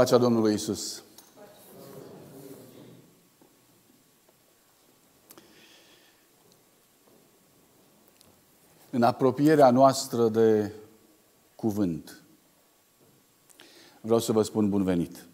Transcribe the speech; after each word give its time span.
Pacea 0.00 0.18
Domnului 0.18 0.54
Isus. 0.54 1.02
În 8.90 9.02
apropierea 9.02 9.70
noastră 9.70 10.28
de 10.28 10.72
cuvânt, 11.54 12.22
vreau 14.00 14.18
să 14.18 14.32
vă 14.32 14.42
spun 14.42 14.68
bun 14.68 14.84
venit. 14.84 15.24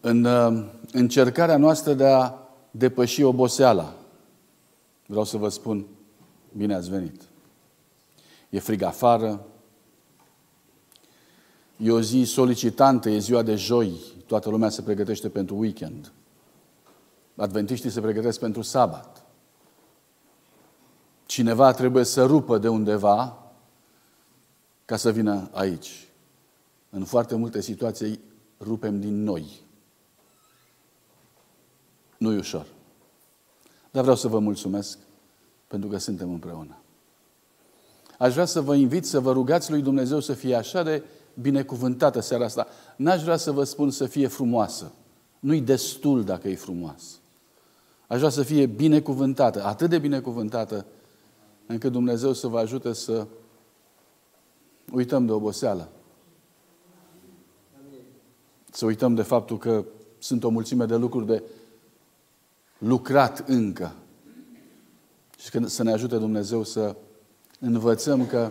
În 0.00 0.24
uh, 0.24 0.64
încercarea 0.92 1.56
noastră 1.56 1.92
de 1.92 2.06
a 2.06 2.34
depăși 2.70 3.22
oboseala, 3.22 3.94
vreau 5.06 5.24
să 5.24 5.36
vă 5.36 5.48
spun 5.48 5.86
bine 6.52 6.74
ați 6.74 6.90
venit. 6.90 7.22
E 8.50 8.58
frig 8.58 8.82
afară, 8.82 9.46
E 11.76 11.90
o 11.90 12.00
zi 12.00 12.22
solicitantă, 12.22 13.10
e 13.10 13.18
ziua 13.18 13.42
de 13.42 13.54
joi. 13.54 14.00
Toată 14.26 14.50
lumea 14.50 14.68
se 14.68 14.82
pregătește 14.82 15.28
pentru 15.28 15.56
weekend. 15.56 16.12
Adventiștii 17.36 17.90
se 17.90 18.00
pregătesc 18.00 18.38
pentru 18.38 18.62
sabat. 18.62 19.24
Cineva 21.26 21.72
trebuie 21.72 22.04
să 22.04 22.24
rupă 22.24 22.58
de 22.58 22.68
undeva 22.68 23.38
ca 24.84 24.96
să 24.96 25.10
vină 25.10 25.48
aici. 25.52 26.08
În 26.90 27.04
foarte 27.04 27.34
multe 27.34 27.60
situații 27.60 28.20
rupem 28.60 29.00
din 29.00 29.22
noi. 29.22 29.64
nu 32.18 32.32
e 32.32 32.38
ușor. 32.38 32.66
Dar 33.90 34.02
vreau 34.02 34.16
să 34.16 34.28
vă 34.28 34.38
mulțumesc 34.38 34.98
pentru 35.66 35.88
că 35.88 35.98
suntem 35.98 36.32
împreună. 36.32 36.76
Aș 38.18 38.32
vrea 38.32 38.44
să 38.44 38.60
vă 38.60 38.74
invit 38.74 39.06
să 39.06 39.20
vă 39.20 39.32
rugați 39.32 39.70
lui 39.70 39.82
Dumnezeu 39.82 40.20
să 40.20 40.32
fie 40.32 40.54
așa 40.54 40.82
de 40.82 41.02
binecuvântată 41.40 42.20
seara 42.20 42.44
asta. 42.44 42.66
N-aș 42.96 43.22
vrea 43.22 43.36
să 43.36 43.52
vă 43.52 43.64
spun 43.64 43.90
să 43.90 44.06
fie 44.06 44.26
frumoasă. 44.26 44.92
Nu-i 45.40 45.60
destul 45.60 46.24
dacă 46.24 46.48
e 46.48 46.54
frumoasă. 46.54 47.16
Aș 48.06 48.18
vrea 48.18 48.30
să 48.30 48.42
fie 48.42 48.66
binecuvântată, 48.66 49.64
atât 49.64 49.90
de 49.90 49.98
binecuvântată, 49.98 50.86
încât 51.66 51.92
Dumnezeu 51.92 52.32
să 52.32 52.46
vă 52.46 52.58
ajute 52.58 52.92
să 52.92 53.26
uităm 54.92 55.26
de 55.26 55.32
oboseală. 55.32 55.88
Să 58.70 58.84
uităm 58.84 59.14
de 59.14 59.22
faptul 59.22 59.58
că 59.58 59.84
sunt 60.18 60.44
o 60.44 60.48
mulțime 60.48 60.84
de 60.84 60.96
lucruri 60.96 61.26
de 61.26 61.42
lucrat 62.78 63.48
încă. 63.48 63.94
Și 65.38 65.50
să 65.64 65.82
ne 65.82 65.92
ajute 65.92 66.16
Dumnezeu 66.16 66.62
să 66.62 66.96
învățăm 67.60 68.26
că 68.26 68.50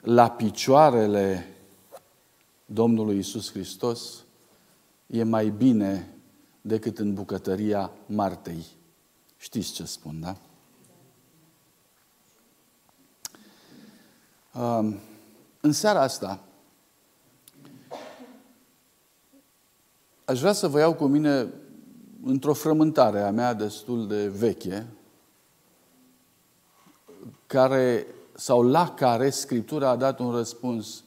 la 0.00 0.30
picioarele 0.30 1.46
Domnului 2.66 3.18
Isus 3.18 3.50
Hristos 3.50 4.24
e 5.06 5.22
mai 5.22 5.48
bine 5.48 6.14
decât 6.60 6.98
în 6.98 7.14
bucătăria 7.14 7.90
Martei. 8.06 8.66
Știți 9.36 9.72
ce 9.72 9.84
spun, 9.84 10.20
da? 10.20 10.36
În 15.60 15.72
seara 15.72 16.00
asta 16.00 16.40
aș 20.24 20.40
vrea 20.40 20.52
să 20.52 20.68
vă 20.68 20.78
iau 20.78 20.94
cu 20.94 21.04
mine 21.04 21.52
într-o 22.24 22.54
frământare 22.54 23.20
a 23.20 23.30
mea 23.30 23.54
destul 23.54 24.06
de 24.06 24.28
veche, 24.28 24.86
care, 27.46 28.06
sau 28.34 28.62
la 28.62 28.94
care 28.94 29.30
Scriptura 29.30 29.88
a 29.88 29.96
dat 29.96 30.18
un 30.18 30.30
răspuns 30.30 31.04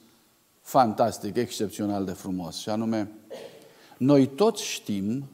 fantastic, 0.65 1.35
excepțional 1.35 2.05
de 2.05 2.11
frumos. 2.11 2.57
Și 2.57 2.69
anume, 2.69 3.11
noi 3.97 4.27
toți 4.27 4.63
știm 4.63 5.25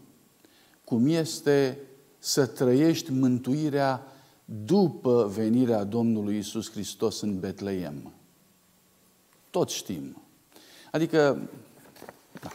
cum 0.84 1.08
este 1.08 1.80
să 2.20 2.46
trăiești 2.46 3.12
mântuirea 3.12 4.08
după 4.46 5.32
venirea 5.36 5.84
Domnului 5.84 6.38
Isus 6.38 6.72
Hristos 6.72 7.22
în 7.22 7.40
Betleem. 7.40 8.12
Toți 9.50 9.76
știm. 9.76 10.22
Adică, 10.92 11.50
da, 12.42 12.50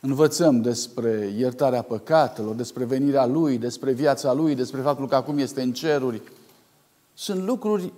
învățăm 0.00 0.60
despre 0.60 1.34
iertarea 1.36 1.82
păcatelor, 1.82 2.54
despre 2.54 2.84
venirea 2.84 3.26
Lui, 3.26 3.58
despre 3.58 3.92
viața 3.92 4.32
Lui, 4.32 4.54
despre 4.54 4.80
faptul 4.80 5.08
că 5.08 5.14
acum 5.14 5.38
este 5.38 5.62
în 5.62 5.72
ceruri. 5.72 6.22
Sunt 7.14 7.42
lucruri 7.42 7.92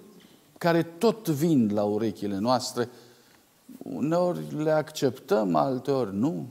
care 0.59 0.83
tot 0.83 1.29
vin 1.29 1.71
la 1.75 1.85
urechile 1.85 2.39
noastre, 2.39 2.89
Uneori 3.93 4.63
le 4.63 4.71
acceptăm, 4.71 5.55
alteori 5.55 6.15
nu. 6.15 6.47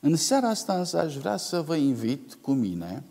În 0.00 0.16
seara 0.16 0.48
asta 0.48 0.78
însă 0.78 0.98
aș 0.98 1.16
vrea 1.16 1.36
să 1.36 1.62
vă 1.62 1.74
invit 1.74 2.34
cu 2.34 2.52
mine 2.52 3.04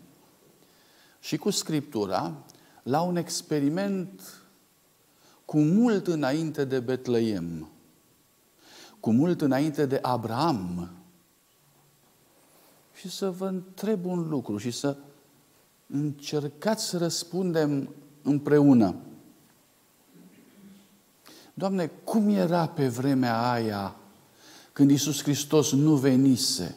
și 1.20 1.36
cu 1.36 1.50
Scriptura 1.50 2.34
la 2.82 3.02
un 3.02 3.16
experiment 3.16 4.42
cu 5.44 5.58
mult 5.58 6.06
înainte 6.06 6.64
de 6.64 6.80
Betleem, 6.80 7.68
cu 9.00 9.10
mult 9.10 9.40
înainte 9.40 9.86
de 9.86 9.98
Abraham. 10.02 10.90
Și 12.94 13.10
să 13.10 13.30
vă 13.30 13.46
întreb 13.46 14.04
un 14.04 14.28
lucru 14.28 14.56
și 14.56 14.70
să 14.70 14.96
încercați 15.86 16.84
să 16.84 16.98
răspundem 16.98 17.94
împreună. 18.22 18.94
Doamne, 21.58 21.90
cum 22.04 22.28
era 22.28 22.66
pe 22.66 22.88
vremea 22.88 23.50
aia 23.50 23.96
când 24.72 24.90
Isus 24.90 25.22
Hristos 25.22 25.72
nu 25.72 25.94
venise? 25.94 26.76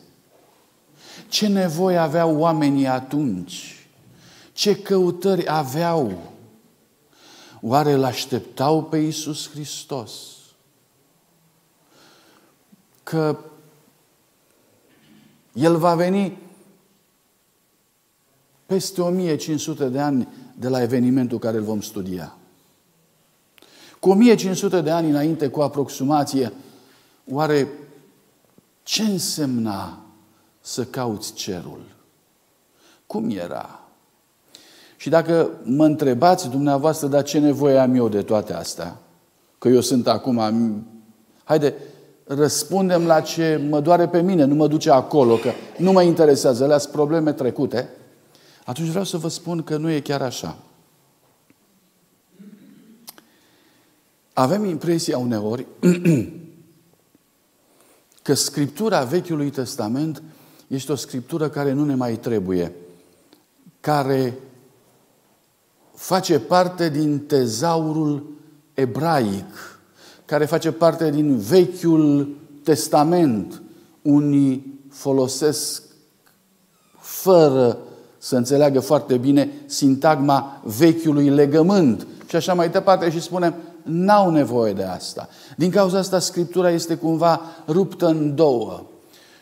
Ce 1.30 1.48
nevoie 1.48 1.98
aveau 1.98 2.38
oamenii 2.38 2.88
atunci? 2.88 3.88
Ce 4.54 4.82
căutări 4.82 5.50
aveau? 5.50 6.34
Oare 7.62 7.92
îl 7.92 8.04
așteptau 8.04 8.84
pe 8.84 8.98
Isus 8.98 9.50
Hristos? 9.50 10.12
Că 13.04 13.38
El 15.54 15.78
va 15.78 15.96
veni 15.96 16.38
peste 18.66 19.02
1500 19.02 19.90
de 19.90 20.00
ani 20.00 20.28
de 20.56 20.68
la 20.68 20.82
evenimentul 20.82 21.40
care 21.40 21.58
îl 21.58 21.64
vom 21.64 21.82
studia. 21.82 22.36
Cu 24.02 24.10
1500 24.10 24.82
de 24.82 24.90
ani 24.90 25.10
înainte, 25.10 25.48
cu 25.48 25.62
aproximație, 25.62 26.54
oare 27.32 27.68
ce 28.84 29.04
însemna 29.04 29.98
să 30.62 30.84
cauți 30.84 31.34
cerul? 31.34 31.82
Cum 33.06 33.30
era? 33.30 33.80
Și 34.98 35.10
dacă 35.10 35.50
mă 35.64 35.86
întrebați 35.86 36.50
dumneavoastră, 36.50 37.08
dar 37.08 37.24
ce 37.24 37.40
nevoie 37.40 37.78
am 37.78 37.96
eu 37.96 38.10
de 38.10 38.22
toate 38.22 38.54
astea? 38.54 38.98
Că 39.58 39.68
eu 39.68 39.82
sunt 39.82 40.08
acum... 40.08 40.42
Haide, 41.44 41.74
răspundem 42.24 43.06
la 43.06 43.22
ce 43.22 43.62
mă 43.70 43.80
doare 43.80 44.08
pe 44.08 44.22
mine, 44.22 44.44
nu 44.44 44.56
mă 44.56 44.68
duce 44.68 44.92
acolo, 44.92 45.36
că 45.36 45.52
nu 45.78 45.92
mă 45.92 46.02
interesează, 46.02 46.64
alea 46.64 46.78
sunt 46.78 46.94
probleme 46.94 47.34
trecute. 47.34 47.90
Atunci 48.66 48.88
vreau 48.88 49.04
să 49.04 49.18
vă 49.18 49.28
spun 49.28 49.64
că 49.64 49.78
nu 49.78 49.90
e 49.90 50.00
chiar 50.00 50.22
așa. 50.22 50.58
Avem 54.42 54.66
impresia 54.66 55.18
uneori 55.18 55.66
că 58.24 58.34
Scriptura 58.34 59.04
Vechiului 59.04 59.50
Testament 59.50 60.24
este 60.68 60.92
o 60.92 60.96
Scriptură 60.96 61.50
care 61.50 61.72
nu 61.72 61.86
ne 61.86 61.96
mai 61.96 62.18
trebuie, 62.18 62.76
care 63.80 64.34
face 65.96 66.40
parte 66.40 66.90
din 66.90 67.20
tezaurul 67.20 68.32
ebraic, 68.74 69.80
care 70.26 70.46
face 70.46 70.72
parte 70.72 71.10
din 71.10 71.38
Vechiul 71.38 72.36
Testament. 72.64 73.62
Unii 74.02 74.80
folosesc 74.90 75.84
fără 77.00 77.78
să 78.18 78.36
înțeleagă 78.36 78.80
foarte 78.80 79.18
bine 79.18 79.50
sintagma 79.66 80.62
vechiului 80.64 81.30
legământ. 81.30 82.08
Și 82.28 82.36
așa 82.36 82.54
mai 82.54 82.70
departe 82.70 83.12
și 83.12 83.22
spunem, 83.22 83.56
n-au 83.84 84.32
nevoie 84.32 84.74
de 84.74 84.84
asta. 84.84 85.30
Din 85.58 85.72
cauza 85.72 85.98
asta, 85.98 86.20
Scriptura 86.20 86.70
este 86.70 86.96
cumva 86.96 87.42
ruptă 87.68 88.06
în 88.06 88.36
două. 88.36 88.84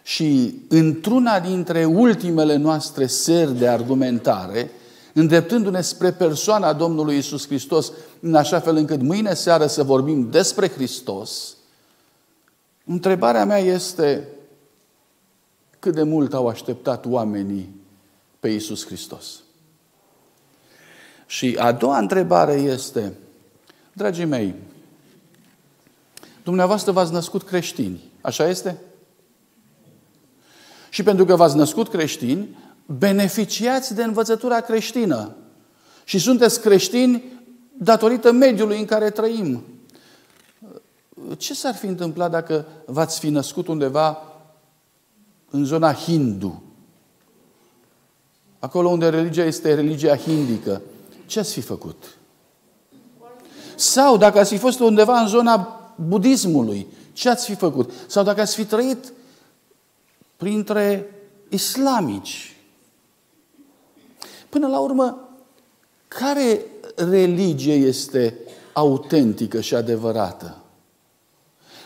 Și 0.03 0.55
într-una 0.69 1.39
dintre 1.39 1.85
ultimele 1.85 2.55
noastre 2.55 3.05
seri 3.05 3.57
de 3.57 3.67
argumentare, 3.67 4.71
îndreptându-ne 5.13 5.81
spre 5.81 6.11
persoana 6.11 6.73
Domnului 6.73 7.17
Isus 7.17 7.47
Hristos, 7.47 7.91
în 8.19 8.35
așa 8.35 8.59
fel 8.59 8.75
încât 8.75 9.01
mâine 9.01 9.33
seară 9.33 9.67
să 9.67 9.83
vorbim 9.83 10.29
despre 10.29 10.69
Hristos, 10.69 11.55
întrebarea 12.85 13.45
mea 13.45 13.57
este 13.57 14.27
cât 15.79 15.93
de 15.93 16.03
mult 16.03 16.33
au 16.33 16.47
așteptat 16.47 17.05
oamenii 17.05 17.75
pe 18.39 18.49
Isus 18.49 18.85
Hristos. 18.85 19.25
Și 21.25 21.55
a 21.59 21.71
doua 21.71 21.97
întrebare 21.97 22.53
este, 22.53 23.13
Dragii 23.99 24.25
mei, 24.25 24.55
Dumneavoastră 26.43 26.91
v-ați 26.91 27.11
născut 27.11 27.43
creștini. 27.43 28.03
Așa 28.21 28.47
este? 28.47 28.81
Și 30.89 31.03
pentru 31.03 31.25
că 31.25 31.35
v-ați 31.35 31.55
născut 31.55 31.89
creștini, 31.89 32.57
beneficiați 32.85 33.95
de 33.95 34.03
învățătura 34.03 34.61
creștină. 34.61 35.35
Și 36.03 36.19
sunteți 36.19 36.61
creștini 36.61 37.23
datorită 37.77 38.31
mediului 38.31 38.79
în 38.79 38.85
care 38.85 39.09
trăim. 39.09 39.63
Ce 41.37 41.53
s-ar 41.53 41.75
fi 41.75 41.85
întâmplat 41.85 42.31
dacă 42.31 42.65
v-ați 42.85 43.19
fi 43.19 43.29
născut 43.29 43.67
undeva 43.67 44.17
în 45.49 45.65
zona 45.65 45.93
hindu? 45.93 46.63
Acolo 48.59 48.89
unde 48.89 49.09
religia 49.09 49.43
este 49.43 49.73
religia 49.73 50.15
hindică. 50.15 50.81
Ce 51.25 51.39
ați 51.39 51.53
fi 51.53 51.61
făcut? 51.61 52.18
Sau 53.79 54.17
dacă 54.17 54.39
ați 54.39 54.49
fi 54.49 54.57
fost 54.57 54.79
undeva 54.79 55.19
în 55.19 55.27
zona 55.27 55.81
budismului, 55.95 56.87
ce 57.13 57.29
ați 57.29 57.45
fi 57.45 57.55
făcut? 57.55 57.91
Sau 58.07 58.23
dacă 58.23 58.41
ați 58.41 58.55
fi 58.55 58.65
trăit 58.65 59.13
printre 60.37 61.09
islamici. 61.49 62.55
Până 64.49 64.67
la 64.67 64.79
urmă, 64.79 65.29
care 66.07 66.65
religie 66.95 67.73
este 67.73 68.37
autentică 68.73 69.61
și 69.61 69.75
adevărată? 69.75 70.57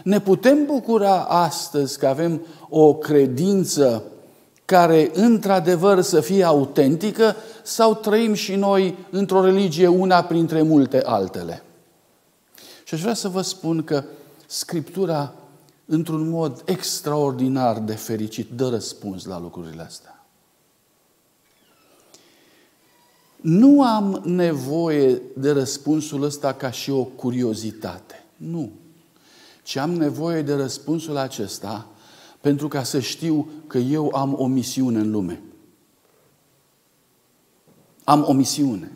Ne 0.03 0.19
putem 0.19 0.65
bucura 0.65 1.23
astăzi 1.23 1.99
că 1.99 2.07
avem 2.07 2.45
o 2.69 2.93
credință 2.93 4.03
care 4.65 5.11
într-adevăr 5.13 6.01
să 6.01 6.21
fie 6.21 6.43
autentică 6.43 7.35
sau 7.63 7.95
trăim 7.95 8.33
și 8.33 8.55
noi 8.55 8.97
într-o 9.09 9.43
religie 9.43 9.87
una 9.87 10.23
printre 10.23 10.61
multe 10.61 11.01
altele? 11.05 11.63
Și 12.93 12.99
aș 12.99 13.05
vrea 13.05 13.17
să 13.17 13.29
vă 13.29 13.41
spun 13.41 13.83
că 13.83 14.03
Scriptura, 14.45 15.33
într-un 15.85 16.29
mod 16.29 16.63
extraordinar 16.65 17.79
de 17.79 17.93
fericit, 17.93 18.49
dă 18.49 18.69
răspuns 18.69 19.25
la 19.25 19.39
lucrurile 19.39 19.81
astea. 19.81 20.25
Nu 23.41 23.83
am 23.83 24.21
nevoie 24.25 25.21
de 25.37 25.51
răspunsul 25.51 26.23
ăsta 26.23 26.53
ca 26.53 26.71
și 26.71 26.91
o 26.91 27.03
curiozitate. 27.03 28.23
Nu. 28.35 28.71
Ci 29.63 29.75
am 29.75 29.91
nevoie 29.91 30.41
de 30.41 30.53
răspunsul 30.53 31.17
acesta 31.17 31.87
pentru 32.41 32.67
ca 32.67 32.83
să 32.83 32.99
știu 32.99 33.49
că 33.67 33.77
eu 33.77 34.15
am 34.15 34.39
o 34.39 34.45
misiune 34.45 34.99
în 34.99 35.11
lume. 35.11 35.41
Am 38.03 38.25
o 38.27 38.33
misiune. 38.33 38.91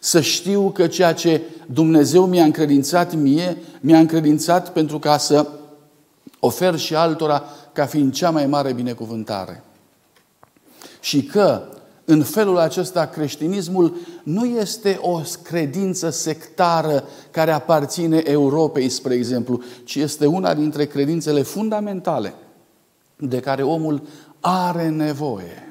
Să 0.00 0.20
știu 0.20 0.70
că 0.70 0.86
ceea 0.86 1.12
ce 1.12 1.42
Dumnezeu 1.66 2.26
mi-a 2.26 2.44
încredințat 2.44 3.14
mie, 3.14 3.56
mi-a 3.80 3.98
încredințat 3.98 4.72
pentru 4.72 4.98
ca 4.98 5.18
să 5.18 5.48
ofer 6.38 6.76
și 6.76 6.94
altora 6.94 7.44
ca 7.72 7.86
fiind 7.86 8.12
cea 8.12 8.30
mai 8.30 8.46
mare 8.46 8.72
binecuvântare. 8.72 9.62
Și 11.00 11.22
că 11.22 11.62
în 12.04 12.22
felul 12.22 12.58
acesta 12.58 13.06
creștinismul 13.06 13.96
nu 14.22 14.44
este 14.44 14.98
o 15.02 15.20
credință 15.42 16.10
sectară 16.10 17.04
care 17.30 17.50
aparține 17.50 18.22
Europei, 18.24 18.88
spre 18.88 19.14
exemplu, 19.14 19.62
ci 19.84 19.94
este 19.94 20.26
una 20.26 20.54
dintre 20.54 20.86
credințele 20.86 21.42
fundamentale 21.42 22.34
de 23.16 23.40
care 23.40 23.62
omul 23.62 24.02
are 24.40 24.88
nevoie. 24.88 25.67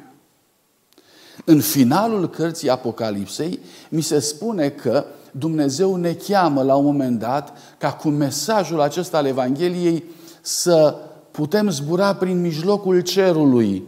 În 1.50 1.62
finalul 1.62 2.30
cărții 2.30 2.70
Apocalipsei 2.70 3.60
mi 3.90 4.02
se 4.02 4.20
spune 4.20 4.70
că 4.70 5.06
Dumnezeu 5.32 5.96
ne 5.96 6.14
cheamă 6.14 6.64
la 6.64 6.76
un 6.76 6.86
moment 6.86 7.20
dat 7.20 7.58
ca 7.78 7.92
cu 7.92 8.08
mesajul 8.08 8.82
acesta 8.82 9.18
al 9.18 9.26
Evangheliei 9.26 10.04
să 10.42 10.96
putem 11.32 11.70
zbura 11.70 12.16
prin 12.16 12.42
mijlocul 12.42 13.00
cerului 13.00 13.84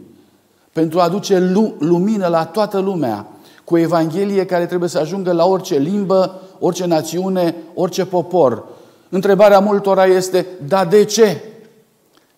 pentru 0.72 1.00
a 1.00 1.02
aduce 1.02 1.38
lumină 1.78 2.26
la 2.26 2.44
toată 2.44 2.78
lumea 2.78 3.26
cu 3.64 3.76
Evanghelie 3.76 4.46
care 4.46 4.66
trebuie 4.66 4.88
să 4.88 4.98
ajungă 4.98 5.32
la 5.32 5.46
orice 5.46 5.78
limbă, 5.78 6.40
orice 6.58 6.86
națiune, 6.86 7.54
orice 7.74 8.06
popor. 8.06 8.64
Întrebarea 9.08 9.58
multora 9.58 10.04
este, 10.06 10.46
da 10.66 10.84
de 10.84 11.04
ce? 11.04 11.44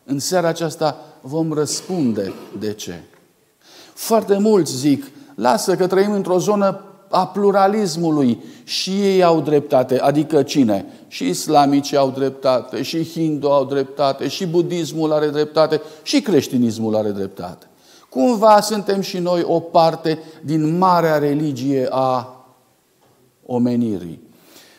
În 0.05 0.19
seara 0.19 0.49
aceasta 0.49 0.97
vom 1.21 1.53
răspunde 1.53 2.33
de 2.59 2.73
ce. 2.73 3.03
Foarte 3.95 4.39
mulți 4.39 4.77
zic, 4.77 5.11
lasă 5.35 5.77
că 5.77 5.87
trăim 5.87 6.13
într-o 6.13 6.39
zonă 6.39 6.81
a 7.13 7.27
pluralismului 7.27 8.43
și 8.65 8.91
ei 8.91 9.23
au 9.23 9.41
dreptate. 9.41 10.01
Adică 10.01 10.43
cine? 10.43 10.87
Și 11.09 11.29
islamicii 11.29 11.97
au 11.97 12.11
dreptate, 12.11 12.83
și 12.83 13.05
hindu 13.05 13.51
au 13.51 13.65
dreptate, 13.65 14.29
și 14.29 14.47
budismul 14.47 15.13
are 15.13 15.29
dreptate, 15.29 15.81
și 16.03 16.21
creștinismul 16.21 16.97
are 16.97 17.11
dreptate. 17.11 17.67
Cumva 18.09 18.61
suntem 18.61 19.01
și 19.01 19.19
noi 19.19 19.43
o 19.43 19.61
parte 19.61 20.19
din 20.43 20.79
marea 20.79 21.19
religie 21.19 21.89
a 21.91 22.37
omenirii. 23.47 24.21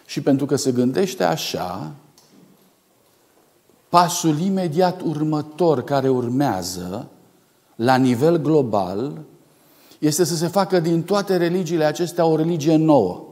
Și 0.05 0.21
pentru 0.21 0.45
că 0.45 0.55
se 0.55 0.71
gândește 0.71 1.23
așa, 1.23 1.91
pasul 3.89 4.39
imediat 4.39 5.01
următor 5.01 5.83
care 5.83 6.09
urmează 6.09 7.07
la 7.83 7.95
nivel 7.95 8.37
global 8.37 9.21
este 9.99 10.23
să 10.23 10.35
se 10.35 10.47
facă 10.47 10.79
din 10.79 11.03
toate 11.03 11.37
religiile 11.37 11.83
acestea 11.83 12.25
o 12.25 12.35
religie 12.35 12.75
nouă. 12.75 13.23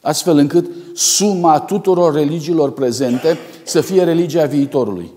Astfel 0.00 0.36
încât 0.36 0.70
suma 0.94 1.60
tuturor 1.60 2.14
religiilor 2.14 2.72
prezente 2.72 3.38
să 3.64 3.80
fie 3.80 4.04
religia 4.04 4.44
viitorului. 4.44 5.10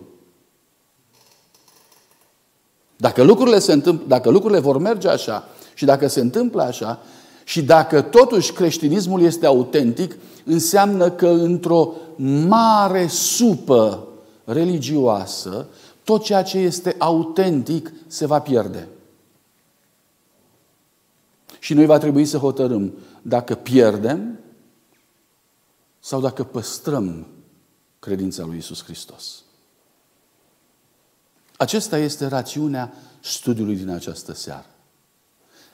Dacă 2.95 3.23
lucrurile, 3.23 3.59
se 3.59 3.73
întâmpl- 3.73 4.07
dacă 4.07 4.29
lucrurile 4.29 4.59
vor 4.59 4.77
merge 4.77 5.07
așa 5.07 5.47
și 5.73 5.85
dacă 5.85 6.07
se 6.07 6.19
întâmplă 6.19 6.61
așa 6.61 6.99
și 7.43 7.61
dacă 7.61 8.01
totuși 8.01 8.51
creștinismul 8.51 9.21
este 9.21 9.45
autentic, 9.45 10.17
înseamnă 10.45 11.11
că 11.11 11.27
într-o 11.27 11.93
mare 12.47 13.07
supă 13.07 14.07
religioasă, 14.43 15.67
tot 16.07 16.23
ceea 16.23 16.43
ce 16.43 16.57
este 16.57 16.95
autentic 16.97 17.91
se 18.07 18.25
va 18.25 18.41
pierde. 18.41 18.87
Și 21.59 21.73
noi 21.73 21.85
va 21.85 21.97
trebui 21.97 22.25
să 22.25 22.37
hotărâm 22.37 22.93
dacă 23.21 23.55
pierdem 23.55 24.39
sau 25.99 26.21
dacă 26.21 26.43
păstrăm 26.43 27.27
credința 27.99 28.45
lui 28.45 28.57
Isus 28.57 28.83
Hristos. 28.83 29.43
Acesta 31.57 31.97
este 31.97 32.27
rațiunea 32.27 32.93
studiului 33.19 33.75
din 33.75 33.89
această 33.89 34.33
seară. 34.33 34.69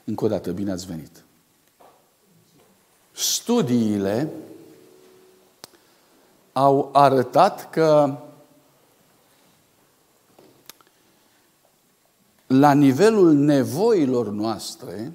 Încă 0.04 0.24
o 0.24 0.28
dată, 0.28 0.52
bine 0.52 0.72
ați 0.72 0.86
venit! 0.86 1.24
Studiile 3.12 4.32
au 6.52 6.90
arătat 6.92 7.70
că 7.70 8.18
la 12.46 12.72
nivelul 12.72 13.32
nevoilor 13.32 14.28
noastre, 14.28 15.12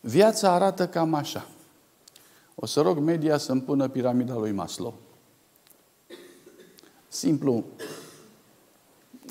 viața 0.00 0.52
arată 0.52 0.88
cam 0.88 1.14
așa. 1.14 1.48
O 2.54 2.66
să 2.66 2.80
rog 2.80 2.98
media 2.98 3.38
să-mi 3.38 3.60
pună 3.60 3.88
piramida 3.88 4.34
lui 4.34 4.52
Maslow. 4.52 4.94
Simplu. 7.08 7.64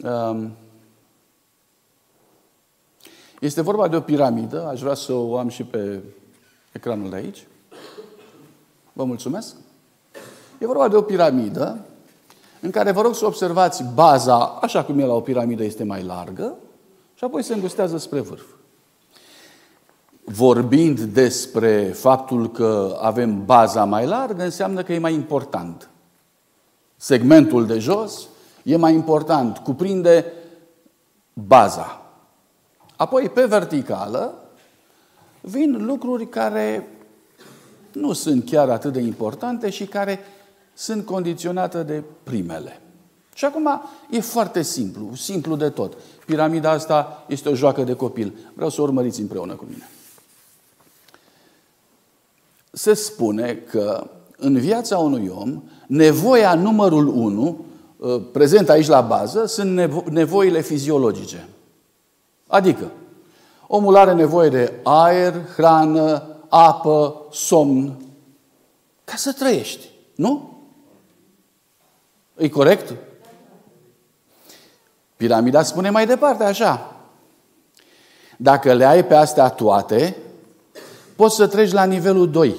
Um, 0.03 0.55
este 3.39 3.61
vorba 3.61 3.87
de 3.87 3.95
o 3.95 4.01
piramidă, 4.01 4.67
aș 4.67 4.81
vrea 4.81 4.93
să 4.93 5.13
o 5.13 5.37
am 5.37 5.49
și 5.49 5.63
pe 5.63 6.01
ecranul 6.71 7.09
de 7.09 7.15
aici. 7.15 7.47
Vă 8.93 9.03
mulțumesc. 9.03 9.55
E 10.59 10.65
vorba 10.65 10.87
de 10.87 10.95
o 10.95 11.01
piramidă 11.01 11.85
în 12.61 12.71
care 12.71 12.91
vă 12.91 13.01
rog 13.01 13.15
să 13.15 13.25
observați 13.25 13.83
baza, 13.93 14.37
așa 14.61 14.83
cum 14.83 14.99
e 14.99 15.05
la 15.05 15.13
o 15.13 15.19
piramidă, 15.19 15.63
este 15.63 15.83
mai 15.83 16.03
largă 16.03 16.55
și 17.15 17.23
apoi 17.23 17.43
se 17.43 17.53
îngustează 17.53 17.97
spre 17.97 18.19
vârf. 18.19 18.43
Vorbind 20.23 20.99
despre 20.99 21.83
faptul 21.83 22.51
că 22.51 22.97
avem 23.01 23.45
baza 23.45 23.83
mai 23.83 24.05
largă, 24.05 24.43
înseamnă 24.43 24.83
că 24.83 24.93
e 24.93 24.99
mai 24.99 25.13
important. 25.13 25.89
Segmentul 26.97 27.65
de 27.65 27.79
jos 27.79 28.27
e 28.63 28.75
mai 28.75 28.93
important, 28.93 29.57
cuprinde 29.57 30.25
baza. 31.33 32.01
Apoi, 32.95 33.29
pe 33.29 33.45
verticală, 33.45 34.33
vin 35.41 35.85
lucruri 35.85 36.29
care 36.29 36.87
nu 37.91 38.13
sunt 38.13 38.45
chiar 38.45 38.69
atât 38.69 38.93
de 38.93 38.99
importante 38.99 39.69
și 39.69 39.85
care 39.85 40.19
sunt 40.75 41.05
condiționate 41.05 41.83
de 41.83 42.03
primele. 42.23 42.81
Și 43.33 43.45
acum 43.45 43.81
e 44.09 44.19
foarte 44.19 44.61
simplu, 44.61 45.15
simplu 45.15 45.55
de 45.55 45.69
tot. 45.69 45.97
Piramida 46.25 46.71
asta 46.71 47.25
este 47.27 47.49
o 47.49 47.55
joacă 47.55 47.83
de 47.83 47.93
copil. 47.93 48.33
Vreau 48.53 48.69
să 48.69 48.81
o 48.81 48.83
urmăriți 48.83 49.21
împreună 49.21 49.53
cu 49.53 49.65
mine. 49.69 49.89
se 52.75 52.93
spune 52.93 53.53
că 53.53 54.07
în 54.37 54.57
viața 54.57 54.97
unui 54.97 55.31
om, 55.35 55.63
nevoia 55.87 56.53
numărul 56.53 57.07
unu, 57.07 57.65
ă, 58.01 58.19
prezent 58.19 58.69
aici 58.69 58.87
la 58.87 59.01
bază, 59.01 59.45
sunt 59.45 59.79
nevo- 59.79 60.09
nevoile 60.09 60.61
fiziologice. 60.61 61.47
Adică, 62.47 62.91
omul 63.67 63.95
are 63.95 64.13
nevoie 64.13 64.49
de 64.49 64.73
aer, 64.83 65.33
hrană, 65.55 66.23
apă, 66.49 67.25
somn, 67.31 68.01
ca 69.03 69.15
să 69.15 69.31
trăiești. 69.31 69.89
Nu? 70.15 70.54
E 72.37 72.49
corect? 72.49 72.93
Piramida 75.15 75.63
spune 75.63 75.89
mai 75.89 76.05
departe 76.05 76.43
așa. 76.43 76.95
Dacă 78.37 78.73
le 78.73 78.85
ai 78.85 79.05
pe 79.05 79.15
astea 79.15 79.49
toate, 79.49 80.17
poți 81.15 81.35
să 81.35 81.47
treci 81.47 81.71
la 81.71 81.83
nivelul 81.83 82.31
2. 82.31 82.55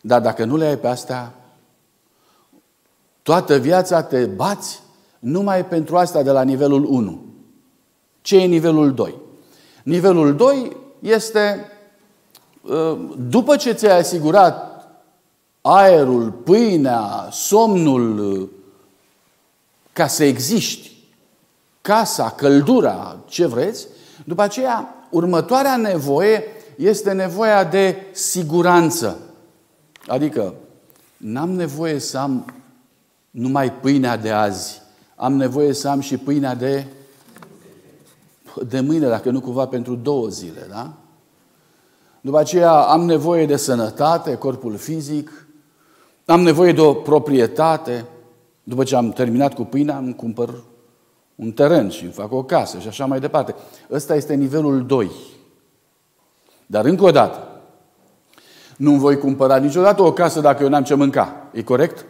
Dar 0.00 0.20
dacă 0.20 0.44
nu 0.44 0.56
le 0.56 0.66
ai 0.66 0.78
pe 0.78 0.86
astea, 0.86 1.34
toată 3.22 3.56
viața 3.56 4.02
te 4.02 4.24
bați 4.24 4.82
numai 5.18 5.66
pentru 5.66 5.96
asta 5.96 6.22
de 6.22 6.30
la 6.30 6.42
nivelul 6.42 6.84
1. 6.84 7.24
Ce 8.20 8.36
e 8.36 8.44
nivelul 8.44 8.94
2? 8.94 9.14
Nivelul 9.82 10.36
2 10.36 10.76
este 11.00 11.70
ă, 12.68 12.98
după 13.28 13.56
ce 13.56 13.72
ți-ai 13.72 13.98
asigurat 13.98 14.65
aerul, 15.68 16.30
pâinea, 16.30 17.28
somnul, 17.30 18.48
ca 19.92 20.06
să 20.06 20.24
existi, 20.24 20.90
casa, 21.80 22.30
căldura, 22.30 23.16
ce 23.28 23.46
vreți, 23.46 23.86
după 24.24 24.42
aceea, 24.42 25.06
următoarea 25.10 25.76
nevoie 25.76 26.44
este 26.76 27.12
nevoia 27.12 27.64
de 27.64 27.96
siguranță. 28.12 29.18
Adică, 30.06 30.54
n-am 31.16 31.50
nevoie 31.50 31.98
să 31.98 32.18
am 32.18 32.54
numai 33.30 33.72
pâinea 33.72 34.16
de 34.16 34.30
azi, 34.30 34.82
am 35.16 35.32
nevoie 35.36 35.72
să 35.72 35.88
am 35.88 36.00
și 36.00 36.16
pâinea 36.16 36.54
de, 36.54 36.86
de 38.68 38.80
mâine, 38.80 39.08
dacă 39.08 39.30
nu 39.30 39.40
cumva 39.40 39.66
pentru 39.66 39.94
două 39.94 40.28
zile, 40.28 40.66
da? 40.68 40.92
După 42.20 42.38
aceea 42.38 42.72
am 42.72 43.04
nevoie 43.04 43.46
de 43.46 43.56
sănătate, 43.56 44.36
corpul 44.36 44.76
fizic, 44.76 45.45
am 46.26 46.40
nevoie 46.40 46.72
de 46.72 46.80
o 46.80 46.94
proprietate. 46.94 48.04
După 48.62 48.84
ce 48.84 48.96
am 48.96 49.10
terminat 49.10 49.54
cu 49.54 49.64
pâinea, 49.64 49.96
îmi 49.96 50.14
cumpăr 50.14 50.62
un 51.34 51.52
teren 51.52 51.88
și 51.90 52.02
îmi 52.02 52.12
fac 52.12 52.32
o 52.32 52.42
casă 52.42 52.78
și 52.78 52.88
așa 52.88 53.06
mai 53.06 53.20
departe. 53.20 53.54
Ăsta 53.90 54.14
este 54.14 54.34
nivelul 54.34 54.86
2. 54.86 55.10
Dar 56.66 56.84
încă 56.84 57.04
o 57.04 57.10
dată, 57.10 57.48
nu 58.76 58.92
voi 58.92 59.18
cumpăra 59.18 59.56
niciodată 59.56 60.02
o 60.02 60.12
casă 60.12 60.40
dacă 60.40 60.62
eu 60.62 60.68
n-am 60.68 60.84
ce 60.84 60.94
mânca. 60.94 61.48
E 61.52 61.62
corect? 61.62 62.04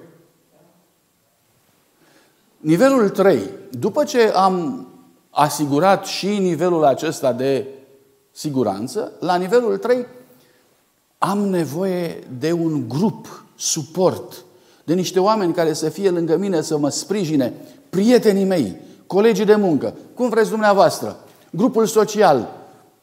Nivelul 2.58 3.10
3. 3.10 3.40
După 3.70 4.04
ce 4.04 4.32
am 4.34 4.86
asigurat 5.30 6.04
și 6.04 6.38
nivelul 6.38 6.84
acesta 6.84 7.32
de 7.32 7.66
siguranță, 8.30 9.12
la 9.20 9.36
nivelul 9.36 9.76
3 9.76 10.06
am 11.18 11.38
nevoie 11.38 12.18
de 12.38 12.52
un 12.52 12.88
grup, 12.88 13.44
suport, 13.56 14.44
de 14.84 14.94
niște 14.94 15.20
oameni 15.20 15.52
care 15.52 15.72
să 15.72 15.88
fie 15.88 16.10
lângă 16.10 16.36
mine, 16.36 16.60
să 16.60 16.78
mă 16.78 16.88
sprijine, 16.88 17.52
prietenii 17.90 18.44
mei, 18.44 18.76
colegii 19.06 19.44
de 19.44 19.54
muncă, 19.54 19.94
cum 20.14 20.28
vreți 20.28 20.50
dumneavoastră, 20.50 21.16
grupul 21.50 21.86
social, 21.86 22.48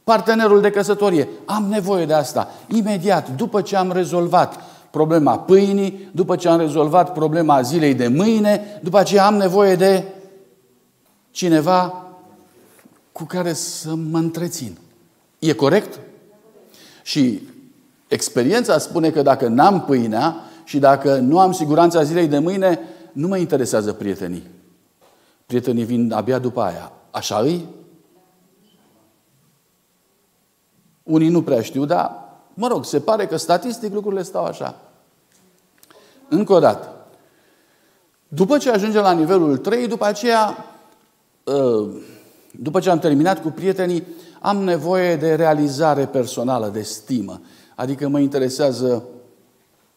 partenerul 0.03 0.61
de 0.61 0.69
căsătorie. 0.69 1.27
Am 1.45 1.65
nevoie 1.69 2.05
de 2.05 2.13
asta. 2.13 2.51
Imediat, 2.67 3.35
după 3.35 3.61
ce 3.61 3.75
am 3.75 3.91
rezolvat 3.91 4.59
problema 4.89 5.39
pâinii, 5.39 6.09
după 6.11 6.35
ce 6.35 6.47
am 6.47 6.59
rezolvat 6.59 7.13
problema 7.13 7.61
zilei 7.61 7.93
de 7.93 8.07
mâine, 8.07 8.79
după 8.83 8.97
aceea 8.97 9.25
am 9.25 9.35
nevoie 9.35 9.75
de 9.75 10.03
cineva 11.31 12.07
cu 13.11 13.23
care 13.23 13.53
să 13.53 13.95
mă 13.95 14.17
întrețin. 14.17 14.77
E 15.39 15.53
corect? 15.53 15.99
Și 17.03 17.41
experiența 18.13 18.77
spune 18.77 19.09
că 19.09 19.21
dacă 19.21 19.47
n-am 19.47 19.85
pâinea 19.85 20.35
și 20.63 20.79
dacă 20.79 21.15
nu 21.15 21.39
am 21.39 21.51
siguranța 21.51 22.03
zilei 22.03 22.27
de 22.27 22.39
mâine, 22.39 22.79
nu 23.11 23.27
mă 23.27 23.37
interesează 23.37 23.93
prietenii. 23.93 24.47
Prietenii 25.45 25.83
vin 25.83 26.11
abia 26.11 26.39
după 26.39 26.61
aia. 26.61 26.91
Așa 27.11 27.37
îi? 27.37 27.67
Unii 31.03 31.29
nu 31.29 31.41
prea 31.43 31.61
știu, 31.61 31.85
dar, 31.85 32.11
mă 32.53 32.67
rog, 32.67 32.85
se 32.85 32.99
pare 32.99 33.25
că 33.25 33.37
statistic 33.37 33.93
lucrurile 33.93 34.23
stau 34.23 34.43
așa. 34.43 34.75
Încă 36.29 36.53
o 36.53 36.59
dată. 36.59 37.05
După 38.27 38.57
ce 38.57 38.69
ajunge 38.69 38.99
la 38.99 39.11
nivelul 39.11 39.57
3, 39.57 39.87
după 39.87 40.05
aceea, 40.05 40.65
ă, 41.47 41.87
după 42.51 42.79
ce 42.79 42.89
am 42.89 42.99
terminat 42.99 43.41
cu 43.41 43.49
prietenii, 43.49 44.03
am 44.41 44.57
nevoie 44.57 45.15
de 45.15 45.35
realizare 45.35 46.05
personală, 46.05 46.67
de 46.67 46.81
stimă. 46.81 47.41
Adică 47.75 48.07
mă 48.07 48.19
interesează 48.19 49.03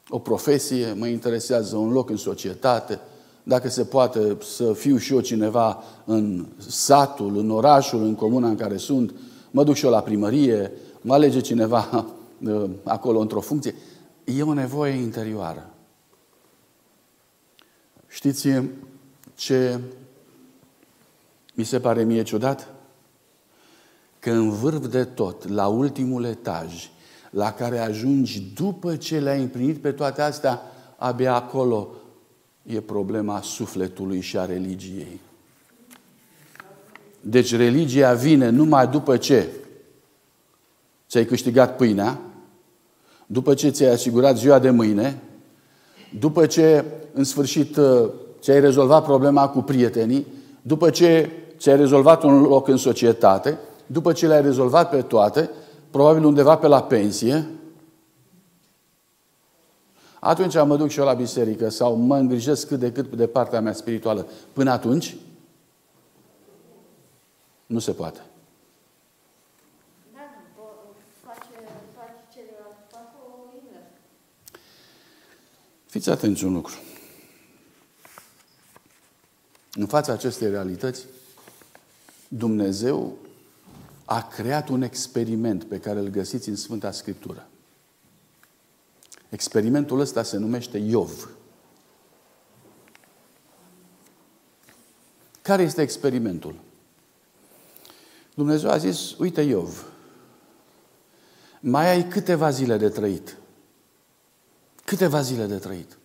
o 0.08 0.18
profesie, 0.18 0.92
mă 0.92 1.06
interesează 1.06 1.76
un 1.76 1.92
loc 1.92 2.10
în 2.10 2.16
societate, 2.16 3.00
dacă 3.42 3.68
se 3.68 3.84
poate 3.84 4.36
să 4.56 4.72
fiu 4.72 4.96
și 4.96 5.12
eu 5.12 5.20
cineva 5.20 5.82
în 6.04 6.46
satul, 6.56 7.38
în 7.38 7.50
orașul, 7.50 8.02
în 8.02 8.14
comuna 8.14 8.48
în 8.48 8.56
care 8.56 8.76
sunt, 8.76 9.14
mă 9.50 9.64
duc 9.64 9.74
și 9.74 9.84
eu 9.84 9.90
la 9.90 10.02
primărie, 10.02 10.72
mă 11.00 11.14
alege 11.14 11.40
cineva 11.40 11.88
uh, 12.46 12.70
acolo 12.84 13.18
într-o 13.18 13.40
funcție. 13.40 13.74
E 14.24 14.42
o 14.42 14.52
nevoie 14.52 14.92
interioară. 14.92 15.70
Știți 18.08 18.48
ce 19.34 19.80
mi 21.54 21.64
se 21.64 21.80
pare 21.80 22.04
mie 22.04 22.22
ciudat? 22.22 22.68
Că 24.18 24.30
în 24.30 24.50
vârf 24.50 24.86
de 24.86 25.04
tot, 25.04 25.48
la 25.48 25.66
ultimul 25.66 26.24
etaj, 26.24 26.90
la 27.36 27.52
care 27.52 27.78
ajungi 27.78 28.42
după 28.54 28.96
ce 28.96 29.18
le-ai 29.18 29.40
împlinit 29.40 29.76
pe 29.76 29.92
toate 29.92 30.22
astea, 30.22 30.62
abia 30.96 31.34
acolo 31.34 31.88
e 32.62 32.80
problema 32.80 33.40
sufletului 33.42 34.20
și 34.20 34.38
a 34.38 34.44
religiei. 34.44 35.20
Deci 37.20 37.56
religia 37.56 38.12
vine 38.12 38.48
numai 38.48 38.88
după 38.88 39.16
ce 39.16 39.48
ți-ai 41.08 41.24
câștigat 41.24 41.76
pâinea, 41.76 42.20
după 43.26 43.54
ce 43.54 43.68
ți-ai 43.68 43.92
asigurat 43.92 44.36
ziua 44.36 44.58
de 44.58 44.70
mâine, 44.70 45.22
după 46.18 46.46
ce 46.46 46.84
în 47.12 47.24
sfârșit 47.24 47.78
ți-ai 48.40 48.60
rezolvat 48.60 49.04
problema 49.04 49.48
cu 49.48 49.62
prietenii, 49.62 50.26
după 50.62 50.90
ce 50.90 51.30
ți-ai 51.58 51.76
rezolvat 51.76 52.22
un 52.22 52.42
loc 52.42 52.68
în 52.68 52.76
societate, 52.76 53.58
după 53.86 54.12
ce 54.12 54.26
le-ai 54.26 54.42
rezolvat 54.42 54.90
pe 54.90 55.02
toate, 55.02 55.50
probabil 55.96 56.24
undeva 56.24 56.56
pe 56.56 56.66
la 56.66 56.82
pensie, 56.82 57.48
atunci 60.20 60.54
mă 60.54 60.76
duc 60.76 60.88
și 60.88 60.98
eu 60.98 61.04
la 61.04 61.12
biserică 61.12 61.68
sau 61.68 61.94
mă 61.94 62.16
îngrijesc 62.16 62.66
cât 62.66 62.78
de 62.78 62.92
cât 62.92 63.16
de 63.16 63.26
partea 63.26 63.60
mea 63.60 63.72
spirituală. 63.72 64.26
Până 64.52 64.70
atunci, 64.70 65.16
nu 67.66 67.78
se 67.78 67.92
poate. 67.92 68.20
Fiți 75.86 76.10
atenți 76.10 76.44
un 76.44 76.52
lucru. 76.52 76.74
În 79.72 79.86
fața 79.86 80.12
acestei 80.12 80.50
realități, 80.50 81.04
Dumnezeu 82.28 83.16
a 84.08 84.28
creat 84.28 84.68
un 84.68 84.82
experiment 84.82 85.64
pe 85.64 85.80
care 85.80 85.98
îl 85.98 86.08
găsiți 86.08 86.48
în 86.48 86.56
Sfânta 86.56 86.90
Scriptură. 86.90 87.48
Experimentul 89.28 90.00
ăsta 90.00 90.22
se 90.22 90.36
numește 90.36 90.78
Iov. 90.78 91.30
Care 95.42 95.62
este 95.62 95.82
experimentul? 95.82 96.54
Dumnezeu 98.34 98.70
a 98.70 98.76
zis, 98.76 99.12
uite 99.18 99.40
Iov, 99.40 99.84
mai 101.60 101.88
ai 101.88 102.08
câteva 102.08 102.50
zile 102.50 102.76
de 102.76 102.88
trăit. 102.88 103.36
Câteva 104.84 105.20
zile 105.20 105.46
de 105.46 105.58
trăit. 105.58 105.98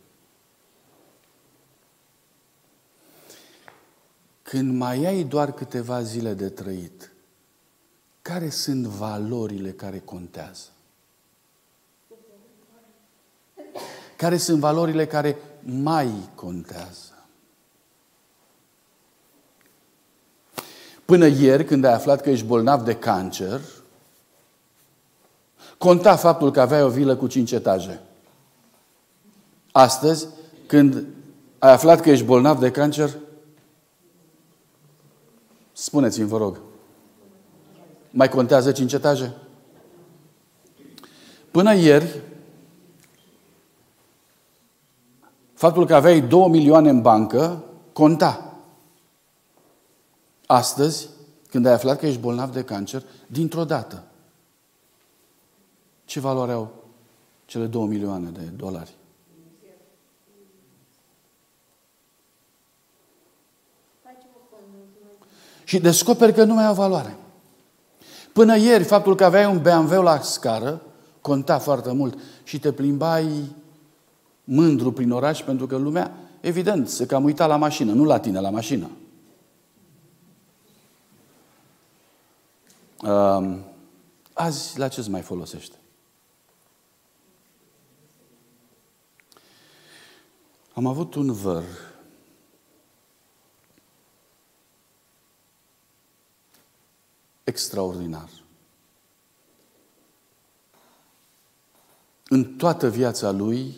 Când 4.41 4.77
mai 4.77 5.05
ai 5.05 5.23
doar 5.23 5.51
câteva 5.51 6.01
zile 6.01 6.33
de 6.33 6.49
trăit, 6.49 7.11
care 8.21 8.49
sunt 8.49 8.85
valorile 8.85 9.71
care 9.71 9.99
contează? 9.99 10.67
Care 14.15 14.37
sunt 14.37 14.59
valorile 14.59 15.07
care 15.07 15.37
mai 15.61 16.29
contează? 16.35 17.25
Până 21.05 21.25
ieri, 21.25 21.65
când 21.65 21.83
ai 21.83 21.93
aflat 21.93 22.21
că 22.21 22.29
ești 22.29 22.45
bolnav 22.45 22.83
de 22.83 22.95
cancer, 22.95 23.61
conta 25.77 26.15
faptul 26.15 26.51
că 26.51 26.61
aveai 26.61 26.83
o 26.83 26.89
vilă 26.89 27.15
cu 27.15 27.27
cinci 27.27 27.51
etaje. 27.51 28.01
Astăzi, 29.71 30.27
când 30.67 31.05
ai 31.59 31.71
aflat 31.71 32.01
că 32.01 32.09
ești 32.09 32.25
bolnav 32.25 32.59
de 32.59 32.71
cancer, 32.71 33.17
spuneți-mi, 35.71 36.27
vă 36.27 36.37
rog, 36.37 36.61
mai 38.11 38.29
contează 38.29 38.71
cinci 38.71 38.93
etaje? 38.93 39.33
Până 41.51 41.73
ieri, 41.73 42.21
faptul 45.53 45.85
că 45.85 45.95
aveai 45.95 46.21
două 46.21 46.47
milioane 46.47 46.89
în 46.89 47.01
bancă 47.01 47.63
conta. 47.93 48.55
Astăzi, 50.45 51.09
când 51.49 51.65
ai 51.65 51.73
aflat 51.73 51.99
că 51.99 52.05
ești 52.05 52.19
bolnav 52.19 52.53
de 52.53 52.63
cancer, 52.63 53.03
dintr-o 53.27 53.65
dată, 53.65 54.03
ce 56.05 56.19
valoare 56.19 56.51
au 56.51 56.71
cele 57.45 57.65
două 57.65 57.85
milioane 57.85 58.29
de 58.29 58.41
dolari? 58.41 58.95
Și 65.63 65.79
descoperi 65.79 66.33
că 66.33 66.43
nu 66.43 66.53
mai 66.53 66.65
au 66.65 66.73
valoare. 66.73 67.15
Până 68.33 68.57
ieri, 68.57 68.83
faptul 68.83 69.15
că 69.15 69.25
aveai 69.25 69.45
un 69.45 69.61
BMW 69.61 70.01
la 70.01 70.19
scară 70.19 70.81
conta 71.21 71.59
foarte 71.59 71.91
mult 71.91 72.19
și 72.43 72.59
te 72.59 72.71
plimbai 72.71 73.55
mândru 74.43 74.91
prin 74.91 75.11
oraș 75.11 75.43
pentru 75.43 75.67
că 75.67 75.77
lumea, 75.77 76.17
evident, 76.39 76.89
se 76.89 77.05
cam 77.05 77.23
uita 77.23 77.45
la 77.45 77.55
mașină, 77.55 77.93
nu 77.93 78.03
la 78.03 78.19
tine, 78.19 78.39
la 78.39 78.49
mașină. 78.49 78.89
Azi, 84.33 84.79
la 84.79 84.87
ce 84.87 84.99
îți 84.99 85.09
mai 85.09 85.21
folosește? 85.21 85.75
Am 90.73 90.85
avut 90.85 91.15
un 91.15 91.33
văr 91.33 91.63
extraordinar. 97.51 98.29
În 102.27 102.55
toată 102.55 102.89
viața 102.89 103.31
lui, 103.31 103.75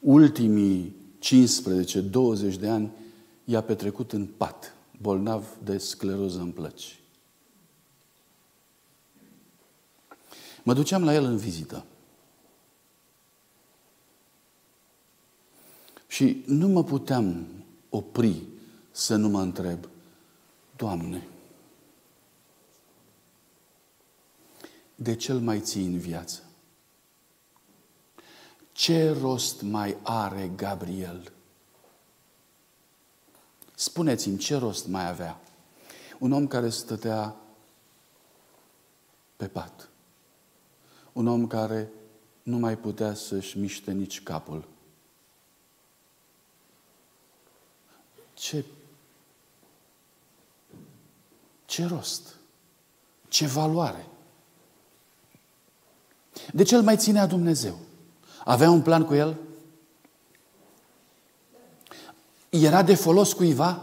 ultimii 0.00 0.96
15-20 1.18 2.58
de 2.58 2.68
ani, 2.68 2.90
i-a 3.44 3.60
petrecut 3.60 4.12
în 4.12 4.26
pat, 4.26 4.74
bolnav 5.00 5.46
de 5.64 5.78
scleroză 5.78 6.38
în 6.38 6.50
plăci. 6.50 7.00
Mă 10.62 10.74
duceam 10.74 11.04
la 11.04 11.14
el 11.14 11.24
în 11.24 11.36
vizită. 11.36 11.84
Și 16.06 16.42
nu 16.46 16.68
mă 16.68 16.84
puteam 16.84 17.46
opri 17.88 18.42
să 18.90 19.16
nu 19.16 19.28
mă 19.28 19.40
întreb, 19.40 19.88
Doamne, 20.76 21.26
de 25.02 25.16
ce 25.16 25.32
îl 25.32 25.40
mai 25.40 25.60
ții 25.60 25.84
în 25.84 25.98
viață? 25.98 26.42
Ce 28.72 29.10
rost 29.10 29.62
mai 29.62 29.96
are 30.02 30.48
Gabriel? 30.56 31.32
Spuneți-mi, 33.74 34.38
ce 34.38 34.56
rost 34.56 34.86
mai 34.86 35.08
avea? 35.08 35.40
Un 36.18 36.32
om 36.32 36.46
care 36.46 36.68
stătea 36.68 37.36
pe 39.36 39.48
pat. 39.48 39.88
Un 41.12 41.26
om 41.26 41.46
care 41.46 41.90
nu 42.42 42.58
mai 42.58 42.78
putea 42.78 43.14
să-și 43.14 43.58
miște 43.58 43.92
nici 43.92 44.22
capul. 44.22 44.68
Ce, 48.34 48.64
ce 51.64 51.86
rost? 51.86 52.36
Ce 53.28 53.46
valoare? 53.46 54.06
De 56.50 56.62
ce 56.62 56.76
îl 56.76 56.82
mai 56.82 56.96
ținea 56.96 57.26
Dumnezeu? 57.26 57.78
Avea 58.44 58.70
un 58.70 58.80
plan 58.80 59.04
cu 59.04 59.14
el? 59.14 59.36
Era 62.48 62.82
de 62.82 62.94
folos 62.94 63.32
cuiva? 63.32 63.80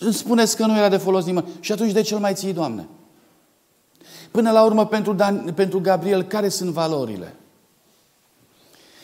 Îmi 0.00 0.14
spuneți 0.14 0.56
că 0.56 0.66
nu 0.66 0.76
era 0.76 0.88
de 0.88 0.96
folos 0.96 1.24
nimeni. 1.24 1.48
Și 1.60 1.72
atunci 1.72 1.92
de 1.92 2.00
ce 2.00 2.14
îl 2.14 2.20
mai 2.20 2.34
ții, 2.34 2.52
Doamne? 2.52 2.88
Până 4.30 4.50
la 4.50 4.64
urmă, 4.64 4.86
pentru, 4.86 5.12
Dan, 5.12 5.52
pentru 5.54 5.80
Gabriel, 5.80 6.22
care 6.22 6.48
sunt 6.48 6.70
valorile? 6.70 7.34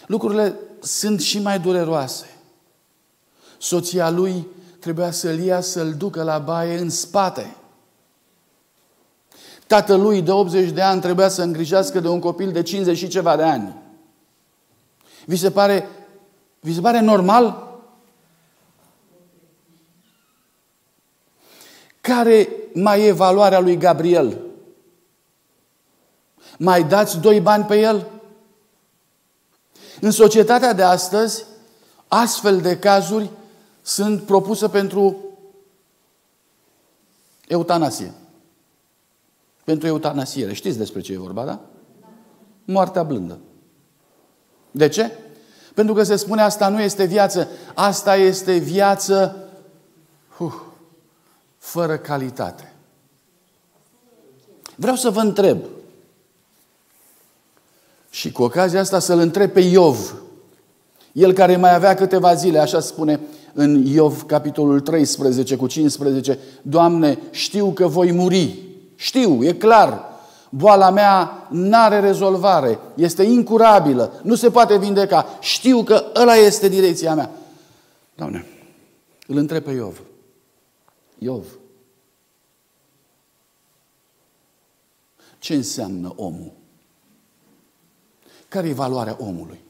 Lucrurile 0.07 0.59
sunt 0.81 1.21
și 1.21 1.41
mai 1.41 1.61
dureroase. 1.61 2.27
Soția 3.59 4.11
lui 4.11 4.47
trebuia 4.79 5.11
să-l 5.11 5.39
ia, 5.39 5.61
să-l 5.61 5.95
ducă 5.95 6.23
la 6.23 6.39
baie 6.39 6.79
în 6.79 6.91
spate. 6.91 7.57
Tatălui 9.73 10.23
de 10.23 10.31
80 10.31 10.71
de 10.71 10.83
ani 10.83 11.01
trebuia 11.01 11.29
să 11.29 11.43
îngrijească 11.43 12.01
de 12.01 12.09
un 12.09 12.21
copil 12.21 12.53
de 12.53 12.63
50 12.63 12.97
și 12.97 13.09
ceva 13.09 13.37
de 13.37 13.43
ani. 13.43 13.77
Vi 15.25 15.37
se 15.37 15.51
pare, 15.51 15.89
vi 16.61 16.75
se 16.75 16.81
pare 16.81 17.01
normal? 17.01 17.77
Care 22.01 22.49
mai 22.75 23.07
e 23.07 23.13
valoarea 23.13 23.61
lui 23.61 23.77
Gabriel? 23.77 24.41
Mai 26.59 26.85
dați 26.85 27.19
doi 27.19 27.41
bani 27.41 27.65
pe 27.65 27.81
el? 27.81 28.11
În 30.01 30.11
societatea 30.11 30.73
de 30.73 30.83
astăzi, 30.83 31.45
astfel 32.09 32.61
de 32.61 32.79
cazuri 32.79 33.31
sunt 33.83 34.23
propuse 34.23 34.69
pentru 34.69 35.17
eutanasie. 37.47 38.13
Pentru 39.65 39.87
eutanasiere. 39.87 40.53
Știți 40.53 40.79
despre 40.79 41.01
ce 41.01 41.13
e 41.13 41.19
vorba, 41.19 41.45
da? 41.45 41.61
Moartea 42.65 43.03
blândă. 43.03 43.39
De 44.71 44.89
ce? 44.89 45.11
Pentru 45.75 45.95
că 45.95 46.03
se 46.03 46.17
spune 46.17 46.43
asta 46.43 46.69
nu 46.69 46.81
este 46.81 47.05
viață, 47.05 47.49
asta 47.75 48.17
este 48.17 48.57
viață 48.57 49.49
uh, 50.39 50.53
fără 51.59 51.97
calitate. 51.97 52.73
Vreau 54.77 54.97
să 54.97 55.11
vă 55.11 55.21
întreb 55.21 55.59
și 58.11 58.33
cu 58.33 58.43
ocazia 58.43 58.81
asta 58.81 58.99
să-l 58.99 59.19
întreb 59.19 59.51
pe 59.51 59.61
Iov, 59.61 60.15
el 61.13 61.33
care 61.33 61.57
mai 61.57 61.75
avea 61.75 61.95
câteva 61.95 62.35
zile, 62.35 62.59
așa 62.59 62.81
spune 62.81 63.21
în 63.53 63.87
Iov, 63.87 64.23
capitolul 64.23 64.81
13 64.81 65.57
cu 65.57 65.67
15, 65.67 66.39
Doamne, 66.63 67.19
știu 67.31 67.71
că 67.73 67.87
voi 67.87 68.13
muri. 68.13 68.72
Știu, 69.03 69.45
e 69.45 69.53
clar. 69.53 70.11
Boala 70.49 70.91
mea 70.91 71.47
n-are 71.51 72.01
rezolvare, 72.01 72.79
este 72.95 73.23
incurabilă, 73.23 74.21
nu 74.23 74.35
se 74.35 74.51
poate 74.51 74.79
vindeca. 74.79 75.39
Știu 75.41 75.83
că 75.83 76.13
ăla 76.15 76.35
este 76.35 76.69
direcția 76.69 77.15
mea. 77.15 77.31
Doamne, 78.15 78.47
îl 79.27 79.37
întreb 79.37 79.63
pe 79.63 79.71
Iov. 79.71 80.01
Iov, 81.19 81.47
ce 85.39 85.55
înseamnă 85.55 86.13
omul? 86.17 86.53
Care 88.49 88.69
e 88.69 88.73
valoarea 88.73 89.17
omului? 89.21 89.61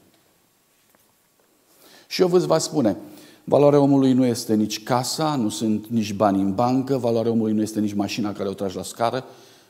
Și 2.07 2.21
eu 2.21 2.27
vă 2.27 2.37
va 2.37 2.57
spune, 2.57 2.97
valoarea 3.43 3.79
omului 3.79 4.13
nu 4.13 4.25
este 4.25 4.53
nici 4.53 4.83
casa, 4.83 5.35
nu 5.35 5.49
sunt 5.49 5.87
nici 5.87 6.13
bani 6.13 6.41
în 6.41 6.55
bancă, 6.55 6.97
valoarea 6.97 7.31
omului 7.31 7.53
nu 7.53 7.61
este 7.61 7.79
nici 7.79 7.93
mașina 7.93 8.33
care 8.33 8.49
o 8.49 8.53
tragi 8.53 8.75
la 8.75 8.83
scară. 8.83 9.25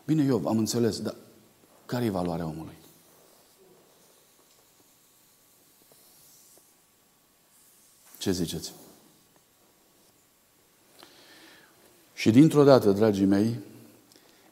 Bine, 0.05 0.23
eu 0.23 0.47
am 0.47 0.57
înțeles, 0.57 0.99
dar 0.99 1.15
care 1.85 2.05
e 2.05 2.09
valoarea 2.09 2.45
omului? 2.45 2.73
Ce 8.17 8.31
ziceți? 8.31 8.73
Și 12.13 12.31
dintr-o 12.31 12.63
dată, 12.63 12.91
dragii 12.91 13.25
mei, 13.25 13.59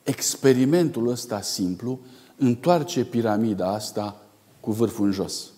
experimentul 0.04 1.08
ăsta 1.08 1.42
simplu 1.42 2.00
întoarce 2.36 3.06
piramida 3.06 3.74
asta 3.74 4.22
cu 4.60 4.72
vârful 4.72 5.06
în 5.06 5.12
jos. 5.12 5.50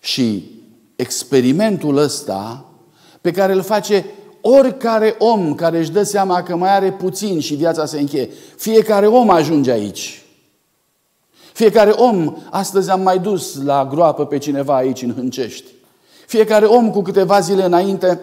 Și 0.00 0.50
experimentul 0.96 1.96
ăsta 1.96 2.64
pe 3.20 3.30
care 3.30 3.52
îl 3.52 3.62
face 3.62 4.04
oricare 4.40 5.14
om 5.18 5.54
care 5.54 5.78
își 5.78 5.90
dă 5.90 6.02
seama 6.02 6.42
că 6.42 6.56
mai 6.56 6.74
are 6.74 6.92
puțin 6.92 7.40
și 7.40 7.54
viața 7.54 7.86
se 7.86 8.00
încheie. 8.00 8.30
Fiecare 8.56 9.06
om 9.06 9.30
ajunge 9.30 9.70
aici. 9.70 10.24
Fiecare 11.52 11.90
om, 11.90 12.36
astăzi 12.50 12.90
am 12.90 13.00
mai 13.00 13.18
dus 13.18 13.62
la 13.62 13.88
groapă 13.90 14.26
pe 14.26 14.38
cineva 14.38 14.76
aici 14.76 15.02
în 15.02 15.14
Hâncești. 15.14 15.70
Fiecare 16.26 16.64
om 16.64 16.90
cu 16.90 17.02
câteva 17.02 17.40
zile 17.40 17.64
înainte 17.64 18.20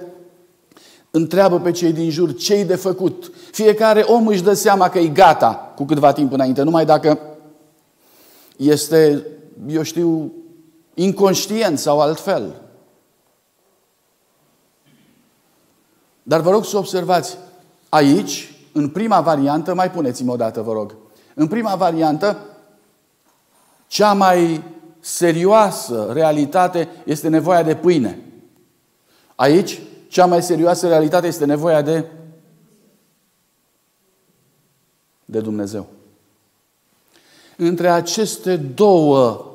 întreabă 1.11 1.59
pe 1.59 1.71
cei 1.71 1.91
din 1.91 2.09
jur 2.09 2.35
ce 2.35 2.63
de 2.63 2.75
făcut. 2.75 3.31
Fiecare 3.51 4.01
om 4.01 4.27
își 4.27 4.43
dă 4.43 4.53
seama 4.53 4.89
că 4.89 4.99
e 4.99 5.07
gata 5.07 5.73
cu 5.75 5.85
câtva 5.85 6.11
timp 6.11 6.33
înainte, 6.33 6.61
numai 6.61 6.85
dacă 6.85 7.19
este, 8.57 9.25
eu 9.67 9.81
știu, 9.81 10.33
inconștient 10.93 11.79
sau 11.79 11.99
altfel. 11.99 12.62
Dar 16.23 16.41
vă 16.41 16.49
rog 16.49 16.65
să 16.65 16.77
observați, 16.77 17.37
aici, 17.89 18.53
în 18.71 18.89
prima 18.89 19.21
variantă, 19.21 19.73
mai 19.73 19.91
puneți-mi 19.91 20.29
o 20.29 20.35
dată, 20.35 20.61
vă 20.61 20.71
rog. 20.71 20.95
În 21.33 21.47
prima 21.47 21.75
variantă, 21.75 22.37
cea 23.87 24.13
mai 24.13 24.63
serioasă 24.99 26.09
realitate 26.13 26.89
este 27.05 27.27
nevoia 27.27 27.63
de 27.63 27.75
pâine. 27.75 28.19
Aici, 29.35 29.81
cea 30.07 30.25
mai 30.25 30.43
serioasă 30.43 30.87
realitate 30.87 31.27
este 31.27 31.45
nevoia 31.45 31.81
de 31.81 32.05
de 35.25 35.39
Dumnezeu. 35.39 35.87
Între 37.57 37.89
aceste 37.89 38.57
două 38.57 39.45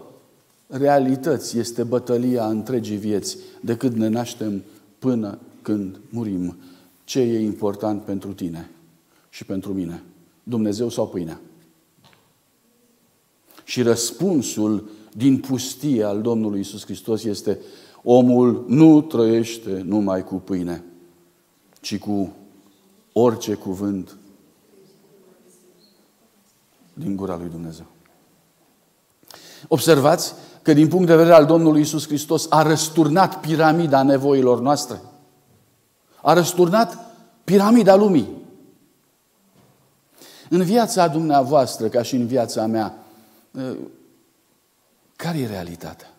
realități 0.67 1.59
este 1.59 1.83
bătălia 1.83 2.47
întregii 2.47 2.97
vieți, 2.97 3.37
de 3.61 3.77
când 3.77 3.95
ne 3.95 4.09
naștem 4.09 4.63
până 4.99 5.39
când 5.63 6.01
murim. 6.11 6.57
Ce 7.05 7.21
e 7.21 7.41
important 7.41 8.03
pentru 8.03 8.33
tine 8.33 8.71
și 9.29 9.45
pentru 9.45 9.73
mine? 9.73 10.03
Dumnezeu 10.43 10.89
sau 10.89 11.09
pâinea? 11.09 11.41
Și 13.65 13.83
răspunsul 13.83 14.89
din 15.13 15.39
pustie 15.39 16.05
al 16.05 16.21
Domnului 16.21 16.61
Isus 16.61 16.85
Hristos 16.85 17.25
este 17.25 17.59
omul 18.03 18.65
nu 18.69 19.01
trăiește 19.01 19.83
numai 19.85 20.25
cu 20.25 20.35
pâine, 20.35 20.85
ci 21.81 21.99
cu 21.99 22.33
orice 23.13 23.55
cuvânt 23.55 24.17
din 26.95 27.17
gura 27.17 27.37
lui 27.37 27.49
Dumnezeu. 27.49 27.87
Observați 29.69 30.35
că 30.63 30.73
din 30.73 30.89
punct 30.89 31.07
de 31.07 31.17
vedere 31.17 31.35
al 31.35 31.47
Domnului 31.47 31.81
Isus 31.81 32.07
Hristos 32.07 32.47
a 32.51 32.63
răsturnat 32.63 33.41
piramida 33.41 34.03
nevoilor 34.03 34.61
noastre. 34.61 35.01
A 36.23 36.33
răsturnat 36.33 36.99
piramida 37.45 37.95
lumii. 37.95 38.29
În 40.51 40.63
viața 40.63 41.09
dumneavoastră, 41.09 41.89
ca 41.89 42.03
și 42.03 42.15
în 42.15 42.27
viața 42.27 42.67
mea, 42.67 42.99
care 45.17 45.39
e 45.39 45.47
realitatea? 45.47 46.11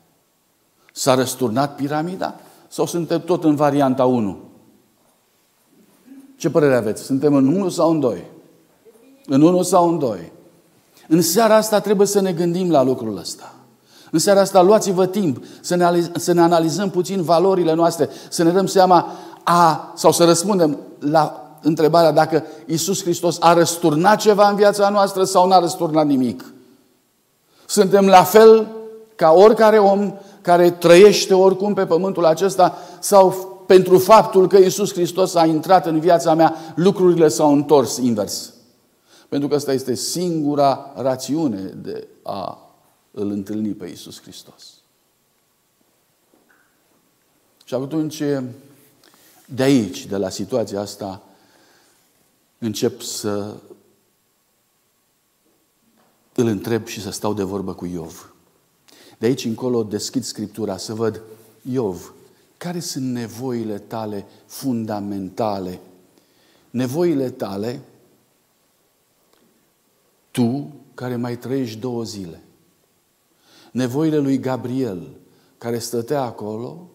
S-a 0.91 1.13
răsturnat 1.13 1.75
piramida? 1.75 2.39
Sau 2.67 2.85
suntem 2.85 3.21
tot 3.21 3.43
în 3.43 3.55
varianta 3.55 4.05
1? 4.05 4.37
Ce 6.35 6.49
părere 6.49 6.75
aveți? 6.75 7.03
Suntem 7.03 7.33
în 7.33 7.47
1 7.47 7.69
sau 7.69 7.91
în 7.91 7.99
2? 7.99 8.25
În 9.25 9.41
1 9.41 9.61
sau 9.61 9.89
în 9.89 9.99
2? 9.99 10.31
În 11.07 11.21
seara 11.21 11.55
asta 11.55 11.79
trebuie 11.79 12.07
să 12.07 12.21
ne 12.21 12.33
gândim 12.33 12.71
la 12.71 12.81
lucrul 12.81 13.17
ăsta. 13.17 13.53
În 14.11 14.19
seara 14.19 14.39
asta 14.39 14.61
luați-vă 14.61 15.05
timp 15.05 15.43
să 15.61 15.75
ne, 15.75 16.09
să 16.15 16.31
ne 16.31 16.41
analizăm 16.41 16.89
puțin 16.89 17.21
valorile 17.21 17.73
noastre, 17.73 18.09
să 18.29 18.43
ne 18.43 18.51
dăm 18.51 18.65
seama 18.65 19.11
a, 19.43 19.93
sau 19.95 20.11
să 20.11 20.23
răspundem 20.23 20.77
la 20.99 21.49
întrebarea 21.61 22.11
dacă 22.11 22.43
Isus 22.65 23.01
Hristos 23.01 23.37
a 23.39 23.53
răsturnat 23.53 24.19
ceva 24.19 24.49
în 24.49 24.55
viața 24.55 24.89
noastră 24.89 25.23
sau 25.23 25.47
n-a 25.47 25.59
răsturnat 25.59 26.05
nimic. 26.05 26.53
Suntem 27.65 28.07
la 28.07 28.23
fel 28.23 28.67
ca 29.15 29.31
oricare 29.31 29.77
om 29.77 30.13
care 30.41 30.71
trăiește 30.71 31.33
oricum 31.33 31.73
pe 31.73 31.85
pământul 31.85 32.25
acesta 32.25 32.77
sau 32.99 33.47
pentru 33.67 33.97
faptul 33.97 34.47
că 34.47 34.57
Isus 34.57 34.93
Hristos 34.93 35.35
a 35.35 35.45
intrat 35.45 35.85
în 35.85 35.99
viața 35.99 36.33
mea, 36.33 36.55
lucrurile 36.75 37.27
s-au 37.27 37.53
întors 37.53 37.97
invers. 37.97 38.53
Pentru 39.29 39.47
că 39.47 39.55
asta 39.55 39.73
este 39.73 39.95
singura 39.95 40.93
rațiune 40.95 41.61
de 41.61 42.07
a 42.23 42.57
îl 43.11 43.29
întâlni 43.29 43.69
pe 43.69 43.87
Isus 43.87 44.21
Hristos. 44.21 44.63
Și 47.63 47.73
atunci, 47.73 48.23
de 49.53 49.63
aici, 49.63 50.05
de 50.05 50.17
la 50.17 50.29
situația 50.29 50.79
asta, 50.79 51.23
încep 52.57 53.01
să 53.01 53.55
îl 56.35 56.47
întreb 56.47 56.85
și 56.85 57.01
să 57.01 57.09
stau 57.09 57.33
de 57.33 57.43
vorbă 57.43 57.73
cu 57.73 57.85
Iov. 57.85 58.33
De 59.17 59.25
aici 59.25 59.45
încolo 59.45 59.83
deschid 59.83 60.23
Scriptura 60.23 60.77
să 60.77 60.93
văd, 60.93 61.21
Iov, 61.61 62.13
care 62.57 62.79
sunt 62.79 63.05
nevoile 63.05 63.79
tale 63.79 64.25
fundamentale? 64.45 65.79
Nevoile 66.69 67.29
tale, 67.29 67.79
tu 70.31 70.73
care 70.93 71.15
mai 71.15 71.37
trăiești 71.37 71.79
două 71.79 72.03
zile. 72.03 72.41
Nevoile 73.71 74.17
lui 74.17 74.39
Gabriel, 74.39 75.07
care 75.57 75.79
stătea 75.79 76.21
acolo 76.21 76.89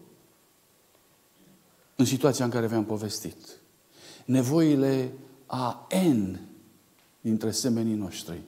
în 1.95 2.05
situația 2.05 2.45
în 2.45 2.51
care 2.51 2.67
v-am 2.67 2.85
povestit. 2.85 3.35
Nevoile 4.25 5.11
a 5.45 5.87
N 6.03 6.39
dintre 7.21 7.51
semenii 7.51 7.95
noștri. 7.95 8.41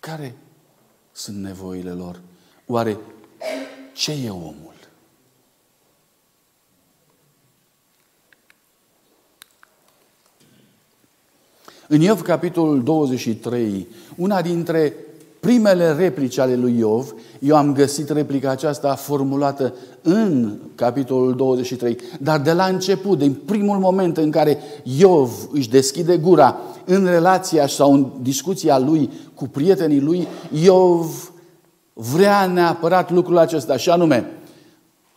Care 0.00 0.36
sunt 1.12 1.36
nevoile 1.36 1.92
lor? 1.92 2.20
Oare 2.66 2.98
ce 3.92 4.12
e 4.12 4.30
omul? 4.30 4.70
În 11.88 12.00
Iov, 12.00 12.22
capitolul 12.22 12.82
23, 12.82 13.88
una 14.16 14.42
dintre 14.42 14.94
primele 15.46 15.92
replici 15.92 16.38
ale 16.38 16.56
lui 16.56 16.78
Iov, 16.78 17.14
eu 17.38 17.56
am 17.56 17.72
găsit 17.72 18.08
replica 18.08 18.50
aceasta 18.50 18.94
formulată 18.94 19.74
în 20.02 20.58
capitolul 20.74 21.36
23, 21.36 21.96
dar 22.20 22.40
de 22.40 22.52
la 22.52 22.64
început, 22.64 23.18
din 23.18 23.36
primul 23.44 23.78
moment 23.78 24.16
în 24.16 24.30
care 24.30 24.58
Iov 24.82 25.30
își 25.52 25.68
deschide 25.68 26.16
gura 26.16 26.56
în 26.84 27.04
relația 27.04 27.66
sau 27.66 27.92
în 27.92 28.06
discuția 28.20 28.78
lui 28.78 29.10
cu 29.34 29.48
prietenii 29.48 30.00
lui, 30.00 30.26
Iov 30.62 31.32
vrea 31.92 32.46
neapărat 32.46 33.10
lucrul 33.10 33.38
acesta, 33.38 33.76
și 33.76 33.90
anume, 33.90 34.30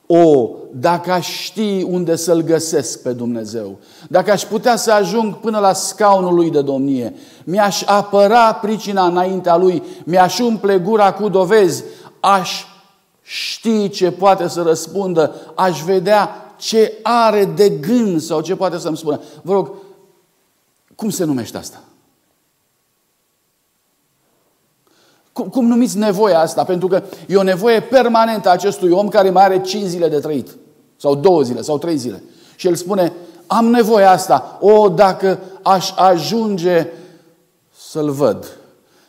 o, 0.08 0.50
dacă 0.72 1.12
aș 1.12 1.28
ști 1.28 1.86
unde 1.90 2.16
să-L 2.16 2.42
găsesc 2.42 3.02
pe 3.02 3.12
Dumnezeu, 3.12 3.78
dacă 4.10 4.32
aș 4.32 4.44
putea 4.44 4.76
să 4.76 4.92
ajung 4.92 5.36
până 5.36 5.60
la 5.60 5.74
scaunul 5.74 6.34
Lui 6.34 6.52
de 6.52 6.62
domnie, 6.62 7.16
mi-aș 7.44 7.84
apăra 7.86 8.54
pricina 8.54 9.06
înaintea 9.06 9.56
Lui, 9.56 9.84
mi-aș 10.04 10.40
umple 10.40 10.78
gura 10.78 11.14
cu 11.14 11.30
dovezi, 11.30 11.84
aș 12.20 12.64
ști 13.22 13.90
ce 13.90 14.12
poate 14.12 14.48
să 14.48 14.62
răspundă, 14.62 15.36
aș 15.56 15.82
vedea 15.82 16.30
ce 16.58 16.94
are 17.02 17.46
de 17.46 17.70
gând 17.70 18.22
sau 18.22 18.42
ce 18.42 18.56
poate 18.56 18.78
să-mi 18.78 18.98
spună. 18.98 19.22
Vă 19.42 19.54
rog, 19.54 19.72
cum 20.96 21.10
se 21.10 21.24
numește 21.24 21.58
asta? 21.58 21.82
Cum, 25.36 25.48
cum 25.48 25.68
numiți 25.68 25.98
nevoia 25.98 26.40
asta? 26.40 26.64
Pentru 26.64 26.88
că 26.88 27.04
e 27.28 27.36
o 27.36 27.44
nevoie 27.44 27.80
permanentă 27.80 28.50
a 28.50 28.52
acestui 28.52 28.90
om 28.90 29.08
care 29.08 29.30
mai 29.30 29.44
are 29.44 29.62
5 29.62 29.84
zile 29.84 30.08
de 30.08 30.20
trăit. 30.20 30.58
Sau 30.98 31.16
două 31.16 31.42
zile, 31.42 31.62
sau 31.62 31.78
trei 31.78 31.98
zile. 31.98 32.24
Și 32.56 32.68
el 32.68 32.76
spune, 32.76 33.14
am 33.48 33.66
nevoia 33.66 34.12
asta. 34.12 34.58
O, 34.62 34.90
dacă 34.90 35.40
aș 35.62 35.92
ajunge 35.96 36.88
să-l 37.78 38.10
văd. 38.10 38.58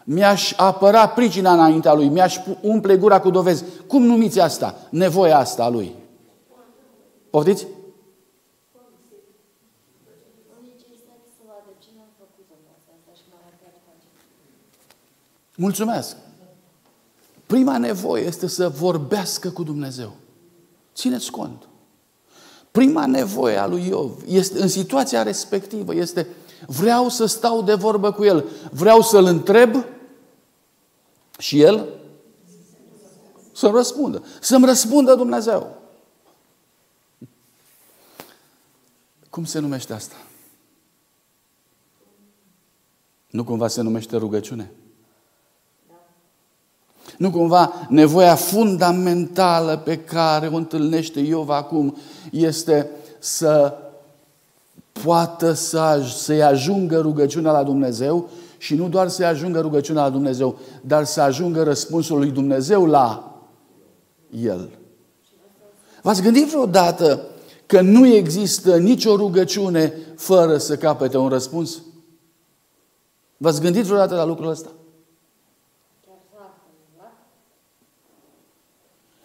Mi-aș 0.04 0.52
apăra 0.56 1.08
pricina 1.08 1.52
înaintea 1.52 1.94
lui, 1.94 2.08
mi-aș 2.08 2.38
umple 2.60 2.96
gura 2.96 3.20
cu 3.20 3.30
dovezi. 3.30 3.64
Cum 3.86 4.02
numiți 4.02 4.40
asta? 4.40 4.74
Nevoia 4.90 5.38
asta 5.38 5.64
a 5.64 5.68
lui. 5.68 5.94
Poftiți? 7.30 7.66
Mulțumesc! 15.57 16.16
Prima 17.47 17.79
nevoie 17.79 18.25
este 18.25 18.47
să 18.47 18.69
vorbească 18.69 19.51
cu 19.51 19.62
Dumnezeu. 19.62 20.12
Țineți 20.95 21.31
cont. 21.31 21.69
Prima 22.71 23.07
nevoie 23.07 23.57
a 23.57 23.66
lui 23.66 23.87
Iov 23.87 24.23
este, 24.27 24.61
în 24.62 24.69
situația 24.69 25.23
respectivă 25.23 25.95
este 25.95 26.27
vreau 26.66 27.09
să 27.09 27.27
stau 27.27 27.62
de 27.62 27.75
vorbă 27.75 28.12
cu 28.12 28.25
el, 28.25 28.45
vreau 28.71 29.01
să-l 29.01 29.25
întreb 29.25 29.85
și 31.38 31.61
el 31.61 31.88
să-mi 33.53 33.75
răspundă. 33.75 34.25
Să-mi 34.40 34.66
răspundă 34.66 35.14
Dumnezeu. 35.14 35.83
Cum 39.31 39.45
se 39.45 39.59
numește 39.59 39.92
asta? 39.92 40.16
Nu 43.31 43.45
cumva 43.45 43.69
se 43.69 43.83
numește 43.83 44.16
rugăciune? 44.16 44.73
Nu 47.18 47.31
cumva 47.31 47.72
nevoia 47.88 48.35
fundamentală 48.35 49.76
pe 49.76 49.96
care 49.98 50.46
o 50.46 50.57
întâlnește 50.57 51.20
Iov 51.20 51.50
acum 51.50 51.96
este 52.31 52.90
să 53.18 53.74
poată 55.05 55.52
să, 55.52 56.02
să-i 56.16 56.42
ajungă 56.42 56.98
rugăciunea 57.00 57.52
la 57.52 57.62
Dumnezeu 57.62 58.29
și 58.59 58.74
nu 58.74 58.88
doar 58.88 59.09
să-i 59.09 59.26
ajungă 59.26 59.61
rugăciunea 59.61 60.02
la 60.02 60.11
Dumnezeu, 60.11 60.59
dar 60.81 61.05
să 61.05 61.20
ajungă 61.20 61.62
răspunsul 61.62 62.18
lui 62.18 62.31
Dumnezeu 62.31 62.87
la 62.87 63.35
el. 64.42 64.68
V-ați 66.02 66.22
gândit 66.22 66.46
vreodată 66.46 67.20
că 67.66 67.81
nu 67.81 68.07
există 68.07 68.76
nicio 68.76 69.16
rugăciune 69.16 69.92
fără 70.16 70.57
să 70.59 70.76
capete 70.76 71.16
un 71.16 71.29
răspuns? 71.29 71.83
V-ați 73.37 73.61
gândit 73.61 73.85
vreodată 73.85 74.14
la 74.14 74.24
lucrul 74.24 74.48
ăsta? 74.48 74.70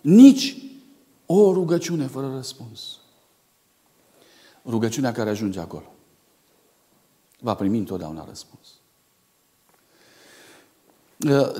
Nici 0.01 0.57
o 1.25 1.53
rugăciune 1.53 2.07
fără 2.07 2.31
răspuns. 2.35 2.99
Rugăciunea 4.65 5.11
care 5.11 5.29
ajunge 5.29 5.59
acolo 5.59 5.85
va 7.39 7.55
primi 7.55 7.77
întotdeauna 7.77 8.25
răspuns. 8.27 8.67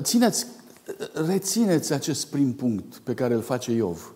Țineți, 0.00 0.46
rețineți 1.26 1.92
acest 1.92 2.26
prim 2.26 2.54
punct 2.54 2.96
pe 2.96 3.14
care 3.14 3.34
îl 3.34 3.42
face 3.42 3.72
Iov. 3.72 4.14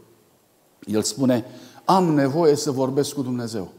El 0.85 1.03
spune, 1.03 1.45
am 1.85 2.15
nevoie 2.15 2.55
să 2.55 2.71
vorbesc 2.71 3.15
cu 3.15 3.23
Dumnezeu. 3.23 3.73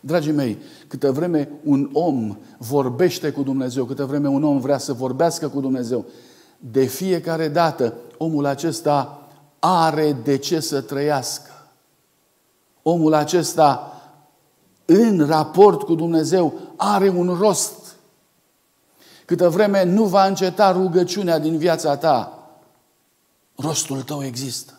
Dragii 0.00 0.32
mei, 0.32 0.58
câtă 0.86 1.12
vreme 1.12 1.50
un 1.64 1.90
om 1.92 2.36
vorbește 2.58 3.30
cu 3.30 3.42
Dumnezeu, 3.42 3.84
câtă 3.84 4.04
vreme 4.04 4.28
un 4.28 4.44
om 4.44 4.60
vrea 4.60 4.78
să 4.78 4.92
vorbească 4.92 5.48
cu 5.48 5.60
Dumnezeu, 5.60 6.06
de 6.58 6.84
fiecare 6.84 7.48
dată 7.48 7.94
omul 8.18 8.46
acesta 8.46 9.28
are 9.58 10.12
de 10.12 10.36
ce 10.36 10.60
să 10.60 10.80
trăiască. 10.80 11.50
Omul 12.82 13.14
acesta, 13.14 13.92
în 14.84 15.26
raport 15.26 15.82
cu 15.82 15.94
Dumnezeu, 15.94 16.54
are 16.76 17.08
un 17.08 17.36
rost. 17.40 17.96
Câtă 19.24 19.48
vreme 19.48 19.84
nu 19.84 20.04
va 20.04 20.26
înceta 20.26 20.72
rugăciunea 20.72 21.38
din 21.38 21.58
viața 21.58 21.96
ta, 21.96 22.48
rostul 23.54 24.02
tău 24.02 24.24
există. 24.24 24.72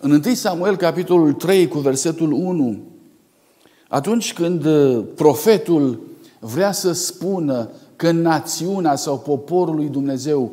În 0.00 0.10
1 0.10 0.34
Samuel, 0.34 0.76
capitolul 0.76 1.32
3, 1.32 1.68
cu 1.68 1.78
versetul 1.78 2.32
1, 2.32 2.82
atunci 3.88 4.32
când 4.32 4.64
uh, 4.64 5.04
profetul 5.14 6.00
vrea 6.38 6.72
să 6.72 6.92
spună 6.92 7.70
că 7.96 8.10
națiunea 8.10 8.96
sau 8.96 9.18
poporul 9.18 9.74
lui 9.74 9.88
Dumnezeu 9.88 10.52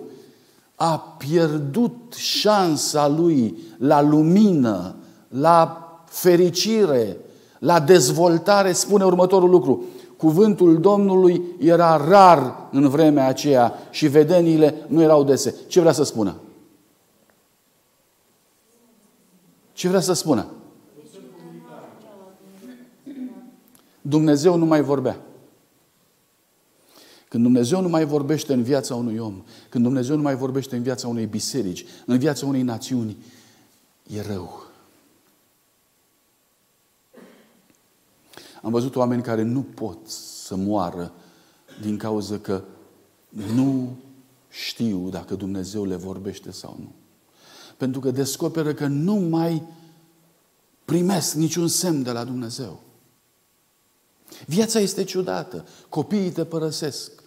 a 0.75 1.15
pierdut 1.17 2.13
șansa 2.15 3.07
lui 3.07 3.57
la 3.77 4.01
lumină, 4.01 4.95
la 5.27 5.85
fericire, 6.05 7.17
la 7.59 7.79
dezvoltare, 7.79 8.71
spune 8.71 9.03
următorul 9.03 9.49
lucru. 9.49 9.83
Cuvântul 10.17 10.79
Domnului 10.79 11.41
era 11.59 12.07
rar 12.07 12.67
în 12.71 12.89
vremea 12.89 13.27
aceea 13.27 13.73
și 13.89 14.07
vedeniile 14.07 14.85
nu 14.87 15.01
erau 15.01 15.23
dese. 15.23 15.55
Ce 15.67 15.79
vrea 15.79 15.91
să 15.91 16.03
spună? 16.03 16.35
Ce 19.73 19.87
vrea 19.87 19.99
să 19.99 20.13
spună? 20.13 20.45
Dumnezeu 24.01 24.55
nu 24.55 24.65
mai 24.65 24.81
vorbea. 24.81 25.17
Când 27.31 27.43
Dumnezeu 27.43 27.81
nu 27.81 27.89
mai 27.89 28.05
vorbește 28.05 28.53
în 28.53 28.63
viața 28.63 28.95
unui 28.95 29.17
om, 29.17 29.43
când 29.69 29.83
Dumnezeu 29.83 30.15
nu 30.15 30.21
mai 30.21 30.35
vorbește 30.35 30.75
în 30.75 30.83
viața 30.83 31.07
unei 31.07 31.25
biserici, 31.25 31.85
în 32.05 32.17
viața 32.17 32.45
unei 32.45 32.61
națiuni, 32.61 33.17
e 34.07 34.21
rău. 34.21 34.63
Am 38.61 38.71
văzut 38.71 38.95
oameni 38.95 39.21
care 39.21 39.41
nu 39.41 39.61
pot 39.61 39.97
să 40.45 40.55
moară 40.55 41.13
din 41.81 41.97
cauza 41.97 42.37
că 42.37 42.63
nu 43.29 43.97
știu 44.49 45.09
dacă 45.09 45.35
Dumnezeu 45.35 45.85
le 45.85 45.95
vorbește 45.95 46.51
sau 46.51 46.75
nu. 46.79 46.91
Pentru 47.77 47.99
că 47.99 48.11
descoperă 48.11 48.73
că 48.73 48.87
nu 48.87 49.15
mai 49.15 49.63
primesc 50.85 51.33
niciun 51.33 51.67
semn 51.67 52.03
de 52.03 52.11
la 52.11 52.23
Dumnezeu. 52.23 52.79
Viața 54.45 54.79
este 54.79 55.03
ciudată. 55.03 55.65
Copiii 55.89 56.31
te 56.31 56.45
părăsesc. 56.45 57.20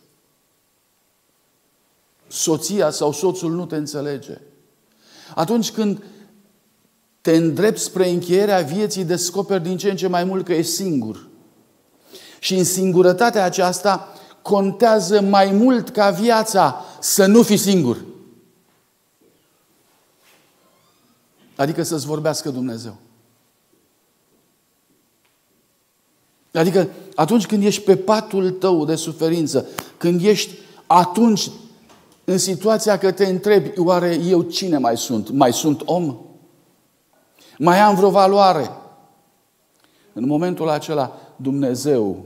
Soția 2.28 2.90
sau 2.90 3.12
soțul 3.12 3.52
nu 3.52 3.66
te 3.66 3.76
înțelege. 3.76 4.40
Atunci 5.34 5.70
când 5.70 6.02
te 7.20 7.36
îndrepți 7.36 7.82
spre 7.82 8.08
încheierea 8.08 8.60
vieții, 8.60 9.04
descoperi 9.04 9.62
din 9.62 9.76
ce 9.76 9.90
în 9.90 9.96
ce 9.96 10.06
mai 10.06 10.24
mult 10.24 10.44
că 10.44 10.52
ești 10.52 10.72
singur. 10.72 11.28
Și 12.38 12.54
în 12.54 12.64
singurătatea 12.64 13.44
aceasta 13.44 14.08
contează 14.42 15.20
mai 15.20 15.50
mult 15.50 15.88
ca 15.88 16.10
viața 16.10 16.84
să 17.00 17.26
nu 17.26 17.42
fii 17.42 17.56
singur. 17.56 18.04
Adică 21.56 21.82
să-ți 21.82 22.06
vorbească 22.06 22.50
Dumnezeu. 22.50 22.96
Adică 26.52 26.88
atunci 27.14 27.46
când 27.46 27.64
ești 27.64 27.82
pe 27.82 27.96
patul 27.96 28.50
tău 28.50 28.84
de 28.84 28.94
suferință, 28.94 29.68
când 29.96 30.24
ești 30.24 30.54
atunci 30.86 31.50
în 32.24 32.38
situația 32.38 32.98
că 32.98 33.12
te 33.12 33.26
întrebi, 33.26 33.78
oare 33.80 34.14
eu 34.14 34.42
cine 34.42 34.78
mai 34.78 34.96
sunt? 34.96 35.30
Mai 35.30 35.52
sunt 35.52 35.82
om? 35.84 36.16
Mai 37.58 37.80
am 37.80 37.94
vreo 37.94 38.10
valoare? 38.10 38.70
În 40.12 40.26
momentul 40.26 40.68
acela, 40.68 41.18
Dumnezeu, 41.36 42.24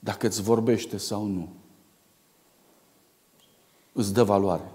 dacă 0.00 0.26
îți 0.26 0.42
vorbește 0.42 0.96
sau 0.96 1.24
nu, 1.24 1.48
îți 3.92 4.12
dă 4.12 4.22
valoare. 4.22 4.72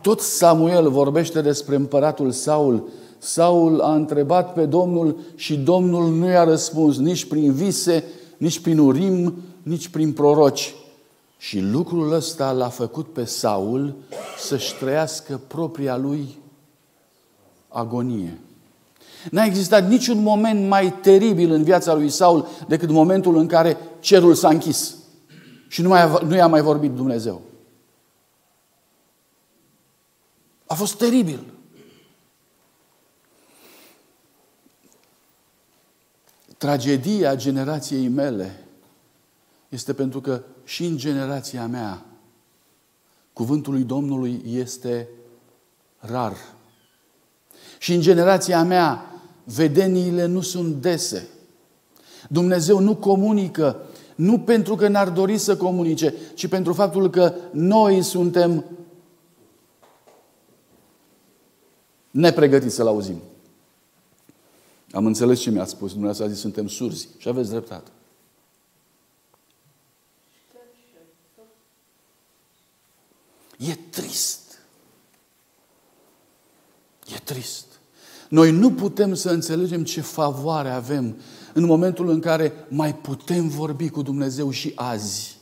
Tot 0.00 0.20
Samuel 0.20 0.90
vorbește 0.90 1.40
despre 1.40 1.74
împăratul 1.74 2.30
Saul. 2.30 2.88
Saul 3.18 3.80
a 3.80 3.94
întrebat 3.94 4.52
pe 4.52 4.66
Domnul 4.66 5.18
și 5.34 5.56
Domnul 5.56 6.10
nu 6.10 6.28
i-a 6.28 6.44
răspuns 6.44 6.98
nici 6.98 7.24
prin 7.24 7.52
vise, 7.52 8.04
nici 8.36 8.58
prin 8.60 8.78
urim, 8.78 9.34
nici 9.62 9.88
prin 9.88 10.12
proroci. 10.12 10.74
Și 11.38 11.60
lucrul 11.60 12.12
ăsta 12.12 12.52
l-a 12.52 12.68
făcut 12.68 13.12
pe 13.12 13.24
Saul 13.24 13.94
să-și 14.38 14.74
trăiască 14.74 15.40
propria 15.46 15.96
lui 15.96 16.38
agonie. 17.68 18.40
N-a 19.30 19.44
existat 19.44 19.88
niciun 19.88 20.22
moment 20.22 20.68
mai 20.68 20.92
teribil 20.92 21.50
în 21.50 21.62
viața 21.62 21.94
lui 21.94 22.10
Saul 22.10 22.48
decât 22.68 22.90
momentul 22.90 23.36
în 23.36 23.46
care 23.46 23.76
cerul 24.00 24.34
s-a 24.34 24.48
închis 24.48 24.94
și 25.68 25.82
nu, 25.82 25.88
mai, 25.88 26.20
nu 26.26 26.34
i-a 26.34 26.46
mai 26.46 26.60
vorbit 26.60 26.90
Dumnezeu. 26.90 27.40
A 30.66 30.74
fost 30.74 30.94
teribil. 30.94 31.40
Tragedia 36.56 37.36
generației 37.36 38.08
mele 38.08 38.64
este 39.68 39.92
pentru 39.92 40.20
că 40.20 40.42
și 40.64 40.84
în 40.84 40.96
generația 40.96 41.66
mea 41.66 42.04
cuvântul 43.32 43.72
lui 43.72 43.82
Domnului 43.82 44.42
este 44.46 45.08
rar. 45.98 46.36
Și 47.78 47.94
în 47.94 48.00
generația 48.00 48.62
mea 48.62 49.10
vedeniile 49.44 50.26
nu 50.26 50.40
sunt 50.40 50.74
dese. 50.74 51.28
Dumnezeu 52.28 52.78
nu 52.78 52.96
comunică 52.96 53.86
nu 54.16 54.38
pentru 54.38 54.74
că 54.74 54.88
n-ar 54.88 55.08
dori 55.08 55.38
să 55.38 55.56
comunice, 55.56 56.14
ci 56.34 56.46
pentru 56.46 56.72
faptul 56.72 57.10
că 57.10 57.34
noi 57.50 58.02
suntem 58.02 58.64
nepregătiți 62.10 62.74
să-L 62.74 62.86
auzim. 62.86 63.20
Am 64.96 65.06
înțeles 65.06 65.40
ce 65.40 65.50
mi-ați 65.50 65.70
spus. 65.70 65.90
Dumneavoastră 65.90 66.26
a 66.26 66.28
zis, 66.28 66.40
suntem 66.40 66.68
surzi. 66.68 67.08
Și 67.18 67.28
aveți 67.28 67.50
dreptate. 67.50 67.90
E 73.58 73.74
trist. 73.90 74.58
E 77.14 77.18
trist. 77.24 77.66
Noi 78.28 78.50
nu 78.50 78.72
putem 78.72 79.14
să 79.14 79.30
înțelegem 79.30 79.84
ce 79.84 80.00
favoare 80.00 80.70
avem 80.70 81.16
în 81.52 81.64
momentul 81.64 82.08
în 82.08 82.20
care 82.20 82.52
mai 82.68 82.94
putem 82.94 83.48
vorbi 83.48 83.88
cu 83.88 84.02
Dumnezeu 84.02 84.50
și 84.50 84.72
azi. 84.74 85.38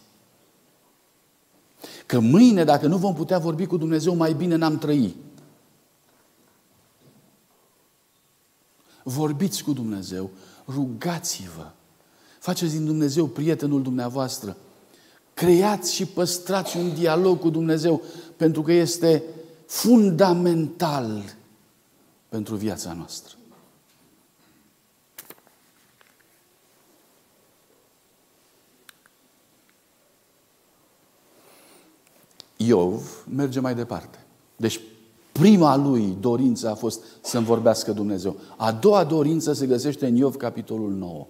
Că 2.07 2.19
mâine, 2.19 2.65
dacă 2.65 2.87
nu 2.87 2.97
vom 2.97 3.15
putea 3.15 3.39
vorbi 3.39 3.67
cu 3.67 3.77
Dumnezeu, 3.77 4.15
mai 4.15 4.33
bine 4.33 4.55
n-am 4.55 4.79
trăit. 4.79 5.17
Vorbiți 9.07 9.63
cu 9.63 9.73
Dumnezeu, 9.73 10.31
rugați-vă, 10.67 11.71
faceți 12.39 12.73
din 12.73 12.85
Dumnezeu 12.85 13.27
prietenul 13.27 13.83
dumneavoastră, 13.83 14.57
creați 15.35 15.95
și 15.95 16.07
păstrați 16.07 16.77
un 16.77 16.95
dialog 16.95 17.39
cu 17.39 17.51
Dumnezeu, 17.51 18.03
pentru 18.37 18.63
că 18.63 18.73
este 18.73 19.23
fundamental 19.67 21.35
pentru 22.29 22.55
viața 22.57 22.93
noastră. 22.93 23.35
Iov 32.57 33.25
merge 33.29 33.61
mai 33.61 33.75
departe. 33.75 34.19
Deci 34.57 34.81
prima 35.41 35.77
lui 35.77 36.17
dorință 36.21 36.71
a 36.71 36.75
fost 36.75 37.03
să-mi 37.21 37.45
vorbească 37.45 37.93
Dumnezeu. 37.93 38.37
A 38.57 38.73
doua 38.73 39.05
dorință 39.05 39.53
se 39.53 39.67
găsește 39.67 40.07
în 40.07 40.17
Iov, 40.17 40.37
capitolul 40.37 40.93
9. 40.93 41.27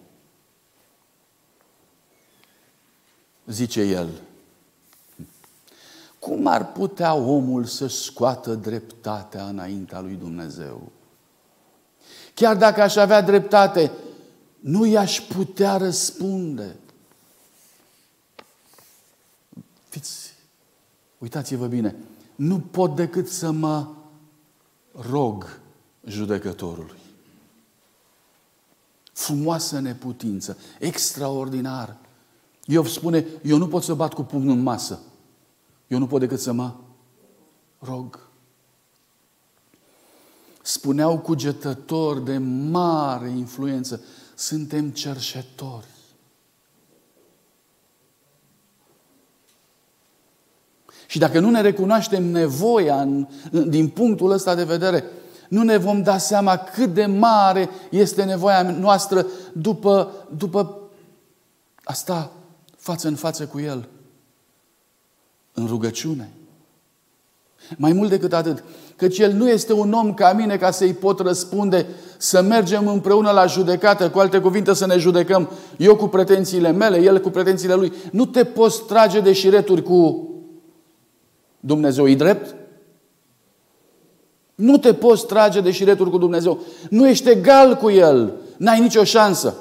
Zice 3.47 3.81
el, 3.81 4.09
cum 6.19 6.47
ar 6.47 6.73
putea 6.73 7.15
omul 7.15 7.65
să 7.65 7.87
scoată 7.87 8.55
dreptatea 8.55 9.45
înaintea 9.45 10.01
lui 10.01 10.15
Dumnezeu? 10.15 10.93
Chiar 12.35 12.57
dacă 12.57 12.83
aș 12.83 12.97
avea 12.97 13.21
dreptate, 13.21 13.93
nu 14.61 14.85
i-aș 14.87 15.21
putea 15.21 15.77
răspunde. 15.77 16.77
Fiți, 19.89 20.33
uitați-vă 21.19 21.67
bine, 21.67 21.97
nu 22.35 22.61
pot 22.61 22.97
decât 22.97 23.29
să 23.29 23.51
mă 23.51 23.89
rog 25.11 25.61
judecătorului. 26.07 26.99
Frumoasă 29.13 29.81
neputință, 29.81 30.57
extraordinar. 30.79 31.97
Iov 32.67 32.87
spune, 32.87 33.27
eu 33.43 33.59
nu 33.59 33.69
pot 33.69 33.83
să 33.83 33.95
bat 33.95 34.15
cu 34.15 34.23
pumnul 34.23 34.57
în 34.57 34.63
masă. 34.63 34.99
Eu 35.87 35.99
nu 35.99 36.07
pot 36.07 36.21
decât 36.21 36.41
să 36.41 36.53
mă 36.53 36.75
rog. 37.79 38.19
Spuneau 40.63 41.19
cugetători 41.19 42.25
de 42.25 42.39
mare 42.71 43.29
influență, 43.29 44.01
suntem 44.35 44.91
cerșetori. 44.91 45.94
Și 51.15 51.21
dacă 51.21 51.41
nu 51.41 51.51
ne 51.51 51.61
recunoaștem 51.61 52.25
nevoia 52.25 53.01
în, 53.01 53.27
din 53.67 53.89
punctul 53.89 54.31
ăsta 54.31 54.55
de 54.55 54.65
vedere, 54.65 55.05
nu 55.49 55.63
ne 55.63 55.77
vom 55.77 56.03
da 56.03 56.19
seama 56.19 56.57
cât 56.57 56.95
de 56.95 57.07
mare 57.07 57.71
este 57.91 58.25
nevoia 58.25 58.63
noastră 58.63 59.27
după, 59.53 60.13
după 60.37 60.81
asta 61.85 62.33
față 62.77 63.09
în 63.09 63.15
față 63.15 63.45
cu 63.45 63.61
El. 63.61 63.89
În 65.53 65.67
rugăciune. 65.67 66.31
Mai 67.77 67.93
mult 67.93 68.11
decât 68.11 68.33
atât, 68.33 68.65
căci 68.97 69.19
El 69.19 69.33
nu 69.33 69.49
este 69.49 69.73
un 69.73 69.93
om 69.93 70.15
ca 70.15 70.33
mine 70.33 70.57
ca 70.57 70.71
să-i 70.71 70.95
pot 70.95 71.21
răspunde 71.21 71.87
să 72.17 72.43
mergem 72.43 72.89
împreună 72.89 73.31
la 73.31 73.47
judecată, 73.47 74.11
cu 74.11 74.19
alte 74.19 74.41
cuvinte 74.41 74.75
să 74.75 74.87
ne 74.87 74.99
judecăm, 74.99 75.51
eu 75.77 75.97
cu 75.97 76.09
pretențiile 76.09 76.73
mele, 76.73 77.03
El 77.03 77.21
cu 77.21 77.31
pretențiile 77.31 77.75
Lui. 77.75 77.93
Nu 78.13 78.27
te 78.27 78.45
poți 78.45 78.83
trage 78.83 79.21
de 79.21 79.33
șireturi 79.33 79.83
cu 79.83 80.29
Dumnezeu 81.67 82.09
e 82.09 82.15
drept? 82.15 82.55
Nu 84.55 84.79
te 84.79 84.95
poți 84.95 85.27
trage 85.27 85.61
de 85.61 85.71
șireturi 85.71 86.11
cu 86.11 86.19
Dumnezeu. 86.19 86.61
Nu 86.91 87.09
ești 87.09 87.29
egal 87.29 87.75
cu 87.75 87.91
El. 87.91 88.35
N-ai 88.57 88.81
nicio 88.81 89.05
șansă. 89.05 89.55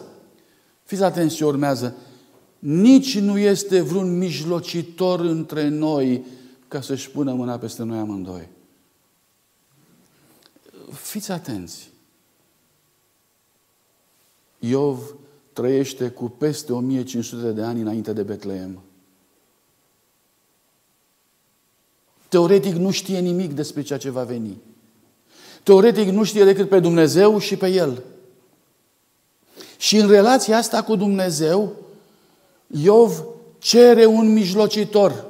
Fiți 0.84 1.04
atenți 1.04 1.36
ce 1.36 1.46
urmează. 1.46 1.96
Nici 2.60 3.20
nu 3.20 3.38
este 3.38 3.82
vreun 3.82 4.18
mijlocitor 4.18 5.20
între 5.20 5.68
noi 5.68 6.26
ca 6.68 6.82
să-și 6.82 7.10
pună 7.10 7.34
mâna 7.34 7.58
peste 7.58 7.84
noi 7.84 7.98
amândoi. 7.98 8.48
Fiți 10.92 11.32
atenți. 11.32 11.90
Iov 14.60 15.16
trăiește 15.54 16.10
cu 16.10 16.30
peste 16.30 16.74
1500 16.74 17.52
de 17.52 17.62
ani 17.62 17.82
înainte 17.82 18.14
de 18.14 18.24
Betleem. 18.24 18.80
Teoretic 22.34 22.74
nu 22.74 22.92
știe 22.92 23.20
nimic 23.20 23.52
despre 23.52 23.82
ceea 23.82 24.00
ce 24.00 24.10
va 24.10 24.24
veni. 24.24 24.62
Teoretic 25.64 26.08
nu 26.08 26.24
știe 26.24 26.44
decât 26.44 26.70
pe 26.70 26.80
Dumnezeu 26.80 27.40
și 27.40 27.56
pe 27.56 27.68
El. 27.68 28.04
Și 29.78 29.98
în 29.98 30.10
relația 30.10 30.58
asta 30.58 30.84
cu 30.84 30.96
Dumnezeu, 30.96 31.74
Iov 32.68 33.24
cere 33.58 34.06
un 34.06 34.34
mijlocitor. 34.34 35.26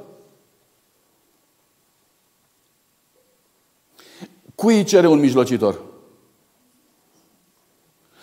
Cui 4.55 4.83
cere 4.83 5.07
un 5.07 5.19
mijlocitor? 5.19 5.81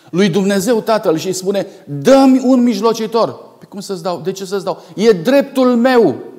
Lui 0.09 0.29
Dumnezeu 0.29 0.81
Tatăl 0.81 1.17
și 1.17 1.27
îi 1.27 1.33
spune, 1.33 1.67
dă-mi 1.85 2.41
un 2.43 2.63
mijlocitor. 2.63 3.57
Pe 3.59 3.65
cum 3.65 3.79
să-ți 3.79 4.03
dau? 4.03 4.19
De 4.19 4.31
ce 4.31 4.45
să-ți 4.45 4.63
dau? 4.63 4.83
E 4.95 5.11
dreptul 5.11 5.75
meu. 5.75 6.30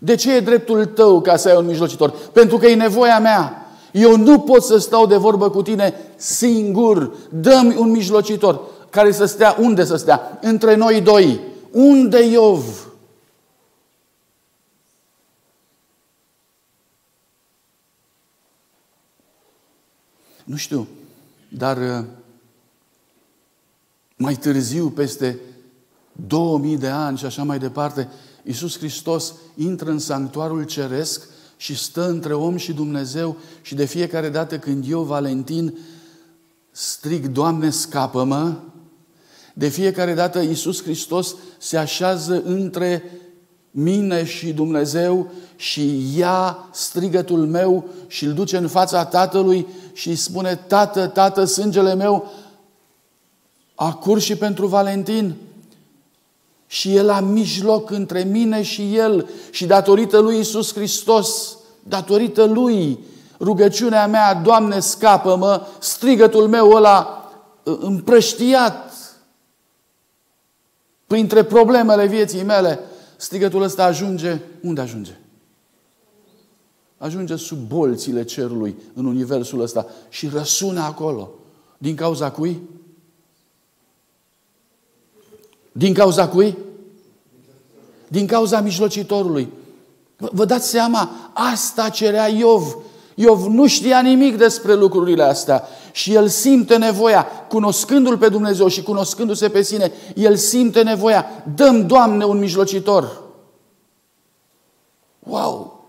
De 0.00 0.14
ce 0.14 0.34
e 0.34 0.40
dreptul 0.40 0.86
tău 0.86 1.20
ca 1.20 1.36
să 1.36 1.48
ai 1.48 1.56
un 1.56 1.66
mijlocitor? 1.66 2.10
Pentru 2.32 2.56
că 2.56 2.66
e 2.66 2.74
nevoia 2.74 3.18
mea. 3.18 3.66
Eu 3.92 4.16
nu 4.16 4.40
pot 4.40 4.62
să 4.62 4.78
stau 4.78 5.06
de 5.06 5.16
vorbă 5.16 5.50
cu 5.50 5.62
tine 5.62 5.94
singur. 6.16 7.16
Dă-mi 7.30 7.76
un 7.76 7.90
mijlocitor 7.90 8.60
care 8.90 9.12
să 9.12 9.24
stea 9.24 9.56
unde 9.60 9.84
să 9.84 9.96
stea? 9.96 10.38
Între 10.42 10.74
noi 10.74 11.00
doi. 11.00 11.40
Unde 11.70 12.24
Iov? 12.24 12.86
Nu 20.44 20.56
știu, 20.56 20.88
dar 21.48 21.76
uh, 21.76 22.04
mai 24.16 24.34
târziu, 24.34 24.88
peste 24.88 25.38
2000 26.12 26.76
de 26.76 26.88
ani 26.88 27.18
și 27.18 27.24
așa 27.24 27.42
mai 27.42 27.58
departe, 27.58 28.08
Iisus 28.42 28.78
Hristos 28.78 29.34
intră 29.56 29.90
în 29.90 29.98
sanctuarul 29.98 30.64
ceresc 30.64 31.28
și 31.56 31.76
stă 31.76 32.08
între 32.08 32.34
om 32.34 32.56
și 32.56 32.72
Dumnezeu 32.72 33.36
și 33.62 33.74
de 33.74 33.84
fiecare 33.84 34.28
dată 34.28 34.58
când 34.58 34.84
eu, 34.88 35.02
Valentin, 35.02 35.78
strig, 36.70 37.26
Doamne, 37.26 37.70
scapă-mă, 37.70 38.54
de 39.54 39.68
fiecare 39.68 40.14
dată 40.14 40.40
Iisus 40.40 40.82
Hristos 40.82 41.34
se 41.58 41.76
așează 41.76 42.42
între 42.44 43.02
mine 43.70 44.24
și 44.24 44.52
Dumnezeu 44.52 45.30
și 45.56 46.16
ia 46.18 46.68
strigătul 46.72 47.46
meu 47.46 47.84
și 48.06 48.24
îl 48.24 48.32
duce 48.32 48.56
în 48.56 48.68
fața 48.68 49.04
Tatălui 49.04 49.66
și 49.92 50.08
îi 50.08 50.16
spune, 50.16 50.54
Tată, 50.54 51.06
Tată, 51.06 51.44
sângele 51.44 51.94
meu 51.94 52.32
a 53.74 53.94
curs 53.94 54.24
și 54.24 54.36
pentru 54.36 54.66
Valentin 54.66 55.34
și 56.72 56.96
El 56.96 57.06
la 57.06 57.20
mijloc 57.20 57.90
între 57.90 58.22
mine 58.22 58.62
și 58.62 58.96
El 58.96 59.28
și 59.50 59.66
datorită 59.66 60.18
Lui 60.18 60.38
Isus 60.38 60.74
Hristos, 60.74 61.58
datorită 61.82 62.44
Lui, 62.44 62.98
rugăciunea 63.40 64.06
mea, 64.06 64.34
Doamne, 64.34 64.80
scapă-mă, 64.80 65.66
strigătul 65.78 66.48
meu 66.48 66.70
ăla 66.70 67.30
uh, 67.62 67.76
împrăștiat 67.80 68.92
printre 71.06 71.44
problemele 71.44 72.06
vieții 72.06 72.42
mele, 72.42 72.78
strigătul 73.16 73.62
ăsta 73.62 73.84
ajunge, 73.84 74.40
unde 74.62 74.80
ajunge? 74.80 75.18
Ajunge 76.98 77.36
sub 77.36 77.58
bolțile 77.58 78.24
cerului, 78.24 78.76
în 78.94 79.04
universul 79.04 79.60
ăsta 79.60 79.86
și 80.08 80.28
răsună 80.28 80.80
acolo. 80.80 81.30
Din 81.78 81.94
cauza 81.94 82.30
cui? 82.30 82.60
Din 85.72 85.94
cauza 85.94 86.28
cui? 86.28 86.58
Din 88.08 88.26
cauza 88.26 88.60
mijlocitorului. 88.60 89.48
Vă 90.16 90.44
dați 90.44 90.68
seama, 90.68 91.10
asta 91.32 91.88
cerea 91.88 92.28
Iov. 92.28 92.76
Iov 93.14 93.46
nu 93.46 93.66
știa 93.66 94.00
nimic 94.00 94.36
despre 94.36 94.74
lucrurile 94.74 95.22
astea 95.22 95.68
și 95.92 96.14
el 96.14 96.28
simte 96.28 96.76
nevoia, 96.76 97.26
cunoscându-L 97.48 98.18
pe 98.18 98.28
Dumnezeu 98.28 98.68
și 98.68 98.82
cunoscându-se 98.82 99.48
pe 99.48 99.62
sine, 99.62 99.92
el 100.14 100.36
simte 100.36 100.82
nevoia, 100.82 101.26
dăm, 101.54 101.86
Doamne, 101.86 102.24
un 102.24 102.38
mijlocitor. 102.38 103.22
Wow! 105.18 105.86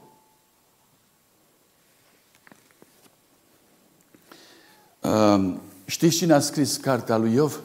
Uh, 4.99 5.53
știți 5.85 6.15
cine 6.15 6.33
a 6.33 6.39
scris 6.39 6.77
cartea 6.77 7.17
lui 7.17 7.33
Iov? 7.33 7.59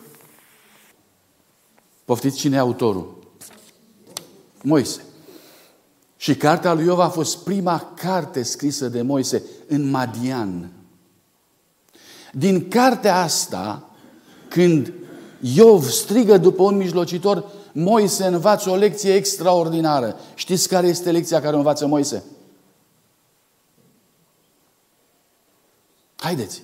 Poftiți 2.08 2.36
cine 2.36 2.56
e 2.56 2.58
autorul? 2.58 3.16
Moise. 4.62 5.04
Și 6.16 6.36
cartea 6.36 6.72
lui 6.72 6.84
Iov 6.84 6.98
a 6.98 7.08
fost 7.08 7.44
prima 7.44 7.92
carte 7.96 8.42
scrisă 8.42 8.88
de 8.88 9.02
Moise 9.02 9.42
în 9.66 9.90
Madian. 9.90 10.72
Din 12.32 12.68
cartea 12.68 13.16
asta, 13.16 13.90
când 14.48 14.92
Iov 15.40 15.88
strigă 15.88 16.38
după 16.38 16.62
un 16.62 16.76
mijlocitor, 16.76 17.44
Moise 17.72 18.24
învață 18.24 18.70
o 18.70 18.76
lecție 18.76 19.14
extraordinară. 19.14 20.16
Știți 20.34 20.68
care 20.68 20.86
este 20.86 21.10
lecția 21.10 21.40
care 21.40 21.54
o 21.54 21.58
învață 21.58 21.86
Moise? 21.86 22.24
Haideți! 26.16 26.62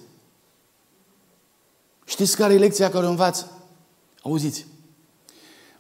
Știți 2.05 2.37
care 2.37 2.55
e 2.55 2.59
lecția 2.59 2.91
care 2.91 3.07
o 3.07 3.11
învață? 3.11 3.51
Auziți! 4.23 4.74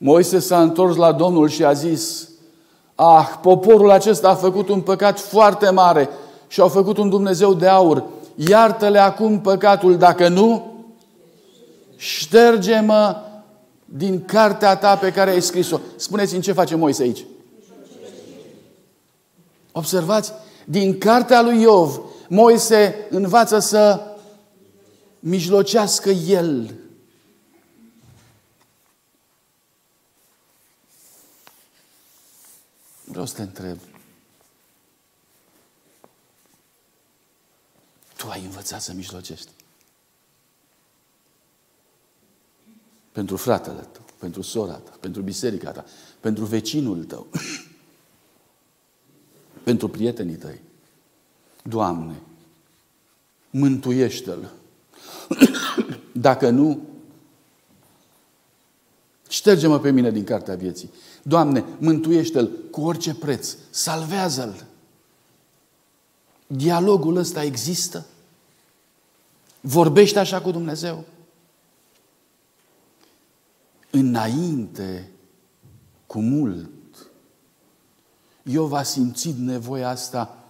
Moise 0.07 0.39
s-a 0.39 0.63
întors 0.63 0.97
la 0.97 1.13
Domnul 1.13 1.49
și 1.49 1.65
a 1.65 1.73
zis, 1.73 2.29
Ah, 2.95 3.29
poporul 3.43 3.91
acesta 3.91 4.29
a 4.29 4.35
făcut 4.35 4.69
un 4.69 4.81
păcat 4.81 5.21
foarte 5.21 5.71
mare 5.71 6.09
și 6.49 6.61
au 6.61 6.69
făcut 6.69 6.97
un 6.99 7.09
Dumnezeu 7.09 7.55
de 7.55 7.67
aur. 7.67 8.05
Iartă-le 8.35 8.99
acum 8.99 9.41
păcatul, 9.41 9.97
dacă 9.97 10.29
nu, 10.29 10.75
șterge-mă 11.97 13.17
din 13.85 14.25
cartea 14.25 14.77
ta 14.77 14.97
pe 14.97 15.13
care 15.13 15.31
ai 15.31 15.41
scris-o. 15.43 15.79
Spuneți-mi 15.97 16.43
ce 16.43 16.53
face 16.53 16.77
Moise 16.77 17.03
aici. 17.03 17.25
Observați? 19.73 20.33
Din 20.65 20.99
cartea 20.99 21.43
lui 21.43 21.61
Iov, 21.61 22.01
Moise 22.29 23.07
învață 23.11 23.59
să 23.59 24.01
mijlocească 25.21 26.11
el. 26.11 26.75
Vreau 33.15 33.29
să 33.29 33.35
te 33.35 33.43
întreb. 33.43 33.79
Tu 38.17 38.29
ai 38.29 38.45
învățat 38.45 38.83
să 38.83 38.93
mijlocești. 38.93 39.51
Pentru 43.13 43.37
fratele 43.37 43.81
tău, 43.81 44.05
pentru 44.19 44.43
sora 44.43 44.75
ta, 44.75 44.97
pentru 45.01 45.23
biserica 45.23 45.71
ta, 45.71 45.85
pentru 46.21 46.45
vecinul 46.45 47.05
tău, 47.05 47.27
pentru 49.65 49.89
prietenii 49.89 50.37
tăi. 50.37 50.61
Doamne, 51.63 52.15
mântuiește-l. 53.51 54.51
Dacă 56.13 56.51
nu, 56.51 56.89
șterge-mă 59.29 59.81
pe 59.81 59.91
mine 59.91 60.11
din 60.11 60.25
cartea 60.25 60.55
vieții. 60.55 60.91
Doamne, 61.27 61.65
mântuiește-l 61.79 62.51
cu 62.71 62.81
orice 62.81 63.15
preț, 63.15 63.57
salvează-l. 63.71 64.65
Dialogul 66.47 67.17
ăsta 67.17 67.43
există? 67.43 68.07
Vorbește 69.61 70.19
așa 70.19 70.41
cu 70.41 70.51
Dumnezeu? 70.51 71.05
Înainte, 73.91 75.11
cu 76.07 76.21
mult, 76.21 76.71
Iov 78.43 78.73
a 78.73 78.83
simțit 78.83 79.37
nevoia 79.37 79.89
asta 79.89 80.45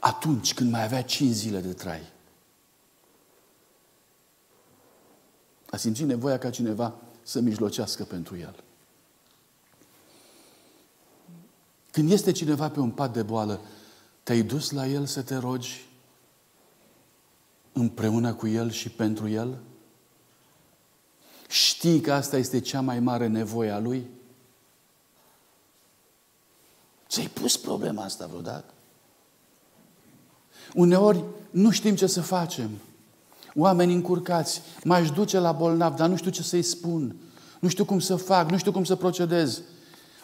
atunci 0.00 0.54
când 0.54 0.70
mai 0.70 0.84
avea 0.84 1.02
cinci 1.02 1.34
zile 1.34 1.60
de 1.60 1.72
trai. 1.72 2.12
A 5.70 5.76
simțit 5.76 6.06
nevoia 6.06 6.38
ca 6.38 6.50
cineva 6.50 6.94
să 7.22 7.40
mijlocească 7.40 8.04
pentru 8.04 8.36
el. 8.36 8.64
Când 11.92 12.10
este 12.10 12.32
cineva 12.32 12.70
pe 12.70 12.80
un 12.80 12.90
pat 12.90 13.12
de 13.12 13.22
boală, 13.22 13.60
te-ai 14.22 14.42
dus 14.42 14.70
la 14.70 14.86
el 14.86 15.06
să 15.06 15.22
te 15.22 15.36
rogi 15.36 15.86
împreună 17.72 18.34
cu 18.34 18.46
el 18.46 18.70
și 18.70 18.88
pentru 18.88 19.28
el? 19.28 19.58
Știi 21.48 22.00
că 22.00 22.12
asta 22.12 22.36
este 22.36 22.60
cea 22.60 22.80
mai 22.80 23.00
mare 23.00 23.26
nevoie 23.26 23.70
a 23.70 23.78
lui? 23.78 24.06
Ți-ai 27.08 27.26
pus 27.26 27.56
problema 27.56 28.04
asta 28.04 28.26
vreodată? 28.26 28.72
Uneori 30.74 31.24
nu 31.50 31.70
știm 31.70 31.94
ce 31.94 32.06
să 32.06 32.20
facem. 32.20 32.70
Oameni 33.54 33.94
încurcați, 33.94 34.62
m-aș 34.84 35.10
duce 35.10 35.38
la 35.38 35.52
bolnav, 35.52 35.94
dar 35.94 36.08
nu 36.08 36.16
știu 36.16 36.30
ce 36.30 36.42
să-i 36.42 36.62
spun. 36.62 37.16
Nu 37.60 37.68
știu 37.68 37.84
cum 37.84 37.98
să 37.98 38.16
fac, 38.16 38.50
nu 38.50 38.56
știu 38.56 38.72
cum 38.72 38.84
să 38.84 38.96
procedez. 38.96 39.62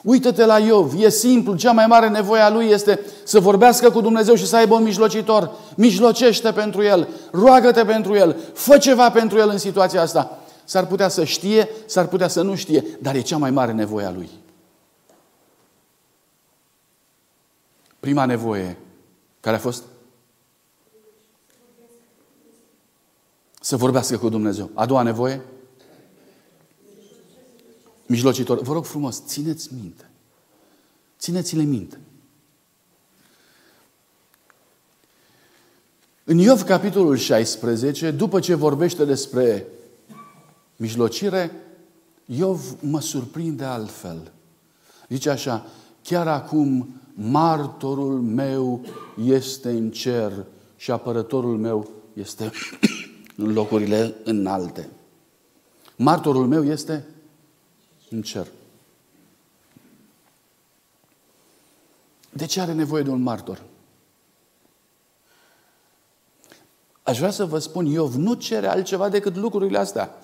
Uită-te 0.03 0.45
la 0.45 0.59
Iov, 0.59 0.95
e 0.99 1.09
simplu, 1.09 1.57
cea 1.57 1.73
mai 1.73 1.87
mare 1.87 2.09
nevoie 2.09 2.41
a 2.41 2.51
lui 2.51 2.67
este 2.67 3.01
să 3.25 3.41
vorbească 3.41 3.91
cu 3.91 4.01
Dumnezeu 4.01 4.35
și 4.35 4.47
să 4.47 4.57
aibă 4.57 4.75
un 4.75 4.83
mijlocitor. 4.83 5.51
Mijlocește 5.77 6.53
pentru 6.53 6.83
el, 6.83 7.09
roagă-te 7.31 7.85
pentru 7.85 8.15
el, 8.15 8.37
fă 8.53 8.79
ceva 8.79 9.11
pentru 9.11 9.39
el 9.39 9.49
în 9.49 9.59
situația 9.59 10.01
asta. 10.01 10.39
S-ar 10.65 10.87
putea 10.87 11.09
să 11.09 11.25
știe, 11.25 11.69
s-ar 11.87 12.07
putea 12.07 12.29
să 12.29 12.43
nu 12.43 12.55
știe, 12.55 12.85
dar 13.01 13.15
e 13.15 13.21
cea 13.21 13.37
mai 13.37 13.51
mare 13.51 13.73
nevoie 13.73 14.07
a 14.07 14.11
lui. 14.11 14.29
Prima 18.01 18.25
nevoie 18.25 18.79
care 19.41 19.57
a 19.57 19.59
fost 19.59 19.83
să 23.61 23.77
vorbească 23.77 24.19
cu 24.19 24.29
Dumnezeu. 24.29 24.71
A 24.75 24.87
doua 24.87 25.03
nevoie? 25.03 25.41
Mijlocitor. 28.09 28.63
Vă 28.63 28.73
rog 28.73 28.85
frumos, 28.85 29.23
țineți 29.27 29.75
minte. 29.75 30.11
Țineți-le 31.19 31.63
minte. 31.63 32.01
În 36.25 36.39
Iov, 36.39 36.63
capitolul 36.63 37.17
16, 37.17 38.11
după 38.11 38.41
ce 38.41 38.55
vorbește 38.55 39.05
despre 39.05 39.67
mijlocire, 40.77 41.53
Iov 42.25 42.77
mă 42.81 43.01
surprinde 43.01 43.65
altfel. 43.65 44.33
Zice 45.09 45.31
așa, 45.31 45.67
chiar 46.03 46.29
acum 46.29 47.01
martorul 47.15 48.21
meu 48.21 48.85
este 49.25 49.69
în 49.71 49.91
cer 49.91 50.33
și 50.77 50.91
apărătorul 50.91 51.59
meu 51.59 51.91
este 52.13 52.51
în 53.37 53.53
locurile 53.53 54.15
înalte. 54.25 54.89
Martorul 55.97 56.47
meu 56.47 56.65
este 56.65 57.07
în 58.11 58.23
cer. 58.23 58.47
De 62.31 62.47
ce 62.47 62.61
are 62.61 62.73
nevoie 62.73 63.03
de 63.03 63.11
un 63.11 63.23
martor? 63.23 63.63
Aș 67.03 67.19
vrea 67.19 67.31
să 67.31 67.45
vă 67.45 67.59
spun, 67.59 67.87
Iov 67.87 68.15
nu 68.15 68.35
cere 68.35 68.67
altceva 68.67 69.09
decât 69.09 69.37
lucrurile 69.37 69.79
astea. 69.79 70.15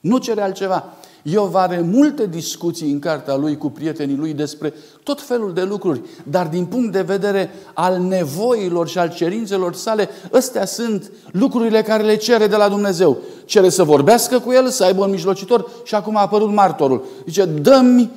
Nu 0.00 0.18
cere 0.18 0.40
altceva. 0.40 0.92
Iov 1.28 1.54
are 1.54 1.80
multe 1.80 2.26
discuții 2.26 2.90
în 2.90 2.98
cartea 2.98 3.36
lui 3.36 3.56
cu 3.56 3.70
prietenii 3.70 4.16
lui 4.16 4.32
despre 4.32 4.74
tot 5.02 5.22
felul 5.22 5.52
de 5.52 5.62
lucruri, 5.62 6.00
dar 6.22 6.46
din 6.46 6.64
punct 6.66 6.92
de 6.92 7.02
vedere 7.02 7.50
al 7.74 7.98
nevoilor 8.00 8.88
și 8.88 8.98
al 8.98 9.14
cerințelor 9.14 9.74
sale, 9.74 10.08
ăstea 10.32 10.64
sunt 10.64 11.12
lucrurile 11.30 11.82
care 11.82 12.02
le 12.02 12.16
cere 12.16 12.46
de 12.46 12.56
la 12.56 12.68
Dumnezeu. 12.68 13.18
Cere 13.44 13.68
să 13.68 13.82
vorbească 13.82 14.38
cu 14.38 14.52
el, 14.52 14.68
să 14.68 14.84
aibă 14.84 15.04
un 15.04 15.10
mijlocitor 15.10 15.70
și 15.84 15.94
acum 15.94 16.16
a 16.16 16.20
apărut 16.20 16.52
martorul. 16.52 17.04
Zice, 17.24 17.44
dă-mi 17.44 18.10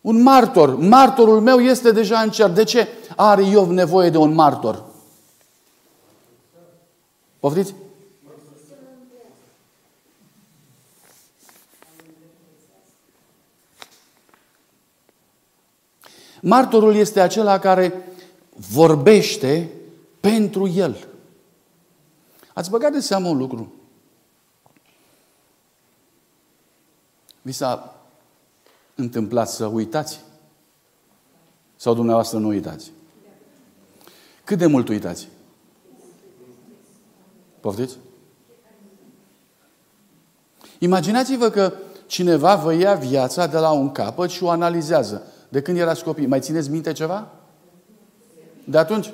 un 0.00 0.22
martor. 0.22 0.76
Martorul 0.76 1.40
meu 1.40 1.58
este 1.58 1.90
deja 1.90 2.18
în 2.18 2.30
cer. 2.30 2.50
De 2.50 2.64
ce 2.64 2.88
are 3.16 3.44
Iov 3.44 3.70
nevoie 3.70 4.10
de 4.10 4.16
un 4.18 4.34
martor? 4.34 4.84
Poftiți? 7.40 7.74
Martorul 16.44 16.94
este 16.94 17.20
acela 17.20 17.58
care 17.58 18.14
vorbește 18.70 19.70
pentru 20.20 20.68
el. 20.68 21.06
Ați 22.54 22.70
băgat 22.70 22.92
de 22.92 23.00
seamă 23.00 23.28
un 23.28 23.36
lucru. 23.36 23.72
Vi 27.42 27.52
s-a 27.52 27.94
întâmplat 28.94 29.48
să 29.48 29.66
uitați? 29.66 30.20
Sau 31.76 31.94
dumneavoastră 31.94 32.38
nu 32.38 32.48
uitați? 32.48 32.92
Cât 34.44 34.58
de 34.58 34.66
mult 34.66 34.88
uitați? 34.88 35.28
Poftiți? 37.60 37.96
Imaginați-vă 40.78 41.50
că 41.50 41.72
cineva 42.06 42.56
vă 42.56 42.72
ia 42.72 42.94
viața 42.94 43.46
de 43.46 43.58
la 43.58 43.70
un 43.70 43.92
capăt 43.92 44.30
și 44.30 44.42
o 44.42 44.50
analizează. 44.50 45.31
De 45.52 45.62
când 45.62 45.78
erați 45.78 46.04
copii, 46.04 46.26
mai 46.26 46.40
țineți 46.40 46.70
minte 46.70 46.92
ceva? 46.92 47.30
De 48.64 48.78
atunci? 48.78 49.12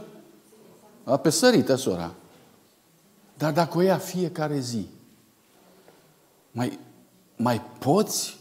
A, 1.04 1.16
pe 1.16 1.30
sărită, 1.30 1.74
sora. 1.74 2.14
Dar 3.34 3.52
dacă 3.52 3.78
o 3.78 3.80
ia 3.80 3.98
fiecare 3.98 4.58
zi, 4.58 4.86
mai, 6.50 6.78
mai 7.36 7.62
poți 7.78 8.38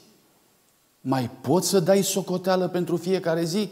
mai 1.02 1.30
poți 1.42 1.68
să 1.68 1.80
dai 1.80 2.02
socoteală 2.02 2.68
pentru 2.68 2.98
fiecare 2.98 3.44
zi? 3.44 3.70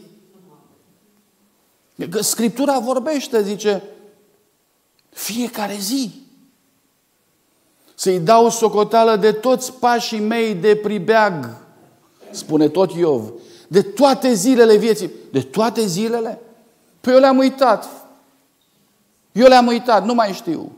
Că 2.09 2.21
Scriptura 2.21 2.79
vorbește, 2.79 3.43
zice, 3.43 3.83
fiecare 5.09 5.77
zi. 5.79 6.23
Să-i 7.95 8.19
dau 8.19 8.49
socoteală 8.49 9.15
de 9.15 9.31
toți 9.31 9.73
pașii 9.73 10.19
mei 10.19 10.55
de 10.55 10.75
pribeag, 10.75 11.57
spune 12.31 12.69
tot 12.69 12.91
Iov. 12.91 13.31
De 13.67 13.81
toate 13.81 14.33
zilele 14.33 14.77
vieții. 14.77 15.11
De 15.31 15.41
toate 15.41 15.85
zilele? 15.85 16.39
Păi 17.01 17.13
eu 17.13 17.19
le-am 17.19 17.37
uitat. 17.37 17.87
Eu 19.31 19.47
le-am 19.47 19.67
uitat, 19.67 20.05
nu 20.05 20.13
mai 20.13 20.33
știu. 20.33 20.71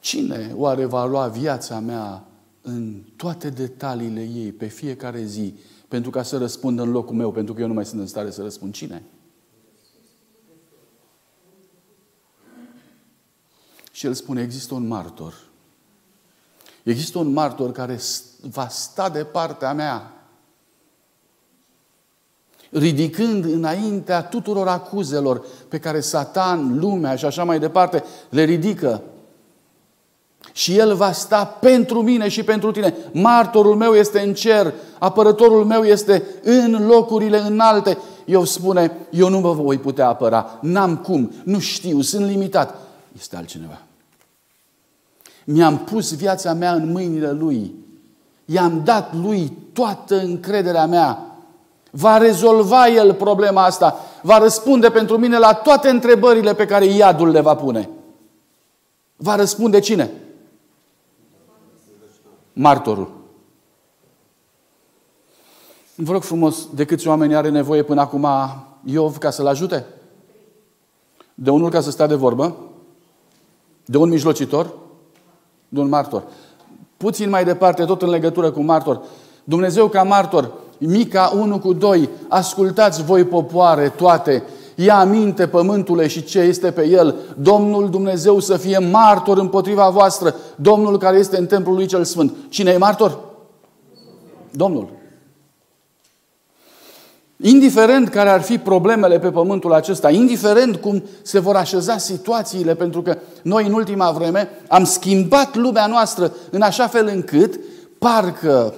Cine 0.00 0.52
oare 0.54 0.84
va 0.84 1.04
lua 1.04 1.28
viața 1.28 1.78
mea 1.78 2.24
în 2.62 3.02
toate 3.16 3.50
detaliile 3.50 4.22
ei, 4.22 4.52
pe 4.52 4.66
fiecare 4.66 5.24
zi, 5.24 5.54
pentru 5.88 6.10
ca 6.10 6.22
să 6.22 6.38
răspundă 6.38 6.82
în 6.82 6.90
locul 6.90 7.14
meu, 7.14 7.32
pentru 7.32 7.54
că 7.54 7.60
eu 7.60 7.66
nu 7.66 7.74
mai 7.74 7.86
sunt 7.86 8.00
în 8.00 8.06
stare 8.06 8.30
să 8.30 8.42
răspund? 8.42 8.74
Cine? 8.74 9.02
Și 13.92 14.06
el 14.06 14.14
spune, 14.14 14.42
există 14.42 14.74
un 14.74 14.86
martor. 14.86 15.34
Există 16.82 17.18
un 17.18 17.32
martor 17.32 17.72
care 17.72 18.00
va 18.40 18.68
sta 18.68 19.08
de 19.08 19.24
partea 19.24 19.72
mea, 19.72 20.19
ridicând 22.70 23.44
înaintea 23.44 24.22
tuturor 24.22 24.68
acuzelor 24.68 25.44
pe 25.68 25.78
care 25.78 26.00
Satan, 26.00 26.78
lumea 26.78 27.16
și 27.16 27.24
așa 27.24 27.44
mai 27.44 27.58
departe 27.58 28.04
le 28.28 28.44
ridică. 28.44 29.02
Și 30.52 30.78
El 30.78 30.94
va 30.94 31.12
sta 31.12 31.44
pentru 31.44 32.02
mine 32.02 32.28
și 32.28 32.42
pentru 32.42 32.70
tine. 32.70 32.94
Martorul 33.12 33.76
meu 33.76 33.94
este 33.94 34.20
în 34.20 34.34
cer, 34.34 34.74
apărătorul 34.98 35.64
meu 35.64 35.82
este 35.82 36.22
în 36.42 36.86
locurile 36.86 37.38
înalte. 37.38 37.98
Eu 38.24 38.44
spune, 38.44 38.96
eu 39.10 39.28
nu 39.28 39.40
vă 39.40 39.52
voi 39.52 39.78
putea 39.78 40.08
apăra, 40.08 40.58
n-am 40.60 40.96
cum, 40.96 41.32
nu 41.44 41.58
știu, 41.58 42.00
sunt 42.00 42.26
limitat. 42.26 42.74
Este 43.18 43.36
altcineva. 43.36 43.80
Mi-am 45.44 45.78
pus 45.78 46.14
viața 46.14 46.52
mea 46.52 46.72
în 46.72 46.92
mâinile 46.92 47.30
Lui. 47.30 47.74
I-am 48.44 48.80
dat 48.84 49.14
Lui 49.14 49.52
toată 49.72 50.20
încrederea 50.20 50.86
mea. 50.86 51.29
Va 51.90 52.16
rezolva 52.16 52.88
El 52.88 53.14
problema 53.14 53.64
asta. 53.64 53.96
Va 54.22 54.38
răspunde 54.38 54.90
pentru 54.90 55.18
mine 55.18 55.38
la 55.38 55.54
toate 55.54 55.88
întrebările 55.88 56.54
pe 56.54 56.66
care 56.66 56.84
iadul 56.84 57.28
le 57.28 57.40
va 57.40 57.54
pune. 57.54 57.88
Va 59.16 59.34
răspunde 59.34 59.80
cine? 59.80 60.10
Martorul. 62.52 63.10
Vă 65.94 66.12
rog 66.12 66.22
frumos, 66.22 66.68
de 66.74 66.84
câți 66.84 67.08
oameni 67.08 67.34
are 67.34 67.48
nevoie 67.48 67.82
până 67.82 68.00
acum 68.00 68.26
Iov 68.84 69.18
ca 69.18 69.30
să-l 69.30 69.46
ajute? 69.46 69.86
De 71.34 71.50
unul 71.50 71.70
ca 71.70 71.80
să 71.80 71.90
stea 71.90 72.06
de 72.06 72.14
vorbă? 72.14 72.56
De 73.84 73.96
un 73.96 74.08
mijlocitor? 74.08 74.70
de 75.72 75.80
un 75.80 75.88
martor. 75.88 76.22
Puțin 76.96 77.28
mai 77.28 77.44
departe, 77.44 77.84
tot 77.84 78.02
în 78.02 78.08
legătură 78.08 78.50
cu 78.50 78.60
martor. 78.60 79.00
Dumnezeu 79.44 79.88
ca 79.88 80.02
martor, 80.02 80.52
Mica 80.82 81.32
1 81.36 81.58
cu 81.58 81.72
2, 81.72 82.08
ascultați 82.28 83.02
voi 83.02 83.24
popoare 83.24 83.88
toate, 83.88 84.42
ia 84.74 84.98
aminte 84.98 85.46
pământule 85.46 86.06
și 86.06 86.24
ce 86.24 86.38
este 86.38 86.70
pe 86.70 86.86
el. 86.86 87.14
Domnul 87.38 87.90
Dumnezeu 87.90 88.38
să 88.38 88.56
fie 88.56 88.78
martor 88.78 89.38
împotriva 89.38 89.88
voastră, 89.88 90.34
Domnul 90.56 90.98
care 90.98 91.18
este 91.18 91.38
în 91.38 91.46
templul 91.46 91.74
lui 91.74 91.86
cel 91.86 92.04
sfânt. 92.04 92.32
Cine 92.48 92.70
e 92.70 92.76
martor? 92.76 93.18
Domnul. 94.50 94.88
Indiferent 97.36 98.08
care 98.08 98.28
ar 98.28 98.40
fi 98.40 98.58
problemele 98.58 99.18
pe 99.18 99.30
pământul 99.30 99.72
acesta, 99.72 100.10
indiferent 100.10 100.76
cum 100.76 101.02
se 101.22 101.38
vor 101.38 101.56
așeza 101.56 101.96
situațiile, 101.96 102.74
pentru 102.74 103.02
că 103.02 103.18
noi 103.42 103.66
în 103.66 103.72
ultima 103.72 104.10
vreme 104.10 104.48
am 104.68 104.84
schimbat 104.84 105.56
lumea 105.56 105.86
noastră 105.86 106.32
în 106.50 106.62
așa 106.62 106.86
fel 106.86 107.10
încât 107.14 107.60
parcă 107.98 108.74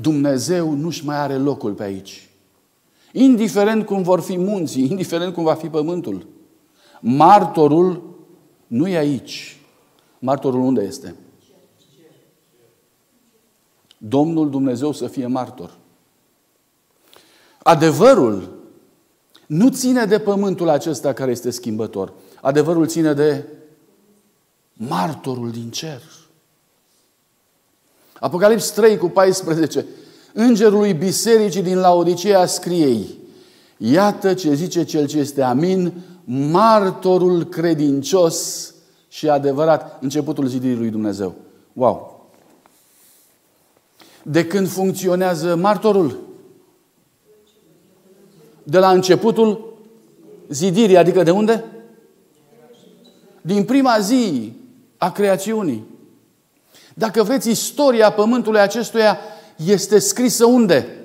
Dumnezeu 0.00 0.72
nu-și 0.72 1.04
mai 1.04 1.16
are 1.16 1.36
locul 1.36 1.72
pe 1.72 1.82
aici. 1.82 2.28
Indiferent 3.12 3.86
cum 3.86 4.02
vor 4.02 4.20
fi 4.20 4.38
munții, 4.38 4.90
indiferent 4.90 5.34
cum 5.34 5.44
va 5.44 5.54
fi 5.54 5.68
pământul, 5.68 6.26
martorul 7.00 8.16
nu 8.66 8.88
e 8.88 8.96
aici. 8.96 9.60
Martorul 10.18 10.60
unde 10.60 10.82
este? 10.82 11.14
Domnul 13.98 14.50
Dumnezeu 14.50 14.92
să 14.92 15.06
fie 15.06 15.26
martor. 15.26 15.78
Adevărul 17.62 18.58
nu 19.46 19.68
ține 19.68 20.04
de 20.04 20.18
pământul 20.18 20.68
acesta 20.68 21.12
care 21.12 21.30
este 21.30 21.50
schimbător. 21.50 22.12
Adevărul 22.40 22.86
ține 22.86 23.12
de 23.12 23.48
martorul 24.72 25.50
din 25.50 25.70
cer. 25.70 26.02
Apocalips 28.24 28.70
3 28.70 28.96
cu 28.96 29.08
14. 29.08 29.86
Îngerului 30.32 30.92
bisericii 30.92 31.62
din 31.62 31.78
Laodicea 31.78 32.46
scriei. 32.46 33.18
Iată 33.76 34.34
ce 34.34 34.54
zice 34.54 34.84
cel 34.84 35.06
ce 35.06 35.18
este 35.18 35.42
amin, 35.42 35.92
martorul 36.50 37.44
credincios 37.44 38.68
și 39.08 39.28
adevărat, 39.28 39.98
începutul 40.02 40.46
zidirii 40.46 40.76
lui 40.76 40.90
Dumnezeu. 40.90 41.34
Wow! 41.72 42.28
De 44.22 44.46
când 44.46 44.68
funcționează 44.68 45.56
martorul? 45.56 46.18
de 48.64 48.78
la 48.78 48.90
începutul 48.90 49.74
zidirii, 50.48 50.96
adică 50.96 51.22
de 51.22 51.30
unde? 51.30 51.64
Din 53.40 53.64
prima 53.64 53.98
zi 53.98 54.52
a 54.96 55.10
creațiunii. 55.10 55.84
Dacă 56.94 57.22
vreți, 57.22 57.50
istoria 57.50 58.12
pământului 58.12 58.60
acestuia 58.60 59.18
este 59.56 59.98
scrisă 59.98 60.44
unde? 60.44 60.98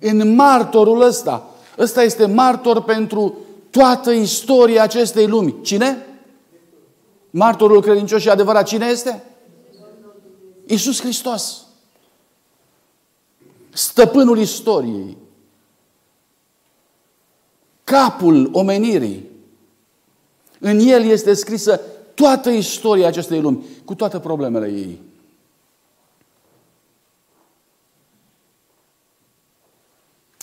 În 0.00 0.34
martorul 0.34 1.00
ăsta. 1.00 1.50
Ăsta 1.78 2.02
este 2.02 2.26
martor 2.26 2.82
pentru 2.82 3.34
toată 3.70 4.10
istoria 4.10 4.82
acestei 4.82 5.26
lumi. 5.26 5.62
Cine? 5.62 6.06
Martorul 7.30 7.82
credincios 7.82 8.20
și 8.20 8.28
adevărat. 8.28 8.66
Cine 8.66 8.86
este? 8.86 9.24
Iisus 10.66 11.00
Hristos 11.00 11.64
stăpânul 13.70 14.38
istoriei, 14.38 15.16
capul 17.84 18.50
omenirii. 18.52 19.28
În 20.58 20.78
el 20.78 21.04
este 21.04 21.34
scrisă 21.34 21.80
toată 22.20 22.50
istoria 22.50 23.06
acestei 23.06 23.40
lumi, 23.40 23.64
cu 23.84 23.94
toate 23.94 24.18
problemele 24.18 24.66
ei. 24.66 25.00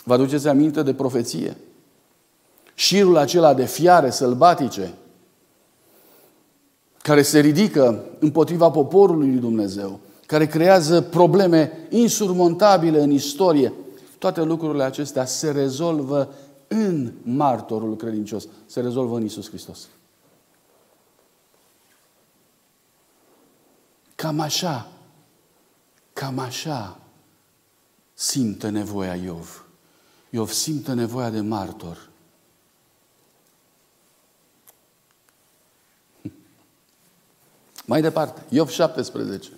Vă 0.03 0.13
aduceți 0.13 0.47
aminte 0.47 0.83
de 0.83 0.93
profeție? 0.93 1.57
Șirul 2.73 3.17
acela 3.17 3.53
de 3.53 3.65
fiare 3.65 4.09
sălbatice 4.09 4.93
care 7.01 7.21
se 7.21 7.39
ridică 7.39 8.03
împotriva 8.19 8.69
poporului 8.69 9.29
lui 9.29 9.39
Dumnezeu 9.39 9.99
care 10.25 10.47
creează 10.47 11.01
probleme 11.01 11.87
insurmontabile 11.89 13.01
în 13.01 13.11
istorie. 13.11 13.73
Toate 14.17 14.41
lucrurile 14.41 14.83
acestea 14.83 15.25
se 15.25 15.51
rezolvă 15.51 16.33
în 16.67 17.11
martorul 17.21 17.95
credincios, 17.95 18.47
se 18.65 18.81
rezolvă 18.81 19.15
în 19.15 19.23
Isus 19.23 19.47
Hristos. 19.47 19.87
Cam 24.17 24.39
așa, 24.39 24.87
cam 26.13 26.39
așa 26.39 26.99
simte 28.13 28.69
nevoia 28.69 29.15
Iov. 29.15 29.65
Iov 30.29 30.49
simte 30.49 30.93
nevoia 30.93 31.29
de 31.29 31.39
martor. 31.39 32.09
Mai 37.85 38.01
departe, 38.01 38.41
Iov 38.49 38.69
17. 38.69 39.51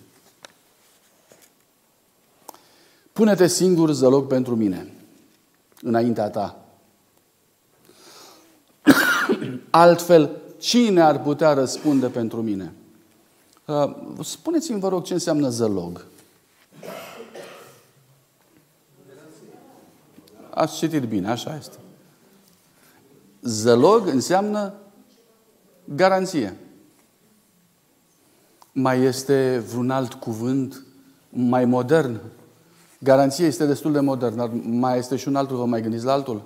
Pune-te 3.12 3.48
singur 3.48 3.92
zăloc 3.92 4.28
pentru 4.28 4.56
mine, 4.56 4.94
înaintea 5.82 6.30
ta. 6.30 6.66
Altfel, 9.70 10.42
cine 10.58 11.02
ar 11.02 11.22
putea 11.22 11.54
răspunde 11.54 12.08
pentru 12.08 12.42
mine? 12.42 12.74
Uh, 13.70 13.96
spuneți-mi, 14.24 14.80
vă 14.80 14.88
rog, 14.88 15.04
ce 15.04 15.14
înseamnă 15.14 15.50
zălog. 15.50 16.06
Ați 20.50 20.78
citit 20.78 21.04
bine, 21.04 21.30
așa 21.30 21.56
este. 21.56 21.78
Zălog 23.42 24.08
înseamnă 24.08 24.74
garanție. 25.84 26.58
Mai 28.72 29.02
este 29.02 29.64
vreun 29.70 29.90
alt 29.90 30.14
cuvânt 30.14 30.84
mai 31.30 31.66
modern 31.66 32.22
Garanția 33.00 33.46
este 33.46 33.66
destul 33.66 33.92
de 33.92 34.00
modern, 34.00 34.36
dar 34.36 34.50
mai 34.64 34.98
este 34.98 35.16
și 35.16 35.28
un 35.28 35.36
altul, 35.36 35.58
vă 35.58 35.66
mai 35.66 35.82
gândiți 35.82 36.06
la 36.06 36.12
altul? 36.12 36.44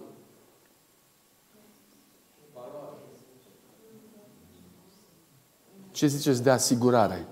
Ce 5.93 6.07
ziceți 6.07 6.43
de 6.43 6.49
asigurare? 6.49 7.25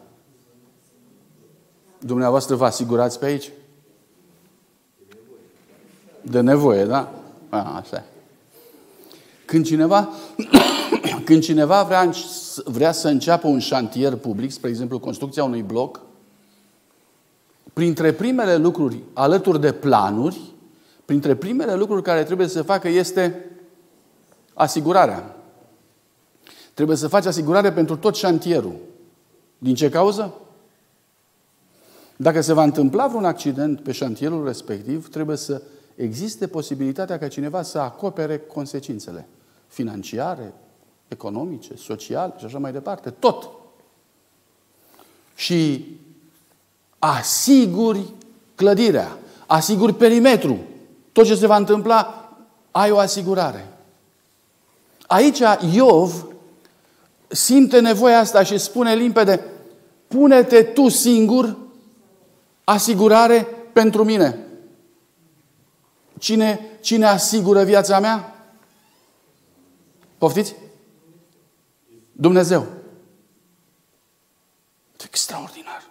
Dumneavoastră 1.99 2.55
vă 2.55 2.65
asigurați 2.65 3.19
pe 3.19 3.25
aici? 3.25 3.51
De 6.21 6.39
nevoie, 6.39 6.85
da? 6.85 7.13
A, 7.49 7.75
așa. 7.75 8.03
Când 9.45 9.65
cineva 9.65 10.09
când 11.25 11.41
cineva 11.43 11.83
vrea, 11.83 12.11
vrea 12.65 12.91
să 12.91 13.07
înceapă 13.07 13.47
un 13.47 13.59
șantier 13.59 14.15
public, 14.15 14.51
spre 14.51 14.69
exemplu 14.69 14.99
construcția 14.99 15.43
unui 15.43 15.61
bloc, 15.61 16.01
printre 17.73 18.13
primele 18.13 18.55
lucruri, 18.55 18.99
alături 19.13 19.61
de 19.61 19.71
planuri, 19.71 20.39
printre 21.05 21.35
primele 21.35 21.75
lucruri 21.75 22.03
care 22.03 22.23
trebuie 22.23 22.47
să 22.47 22.53
se 22.53 22.61
facă 22.61 22.87
este 22.87 23.45
asigurarea. 24.53 25.35
Trebuie 26.81 27.01
să 27.01 27.07
faci 27.07 27.25
asigurare 27.25 27.71
pentru 27.71 27.97
tot 27.97 28.15
șantierul. 28.15 28.75
Din 29.57 29.75
ce 29.75 29.89
cauză? 29.89 30.33
Dacă 32.15 32.41
se 32.41 32.53
va 32.53 32.63
întâmpla 32.63 33.07
vreun 33.07 33.25
accident 33.25 33.81
pe 33.81 33.91
șantierul 33.91 34.45
respectiv, 34.45 35.09
trebuie 35.09 35.37
să 35.37 35.61
existe 35.95 36.47
posibilitatea 36.47 37.17
ca 37.17 37.27
cineva 37.27 37.61
să 37.61 37.79
acopere 37.79 38.37
consecințele 38.37 39.27
financiare, 39.67 40.53
economice, 41.07 41.75
sociale 41.75 42.33
și 42.37 42.45
așa 42.45 42.57
mai 42.57 42.71
departe. 42.71 43.09
Tot. 43.09 43.49
Și 45.35 45.85
asiguri 46.99 48.13
clădirea, 48.55 49.17
asiguri 49.47 49.93
perimetru. 49.93 50.57
Tot 51.11 51.25
ce 51.25 51.35
se 51.35 51.47
va 51.47 51.55
întâmpla, 51.55 52.29
ai 52.71 52.91
o 52.91 52.97
asigurare. 52.97 53.67
Aici 55.07 55.41
Iov 55.73 56.30
simte 57.31 57.79
nevoia 57.79 58.19
asta 58.19 58.43
și 58.43 58.57
spune 58.57 58.93
limpede, 58.93 59.45
pune-te 60.07 60.63
tu 60.63 60.89
singur 60.89 61.57
asigurare 62.63 63.47
pentru 63.73 64.03
mine. 64.03 64.39
Cine, 66.19 66.59
cine 66.81 67.05
asigură 67.05 67.63
viața 67.63 67.99
mea? 67.99 68.35
Poftiți? 70.17 70.55
Dumnezeu. 72.11 72.67
Extraordinar. 75.05 75.90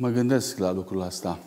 Mă 0.00 0.08
gândesc 0.10 0.58
la 0.58 0.70
lucrul 0.70 1.00
ăsta. 1.00 1.38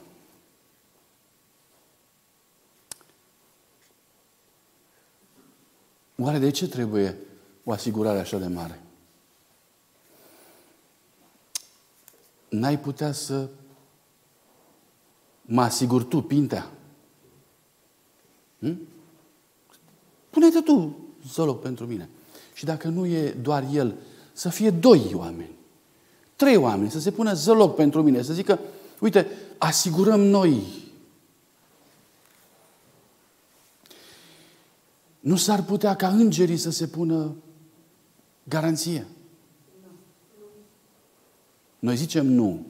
Oare 6.18 6.38
de 6.38 6.50
ce 6.50 6.68
trebuie 6.68 7.18
o 7.64 7.72
asigurare 7.72 8.20
așa 8.20 8.38
de 8.38 8.48
mare? 8.48 8.82
N-ai 12.50 12.80
putea 12.80 13.12
să 13.12 13.50
mă 15.42 15.62
asiguri 15.62 16.06
tu, 16.06 16.22
Pintea? 16.22 16.72
Hm? 18.60 18.80
Pune-te 20.30 20.62
tu 20.62 20.98
zoloc 21.28 21.62
pentru 21.62 21.86
mine. 21.86 22.10
Și 22.54 22.66
dacă 22.66 22.88
nu 22.88 23.06
e 23.06 23.32
doar 23.32 23.68
el, 23.72 23.96
să 24.34 24.50
fie 24.50 24.70
doi 24.70 25.12
oameni, 25.14 25.53
trei 26.44 26.56
oameni, 26.56 26.92
să 26.92 27.00
se 27.00 27.12
pună 27.12 27.34
zăloc 27.34 27.76
pentru 27.76 28.02
mine, 28.02 28.22
să 28.22 28.34
zică, 28.34 28.60
uite, 29.00 29.28
asigurăm 29.58 30.22
noi 30.22 30.62
Nu 35.24 35.36
s-ar 35.36 35.64
putea 35.64 35.96
ca 35.96 36.08
îngerii 36.08 36.58
să 36.58 36.72
se 36.72 36.88
pună 36.88 37.36
garanție. 38.44 39.08
Noi 41.80 41.96
zicem 41.96 42.26
nu. 42.26 42.66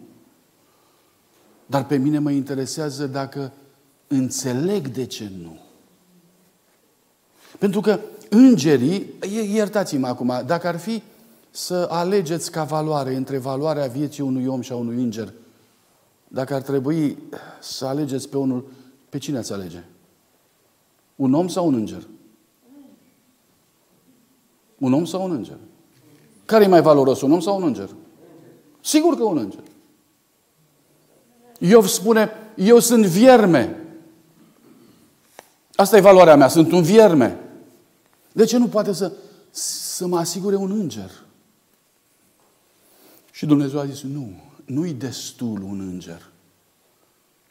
Dar 1.65 1.85
pe 1.85 1.97
mine 1.97 2.19
mă 2.19 2.31
interesează 2.31 3.07
dacă 3.07 3.51
înțeleg 4.07 4.87
de 4.87 5.05
ce 5.05 5.31
nu. 5.41 5.59
Pentru 7.59 7.81
că 7.81 7.99
îngerii, 8.29 9.13
iertați-mă 9.53 10.07
acum, 10.07 10.43
dacă 10.45 10.67
ar 10.67 10.79
fi 10.79 11.01
să 11.55 11.87
alegeți 11.89 12.51
ca 12.51 12.63
valoare 12.63 13.15
între 13.15 13.37
valoarea 13.37 13.87
vieții 13.87 14.23
unui 14.23 14.45
om 14.45 14.61
și 14.61 14.71
a 14.71 14.75
unui 14.75 15.03
înger, 15.03 15.33
dacă 16.27 16.53
ar 16.53 16.61
trebui 16.61 17.17
să 17.61 17.85
alegeți 17.85 18.29
pe 18.29 18.37
unul, 18.37 18.65
pe 19.09 19.17
cine 19.17 19.37
ați 19.37 19.53
alege? 19.53 19.83
Un 21.15 21.33
om 21.33 21.47
sau 21.47 21.67
un 21.67 21.73
înger? 21.73 22.07
Un 24.77 24.93
om 24.93 25.05
sau 25.05 25.23
un 25.23 25.31
înger? 25.31 25.57
Care 26.45 26.63
e 26.63 26.67
mai 26.67 26.81
valoros, 26.81 27.21
un 27.21 27.31
om 27.31 27.39
sau 27.39 27.57
un 27.57 27.63
înger? 27.63 27.89
Sigur 28.81 29.15
că 29.15 29.23
un 29.23 29.37
înger. 29.37 29.63
Iov 31.59 31.87
spune, 31.87 32.31
eu 32.55 32.79
sunt 32.79 33.05
vierme. 33.05 33.85
Asta 35.75 35.97
e 35.97 36.01
valoarea 36.01 36.35
mea, 36.35 36.47
sunt 36.47 36.71
un 36.71 36.81
vierme. 36.81 37.39
De 38.31 38.45
ce 38.45 38.57
nu 38.57 38.67
poate 38.67 38.93
să, 38.93 39.11
să 39.51 40.07
mă 40.07 40.17
asigure 40.17 40.55
un 40.55 40.71
înger? 40.71 41.23
Și 43.33 43.45
Dumnezeu 43.45 43.79
a 43.79 43.85
zis, 43.85 44.01
nu, 44.01 44.41
nu-i 44.65 44.93
destul 44.93 45.61
un 45.61 45.79
înger. 45.79 46.31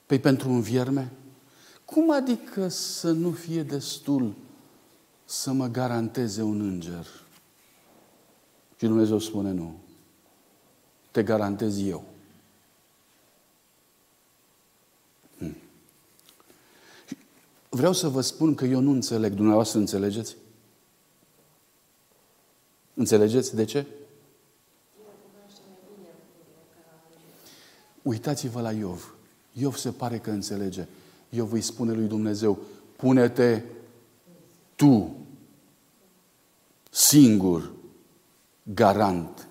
Păi 0.06 0.18
pentru 0.18 0.50
un 0.50 0.60
vierme? 0.60 1.12
Cum 1.84 2.12
adică 2.12 2.68
să 2.68 3.10
nu 3.10 3.30
fie 3.30 3.62
destul 3.62 4.34
să 5.24 5.52
mă 5.52 5.66
garanteze 5.66 6.42
un 6.42 6.60
înger? 6.60 7.06
Și 8.76 8.86
Dumnezeu 8.86 9.18
spune 9.18 9.52
nu. 9.52 9.78
Te 11.10 11.22
garantez 11.22 11.86
eu. 11.86 12.04
Hmm. 15.38 15.56
Vreau 17.68 17.92
să 17.92 18.08
vă 18.08 18.20
spun 18.20 18.54
că 18.54 18.64
eu 18.64 18.80
nu 18.80 18.90
înțeleg. 18.90 19.32
Dumneavoastră 19.32 19.78
înțelegeți? 19.78 20.36
Înțelegeți 22.94 23.54
de 23.54 23.64
ce? 23.64 23.86
Uitați-vă 28.02 28.60
la 28.60 28.72
Iov. 28.72 29.14
Iov 29.52 29.74
se 29.76 29.90
pare 29.90 30.18
că 30.18 30.30
înțelege. 30.30 30.86
Iov 31.28 31.52
îi 31.52 31.60
spune 31.60 31.92
lui 31.92 32.06
Dumnezeu, 32.06 32.58
pune-te 32.96 33.62
tu 34.74 35.16
singur 36.90 37.70
garant 38.62 39.48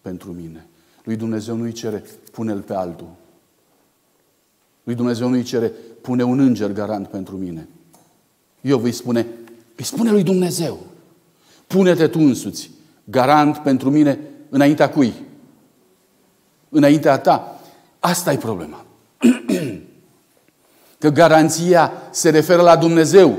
pentru 0.00 0.32
mine. 0.32 0.66
Lui 1.04 1.16
Dumnezeu 1.16 1.56
nu-i 1.56 1.72
cere, 1.72 2.04
pune-l 2.32 2.60
pe 2.60 2.74
altul. 2.74 3.08
Lui 4.84 4.94
Dumnezeu 4.94 5.28
nu-i 5.28 5.42
cere, 5.42 5.72
pune 6.00 6.22
un 6.22 6.38
înger 6.38 6.72
garant 6.72 7.08
pentru 7.08 7.36
mine. 7.36 7.68
Eu 8.60 8.82
îi 8.82 8.92
spune, 8.92 9.26
îi 9.76 9.84
spune 9.84 10.10
lui 10.10 10.22
Dumnezeu, 10.22 10.78
pune-te 11.66 12.06
tu 12.06 12.18
însuți, 12.18 12.70
garant 13.04 13.56
pentru 13.56 13.90
mine 13.90 14.18
înaintea 14.48 14.90
cui? 14.90 15.14
Înaintea 16.68 17.18
ta. 17.18 17.55
Asta 17.98 18.32
e 18.32 18.36
problema. 18.36 18.84
Că 20.98 21.08
garanția 21.08 21.92
se 22.10 22.30
referă 22.30 22.62
la 22.62 22.76
Dumnezeu. 22.76 23.38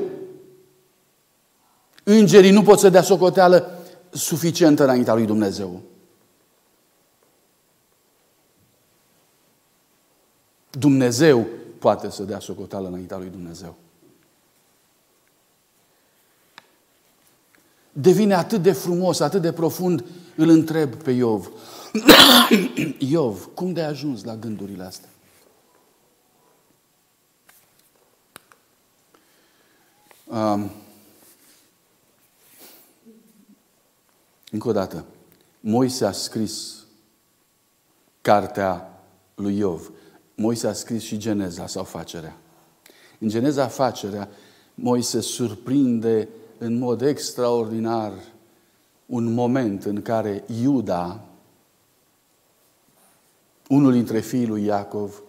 Îngerii 2.04 2.52
nu 2.52 2.64
pot 2.64 2.80
să 2.80 2.90
dea 2.90 3.02
socoteală 3.02 3.80
suficientă 4.10 4.84
înaintea 4.84 5.14
lui 5.14 5.26
Dumnezeu. 5.26 5.82
Dumnezeu 10.70 11.48
poate 11.80 12.10
să 12.10 12.24
dea 12.24 12.40
socoteală 12.40 12.88
înaintea 12.88 13.18
lui 13.18 13.30
Dumnezeu. 13.30 13.76
Devine 18.00 18.34
atât 18.34 18.62
de 18.62 18.72
frumos, 18.72 19.20
atât 19.20 19.42
de 19.42 19.52
profund, 19.52 20.06
îl 20.36 20.50
întreb 20.50 20.96
pe 20.96 21.12
Iov. 21.12 21.52
Iov, 23.12 23.50
cum 23.54 23.74
de 23.74 23.82
ai 23.82 23.88
ajuns 23.88 24.24
la 24.24 24.36
gândurile 24.36 24.84
astea? 24.84 25.10
Um, 30.26 30.72
Încă 34.52 34.68
o 34.68 34.72
dată, 34.72 35.06
Moise 35.60 36.06
a 36.06 36.12
scris 36.12 36.86
cartea 38.22 39.02
lui 39.36 39.58
Iov. 39.58 39.92
Moise 40.36 40.68
a 40.68 40.74
scris 40.74 41.04
și 41.04 41.18
Geneza 41.18 41.68
sau 41.68 41.84
facerea. 41.84 42.38
În 43.20 43.30
Geneza 43.30 43.68
facerea, 43.68 44.30
Moise 44.74 45.20
surprinde 45.20 46.30
în 46.58 46.78
mod 46.78 47.02
extraordinar 47.02 48.14
un 49.06 49.34
moment 49.34 49.84
în 49.84 50.02
care 50.02 50.44
Iuda, 50.62 51.24
unul 53.70 53.92
dintre 53.92 54.20
fiii 54.20 54.48
lui 54.48 54.64
Iacov, 54.64 55.22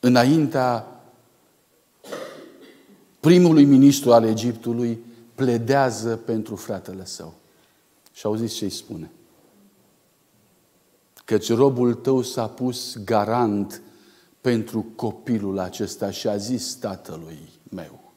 înaintea 0.00 0.86
primului 3.20 3.64
ministru 3.64 4.12
al 4.12 4.24
Egiptului, 4.24 4.98
pledează 5.34 6.16
pentru 6.16 6.56
fratele 6.56 7.04
său. 7.04 7.34
Și 8.12 8.26
auziți 8.26 8.54
ce 8.54 8.64
îi 8.64 8.70
spune? 8.70 9.10
Căci 11.24 11.52
robul 11.52 11.94
tău 11.94 12.22
s-a 12.22 12.48
pus 12.48 12.98
garant 13.04 13.82
pentru 14.40 14.86
copilul 14.96 15.58
acesta 15.58 16.10
și 16.10 16.28
a 16.28 16.36
zis 16.36 16.74
tatălui 16.74 17.57
meu, 17.70 18.12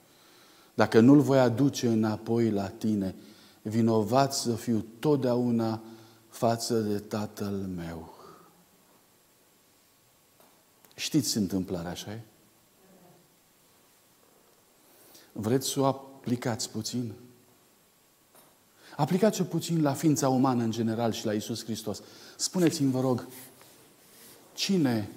dacă 0.73 0.99
nu-l 0.99 1.19
voi 1.19 1.39
aduce 1.39 1.87
înapoi 1.87 2.51
la 2.51 2.67
tine, 2.67 3.15
vinovat 3.61 4.33
să 4.33 4.55
fiu 4.55 4.85
totdeauna 4.99 5.81
față 6.29 6.79
de 6.79 6.99
tatăl 6.99 7.55
meu. 7.75 8.13
Știți 10.95 11.37
întâmplarea, 11.37 11.91
așa 11.91 12.11
e? 12.11 12.21
Vreți 15.31 15.67
să 15.67 15.79
o 15.79 15.85
aplicați 15.85 16.69
puțin? 16.69 17.13
Aplicați-o 18.95 19.43
puțin 19.43 19.81
la 19.81 19.93
ființa 19.93 20.29
umană 20.29 20.63
în 20.63 20.71
general 20.71 21.11
și 21.11 21.25
la 21.25 21.33
Isus 21.33 21.63
Hristos. 21.63 22.01
Spuneți-mi, 22.35 22.91
vă 22.91 22.99
rog, 22.99 23.27
cine 24.53 25.09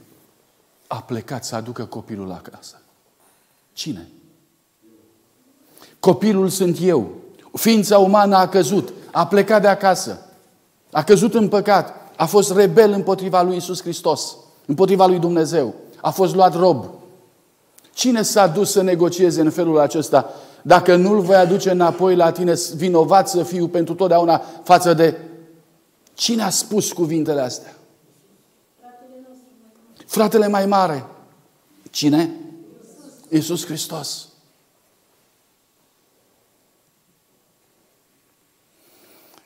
a 0.86 1.02
plecat 1.02 1.44
să 1.44 1.54
aducă 1.54 1.86
copilul 1.86 2.32
acasă? 2.32 2.82
Cine? 3.72 4.08
Copilul 6.04 6.48
sunt 6.48 6.78
eu. 6.82 7.10
Ființa 7.52 7.98
umană 7.98 8.36
a 8.36 8.48
căzut, 8.48 8.92
a 9.12 9.26
plecat 9.26 9.60
de 9.60 9.68
acasă, 9.68 10.26
a 10.90 11.02
căzut 11.02 11.34
în 11.34 11.48
păcat, 11.48 11.94
a 12.16 12.26
fost 12.26 12.52
rebel 12.52 12.92
împotriva 12.92 13.42
lui 13.42 13.56
Isus 13.56 13.80
Hristos, 13.82 14.36
împotriva 14.66 15.06
lui 15.06 15.18
Dumnezeu, 15.18 15.74
a 16.00 16.10
fost 16.10 16.34
luat 16.34 16.54
rob. 16.54 16.84
Cine 17.94 18.22
s-a 18.22 18.46
dus 18.46 18.70
să 18.70 18.82
negocieze 18.82 19.40
în 19.40 19.50
felul 19.50 19.78
acesta? 19.78 20.30
Dacă 20.62 20.96
nu-l 20.96 21.20
voi 21.20 21.36
aduce 21.36 21.70
înapoi 21.70 22.16
la 22.16 22.30
tine, 22.30 22.54
vinovat 22.76 23.28
să 23.28 23.42
fiu 23.42 23.68
pentru 23.68 23.94
totdeauna 23.94 24.42
față 24.62 24.94
de... 24.94 25.18
Cine 26.14 26.42
a 26.42 26.50
spus 26.50 26.92
cuvintele 26.92 27.40
astea? 27.40 27.76
Fratele 30.06 30.48
mai 30.48 30.66
mare. 30.66 31.06
Cine? 31.90 32.30
Iisus 33.28 33.64
Hristos. 33.64 34.28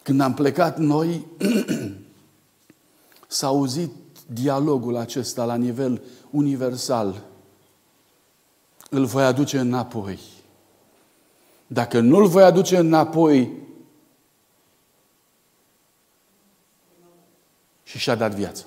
Când 0.09 0.21
am 0.21 0.35
plecat 0.35 0.79
noi, 0.79 1.27
s-a 3.27 3.47
auzit 3.47 3.93
dialogul 4.27 4.97
acesta 4.97 5.45
la 5.45 5.55
nivel 5.55 6.03
universal. 6.31 7.23
Îl 8.91 9.05
voi 9.05 9.25
aduce 9.25 9.59
înapoi. 9.59 10.19
Dacă 11.67 12.01
nu 12.01 12.17
îl 12.17 12.27
voi 12.27 12.43
aduce 12.43 12.77
înapoi, 12.77 13.53
și 17.83 17.99
și-a 17.99 18.15
dat 18.15 18.35
viața. 18.35 18.65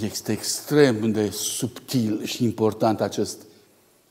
Este 0.00 0.32
extrem 0.32 1.10
de 1.10 1.30
subtil 1.30 2.24
și 2.24 2.44
important 2.44 3.00
acest, 3.00 3.42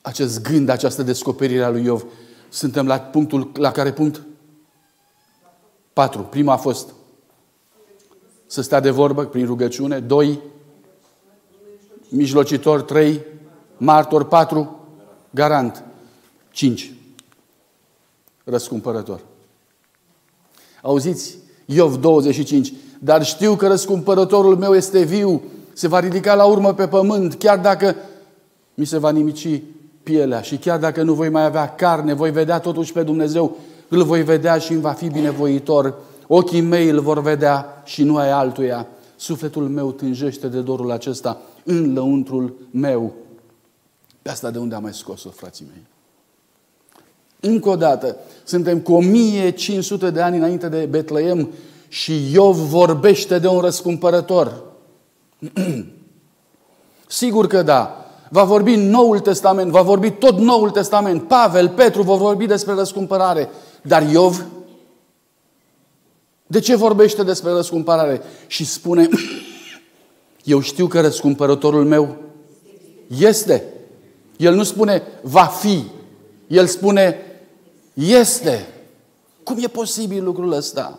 acest 0.00 0.42
gând, 0.42 0.68
această 0.68 1.02
descoperire 1.02 1.62
a 1.62 1.70
lui 1.70 1.84
Iov. 1.84 2.04
Suntem 2.48 2.86
la 2.86 3.00
punctul, 3.00 3.50
la 3.54 3.70
care 3.70 3.92
punct? 3.92 4.22
Patru. 5.92 6.22
Prima 6.22 6.52
a 6.52 6.56
fost 6.56 6.94
să 8.46 8.60
stea 8.60 8.80
de 8.80 8.90
vorbă 8.90 9.24
prin 9.24 9.46
rugăciune. 9.46 10.00
Doi, 10.00 10.40
mijlocitor. 12.08 12.82
Trei, 12.82 13.24
martor. 13.76 14.24
Patru, 14.24 14.86
garant. 15.30 15.84
Cinci, 16.50 16.92
răscumpărător. 18.44 19.20
Auziți? 20.82 21.38
Iov 21.64 21.96
25. 21.96 22.72
Dar 22.98 23.24
știu 23.24 23.56
că 23.56 23.66
răscumpărătorul 23.66 24.56
meu 24.56 24.74
este 24.74 25.02
viu 25.02 25.42
se 25.72 25.88
va 25.88 26.00
ridica 26.00 26.34
la 26.34 26.44
urmă 26.44 26.74
pe 26.74 26.88
pământ, 26.88 27.34
chiar 27.34 27.58
dacă 27.58 27.96
mi 28.74 28.84
se 28.84 28.98
va 28.98 29.10
nimici 29.10 29.62
pielea 30.02 30.40
și 30.40 30.56
chiar 30.56 30.78
dacă 30.78 31.02
nu 31.02 31.14
voi 31.14 31.28
mai 31.28 31.44
avea 31.44 31.74
carne, 31.74 32.12
voi 32.12 32.30
vedea 32.30 32.58
totuși 32.58 32.92
pe 32.92 33.02
Dumnezeu, 33.02 33.56
îl 33.88 34.04
voi 34.04 34.22
vedea 34.22 34.58
și 34.58 34.72
îmi 34.72 34.80
va 34.80 34.92
fi 34.92 35.08
binevoitor. 35.08 35.94
Ochii 36.26 36.60
mei 36.60 36.88
îl 36.88 37.00
vor 37.00 37.20
vedea 37.20 37.82
și 37.84 38.02
nu 38.02 38.16
ai 38.16 38.30
altuia. 38.30 38.86
Sufletul 39.16 39.68
meu 39.68 39.92
tânjește 39.92 40.48
de 40.48 40.60
dorul 40.60 40.90
acesta 40.90 41.40
în 41.64 41.92
lăuntrul 41.92 42.54
meu. 42.70 43.12
Pe 44.22 44.30
asta 44.30 44.50
de 44.50 44.58
unde 44.58 44.74
am 44.74 44.82
mai 44.82 44.94
scos-o, 44.94 45.30
frații 45.30 45.66
mei? 45.68 45.82
Încă 47.40 47.68
o 47.68 47.76
dată, 47.76 48.16
suntem 48.44 48.80
cu 48.80 48.92
1500 48.92 50.10
de 50.10 50.20
ani 50.20 50.36
înainte 50.36 50.68
de 50.68 50.86
Betleem 50.90 51.50
și 51.88 52.32
Iov 52.32 52.56
vorbește 52.56 53.38
de 53.38 53.46
un 53.46 53.60
răscumpărător. 53.60 54.62
Sigur 57.06 57.46
că 57.46 57.62
da. 57.62 57.96
Va 58.28 58.44
vorbi 58.44 58.76
Noul 58.76 59.20
Testament, 59.20 59.70
va 59.70 59.82
vorbi 59.82 60.10
tot 60.10 60.38
Noul 60.38 60.70
Testament. 60.70 61.28
Pavel, 61.28 61.68
Petru 61.68 62.02
vor 62.02 62.18
vorbi 62.18 62.46
despre 62.46 62.74
răscumpărare. 62.74 63.48
Dar 63.82 64.10
Iov, 64.10 64.46
de 66.46 66.60
ce 66.60 66.76
vorbește 66.76 67.22
despre 67.22 67.50
răscumpărare? 67.50 68.22
Și 68.46 68.64
spune, 68.64 69.08
eu 70.44 70.60
știu 70.60 70.86
că 70.86 71.00
răscumpărătorul 71.00 71.84
meu 71.84 72.16
este. 73.18 73.64
El 74.36 74.54
nu 74.54 74.62
spune 74.62 75.02
va 75.22 75.44
fi. 75.44 75.84
El 76.46 76.66
spune 76.66 77.16
este. 77.94 78.68
Cum 79.42 79.58
e 79.58 79.66
posibil 79.66 80.24
lucrul 80.24 80.52
ăsta? 80.52 80.98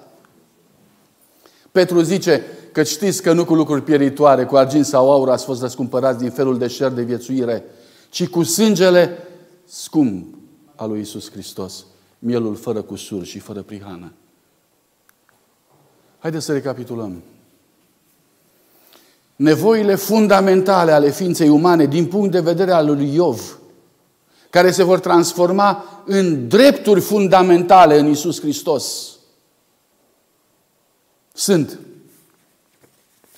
Petru 1.71 2.01
zice, 2.01 2.43
că 2.73 2.83
știți 2.83 3.21
că 3.21 3.33
nu 3.33 3.45
cu 3.45 3.53
lucruri 3.53 3.83
pieritoare, 3.83 4.45
cu 4.45 4.55
argint 4.55 4.85
sau 4.85 5.11
aur 5.11 5.29
ați 5.29 5.45
fost 5.45 5.61
răscumpărați 5.61 6.19
din 6.19 6.31
felul 6.31 6.57
de 6.57 6.67
șer 6.67 6.91
de 6.91 7.01
viețuire, 7.01 7.63
ci 8.09 8.27
cu 8.27 8.43
sângele 8.43 9.17
scump 9.65 10.35
al 10.75 10.89
lui 10.89 10.99
Isus 10.99 11.31
Hristos, 11.31 11.85
mielul 12.19 12.55
fără 12.55 12.81
cusur 12.81 13.23
și 13.23 13.39
fără 13.39 13.61
prihană. 13.61 14.11
Haideți 16.19 16.45
să 16.45 16.53
recapitulăm. 16.53 17.21
Nevoile 19.35 19.95
fundamentale 19.95 20.91
ale 20.91 21.09
ființei 21.09 21.49
umane 21.49 21.85
din 21.85 22.05
punct 22.05 22.31
de 22.31 22.39
vedere 22.39 22.71
al 22.71 22.85
lui 22.85 23.13
Iov, 23.13 23.59
care 24.49 24.71
se 24.71 24.83
vor 24.83 24.99
transforma 24.99 25.83
în 26.05 26.47
drepturi 26.47 27.01
fundamentale 27.01 27.99
în 27.99 28.07
Isus 28.07 28.39
Hristos, 28.39 29.17
sunt 31.33 31.79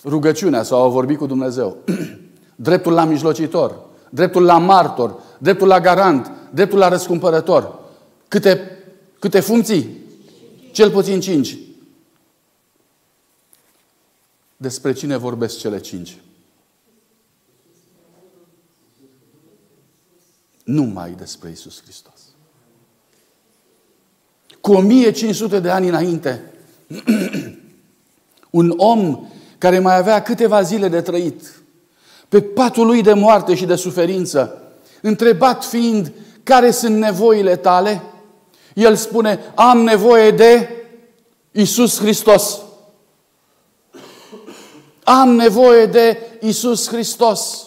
rugăciunea 0.05 0.63
sau 0.63 0.83
a 0.83 0.87
vorbi 0.87 1.15
cu 1.15 1.25
Dumnezeu, 1.25 1.77
dreptul 2.55 2.93
la 2.93 3.05
mijlocitor, 3.05 3.79
dreptul 4.09 4.43
la 4.43 4.57
martor, 4.57 5.21
dreptul 5.37 5.67
la 5.67 5.79
garant, 5.79 6.31
dreptul 6.53 6.77
la 6.77 6.87
răscumpărător. 6.87 7.79
Câte, 8.27 8.83
câte 9.19 9.39
funcții? 9.39 10.03
Cel 10.71 10.91
puțin 10.91 11.19
cinci. 11.19 11.57
Despre 14.57 14.93
cine 14.93 15.17
vorbesc 15.17 15.57
cele 15.57 15.79
cinci? 15.79 16.17
Numai 20.63 21.11
despre 21.11 21.49
Isus 21.49 21.81
Hristos. 21.81 22.21
Cu 24.61 24.73
1500 24.73 25.59
de 25.59 25.69
ani 25.69 25.87
înainte, 25.87 26.51
un 28.49 28.73
om 28.77 29.27
care 29.65 29.79
mai 29.79 29.97
avea 29.97 30.21
câteva 30.21 30.61
zile 30.61 30.87
de 30.87 31.01
trăit, 31.01 31.61
pe 32.29 32.41
patul 32.41 32.85
lui 32.85 33.01
de 33.01 33.13
moarte 33.13 33.55
și 33.55 33.65
de 33.65 33.75
suferință, 33.75 34.61
întrebat 35.01 35.63
fiind 35.63 36.11
care 36.43 36.71
sunt 36.71 36.97
nevoile 36.97 37.55
tale, 37.55 38.03
el 38.73 38.95
spune, 38.95 39.39
am 39.55 39.77
nevoie 39.77 40.31
de 40.31 40.69
Isus 41.51 41.99
Hristos. 41.99 42.59
Am 45.03 45.29
nevoie 45.29 45.85
de 45.85 46.17
Isus 46.41 46.87
Hristos. 46.87 47.65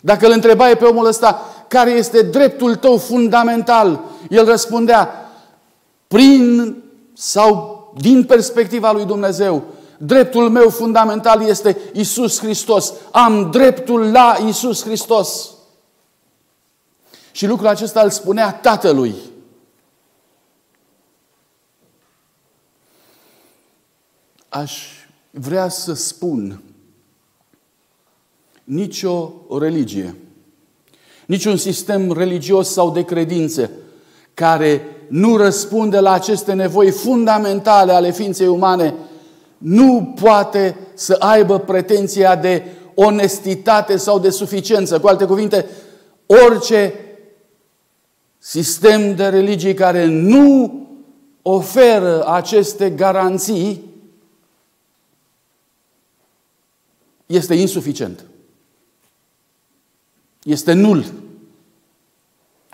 Dacă 0.00 0.26
îl 0.26 0.32
întrebai 0.32 0.76
pe 0.76 0.84
omul 0.84 1.06
ăsta 1.06 1.42
care 1.68 1.90
este 1.90 2.22
dreptul 2.22 2.76
tău 2.76 2.96
fundamental, 2.96 4.00
el 4.30 4.44
răspundea 4.44 5.30
prin 6.08 6.76
sau 7.14 7.76
din 8.00 8.24
perspectiva 8.24 8.92
lui 8.92 9.04
Dumnezeu, 9.04 9.76
dreptul 9.98 10.50
meu 10.50 10.68
fundamental 10.70 11.42
este 11.42 11.78
Isus 11.92 12.38
Hristos. 12.40 12.92
Am 13.10 13.50
dreptul 13.50 14.10
la 14.10 14.36
Isus 14.46 14.82
Hristos. 14.82 15.50
Și 17.32 17.46
lucrul 17.46 17.68
acesta 17.68 18.00
îl 18.00 18.10
spunea 18.10 18.52
tatălui. 18.52 19.14
Aș 24.48 24.82
vrea 25.30 25.68
să 25.68 25.92
spun 25.92 26.62
nicio 28.64 29.32
religie, 29.58 30.14
niciun 31.26 31.56
sistem 31.56 32.12
religios 32.12 32.72
sau 32.72 32.90
de 32.90 33.04
credințe 33.04 33.70
care 34.34 34.82
nu 35.08 35.36
răspunde 35.36 35.98
la 35.98 36.12
aceste 36.12 36.52
nevoi 36.52 36.90
fundamentale 36.90 37.92
ale 37.92 38.12
ființei 38.12 38.46
umane, 38.46 38.94
nu 39.58 40.14
poate 40.20 40.76
să 40.94 41.16
aibă 41.18 41.58
pretenția 41.58 42.36
de 42.36 42.64
onestitate 42.94 43.96
sau 43.96 44.18
de 44.18 44.30
suficiență. 44.30 45.00
Cu 45.00 45.06
alte 45.06 45.24
cuvinte, 45.24 45.66
orice 46.26 46.94
sistem 48.38 49.14
de 49.14 49.28
religie 49.28 49.74
care 49.74 50.04
nu 50.06 50.72
oferă 51.42 52.26
aceste 52.26 52.90
garanții 52.90 53.82
este 57.26 57.54
insuficient. 57.54 58.24
Este 60.42 60.72
nul. 60.72 61.12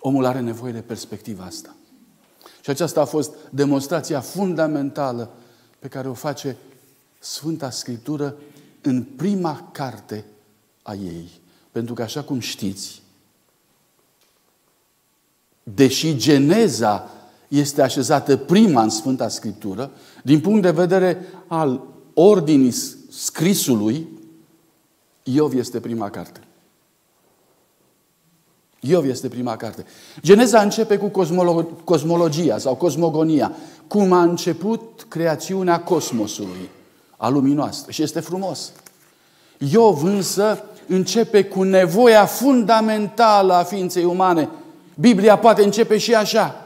Omul 0.01 0.25
are 0.25 0.41
nevoie 0.41 0.73
de 0.73 0.81
perspectiva 0.81 1.45
asta. 1.45 1.75
Și 2.61 2.71
aceasta 2.71 3.01
a 3.01 3.05
fost 3.05 3.35
demonstrația 3.51 4.21
fundamentală 4.21 5.31
pe 5.79 5.89
care 5.89 6.09
o 6.09 6.15
face 6.15 6.57
Sfânta 7.25 7.71
Scriptură 7.71 8.37
în 8.81 9.03
prima 9.03 9.69
carte 9.73 10.25
a 10.83 10.95
ei. 10.95 11.31
Pentru 11.73 11.95
că, 11.95 12.03
așa 12.03 12.23
cum 12.23 12.39
știți, 12.39 13.03
deși 15.63 16.17
Geneza 16.17 17.11
este 17.49 17.83
așezată 17.83 18.37
prima 18.37 18.83
în 18.83 18.89
Sfânta 18.89 19.29
Scriptură, 19.29 19.91
din 20.23 20.41
punct 20.41 20.63
de 20.63 20.71
vedere 20.71 21.27
al 21.47 21.81
ordinii 22.15 22.75
scrisului, 23.11 24.09
Iov 25.23 25.55
este 25.55 25.81
prima 25.81 26.11
carte. 26.11 26.41
Iov 28.81 29.05
este 29.05 29.29
prima 29.29 29.57
carte. 29.57 29.85
Geneza 30.21 30.63
începe 30.63 30.97
cu 30.97 31.07
cosmolo- 31.07 31.85
cosmologia 31.85 32.59
sau 32.59 32.77
cosmogonia, 32.77 33.53
cum 33.87 34.13
a 34.13 34.23
început 34.23 35.07
creațiunea 35.09 35.81
cosmosului, 35.81 36.71
a 37.25 37.29
lumii 37.29 37.55
noastre. 37.55 37.93
Și 37.93 38.03
este 38.03 38.21
frumos. 38.21 38.73
Iov 39.59 40.03
însă 40.03 40.65
începe 40.87 41.45
cu 41.45 41.63
nevoia 41.63 42.25
fundamentală 42.25 43.53
a 43.53 43.63
ființei 43.63 44.05
umane. 44.05 44.49
Biblia 44.95 45.39
poate 45.39 45.63
începe 45.63 45.99
și 45.99 46.15
așa. 46.15 46.59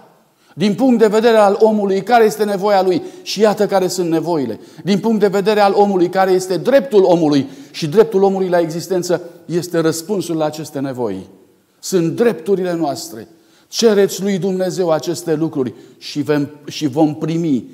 Din 0.54 0.74
punct 0.74 0.98
de 0.98 1.06
vedere 1.06 1.36
al 1.36 1.56
omului, 1.60 2.02
care 2.02 2.24
este 2.24 2.44
nevoia 2.44 2.82
lui? 2.82 3.02
Și 3.22 3.40
iată 3.40 3.66
care 3.66 3.88
sunt 3.88 4.10
nevoile. 4.10 4.60
Din 4.84 4.98
punct 4.98 5.20
de 5.20 5.26
vedere 5.28 5.60
al 5.60 5.72
omului, 5.76 6.08
care 6.08 6.30
este 6.30 6.56
dreptul 6.56 7.02
omului? 7.02 7.48
Și 7.70 7.86
dreptul 7.86 8.22
omului 8.22 8.48
la 8.48 8.60
existență 8.60 9.22
este 9.44 9.78
răspunsul 9.78 10.36
la 10.36 10.44
aceste 10.44 10.78
nevoi. 10.78 11.28
Sunt 11.78 12.16
drepturile 12.16 12.74
noastre. 12.74 13.28
Cereți 13.68 14.22
lui 14.22 14.38
Dumnezeu 14.38 14.90
aceste 14.90 15.34
lucruri 15.34 15.74
și 15.98 16.22
vom, 16.22 16.46
și 16.66 16.86
vom 16.86 17.14
primi 17.14 17.64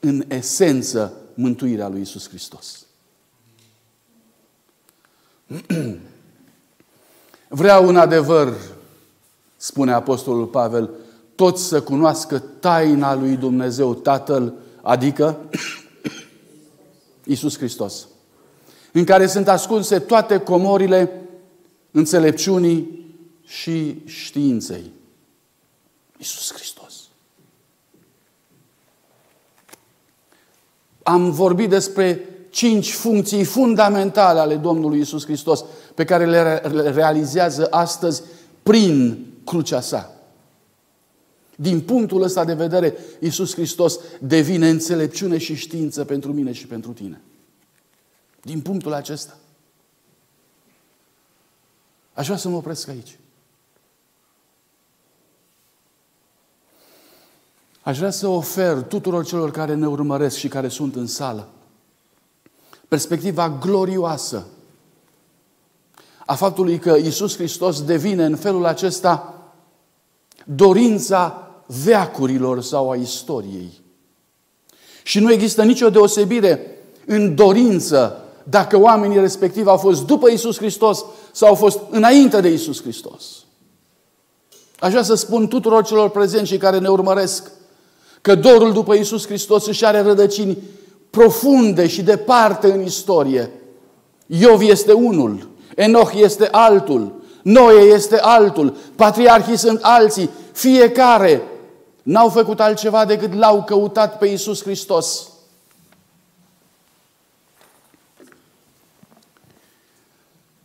în 0.00 0.24
esență 0.28 1.12
mântuirea 1.34 1.88
lui 1.88 2.00
Isus 2.00 2.28
Hristos. 2.28 2.86
Vreau 7.48 7.86
un 7.86 7.96
adevăr, 7.96 8.54
spune 9.56 9.92
Apostolul 9.92 10.46
Pavel, 10.46 10.90
toți 11.34 11.64
să 11.64 11.82
cunoască 11.82 12.38
taina 12.38 13.14
lui 13.14 13.36
Dumnezeu 13.36 13.94
Tatăl, 13.94 14.54
adică 14.82 15.38
Isus 17.24 17.56
Hristos, 17.56 18.06
în 18.92 19.04
care 19.04 19.26
sunt 19.26 19.48
ascunse 19.48 19.98
toate 19.98 20.38
comorile 20.38 21.20
înțelepciunii 21.90 23.04
și 23.44 24.02
științei. 24.04 24.92
Isus 26.18 26.52
Hristos. 26.52 26.83
Am 31.04 31.30
vorbit 31.30 31.68
despre 31.68 32.28
cinci 32.50 32.92
funcții 32.92 33.44
fundamentale 33.44 34.40
ale 34.40 34.56
Domnului 34.56 35.00
Isus 35.00 35.24
Hristos, 35.24 35.64
pe 35.94 36.04
care 36.04 36.26
le 36.26 36.58
realizează 36.90 37.66
astăzi 37.70 38.22
prin 38.62 39.26
crucea 39.44 39.80
sa. 39.80 40.14
Din 41.56 41.80
punctul 41.80 42.22
ăsta 42.22 42.44
de 42.44 42.54
vedere, 42.54 42.96
Iisus 43.20 43.54
Hristos 43.54 43.98
devine 44.20 44.68
înțelepciune 44.68 45.38
și 45.38 45.54
știință 45.54 46.04
pentru 46.04 46.32
mine 46.32 46.52
și 46.52 46.66
pentru 46.66 46.92
tine. 46.92 47.20
Din 48.42 48.60
punctul 48.60 48.92
acesta. 48.92 49.36
Aș 52.12 52.26
vrea 52.26 52.38
să 52.38 52.48
mă 52.48 52.56
opresc 52.56 52.88
aici. 52.88 53.18
Aș 57.84 57.98
vrea 57.98 58.10
să 58.10 58.26
ofer 58.26 58.82
tuturor 58.82 59.24
celor 59.24 59.50
care 59.50 59.74
ne 59.74 59.86
urmăresc 59.86 60.36
și 60.36 60.48
care 60.48 60.68
sunt 60.68 60.96
în 60.96 61.06
sală 61.06 61.48
perspectiva 62.88 63.58
glorioasă 63.60 64.46
a 66.26 66.34
faptului 66.34 66.78
că 66.78 66.96
Iisus 66.96 67.36
Hristos 67.36 67.82
devine 67.82 68.24
în 68.24 68.36
felul 68.36 68.64
acesta 68.64 69.34
dorința 70.44 71.48
veacurilor 71.84 72.62
sau 72.62 72.90
a 72.90 72.96
istoriei. 72.96 73.80
Și 75.02 75.20
nu 75.20 75.32
există 75.32 75.62
nicio 75.62 75.90
deosebire 75.90 76.78
în 77.06 77.34
dorință 77.34 78.24
dacă 78.44 78.78
oamenii 78.78 79.20
respectivi 79.20 79.68
au 79.68 79.76
fost 79.76 80.06
după 80.06 80.30
Isus 80.30 80.56
Hristos 80.56 81.04
sau 81.32 81.48
au 81.48 81.54
fost 81.54 81.78
înainte 81.90 82.40
de 82.40 82.48
Isus 82.48 82.82
Hristos. 82.82 83.24
Aș 84.78 84.90
vrea 84.90 85.02
să 85.02 85.14
spun 85.14 85.48
tuturor 85.48 85.84
celor 85.84 86.10
prezenți 86.10 86.50
și 86.50 86.56
care 86.58 86.78
ne 86.78 86.88
urmăresc 86.88 87.50
că 88.24 88.34
dorul 88.34 88.72
după 88.72 88.94
Isus 88.94 89.26
Hristos 89.26 89.66
își 89.66 89.84
are 89.84 90.00
rădăcini 90.00 90.58
profunde 91.10 91.86
și 91.86 92.02
departe 92.02 92.72
în 92.72 92.82
istorie. 92.84 93.50
Iov 94.26 94.60
este 94.60 94.92
unul, 94.92 95.48
Enoch 95.74 96.12
este 96.14 96.48
altul, 96.50 97.22
Noe 97.42 97.80
este 97.80 98.18
altul, 98.18 98.76
patriarhii 98.96 99.56
sunt 99.56 99.78
alții, 99.82 100.30
fiecare 100.52 101.42
N-au 102.04 102.28
făcut 102.28 102.60
altceva 102.60 103.04
decât 103.04 103.34
l-au 103.34 103.64
căutat 103.64 104.18
pe 104.18 104.26
Iisus 104.26 104.62
Hristos. 104.62 105.28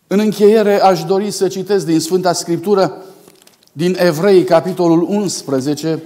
În 0.07 0.19
încheiere 0.19 0.81
aș 0.81 1.03
dori 1.03 1.31
să 1.31 1.47
citesc 1.47 1.85
din 1.85 1.99
Sfânta 1.99 2.33
Scriptură, 2.33 3.03
din 3.71 3.95
Evrei, 3.99 4.43
capitolul 4.43 5.01
11, 5.01 6.03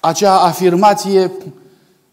acea 0.00 0.40
afirmație 0.40 1.32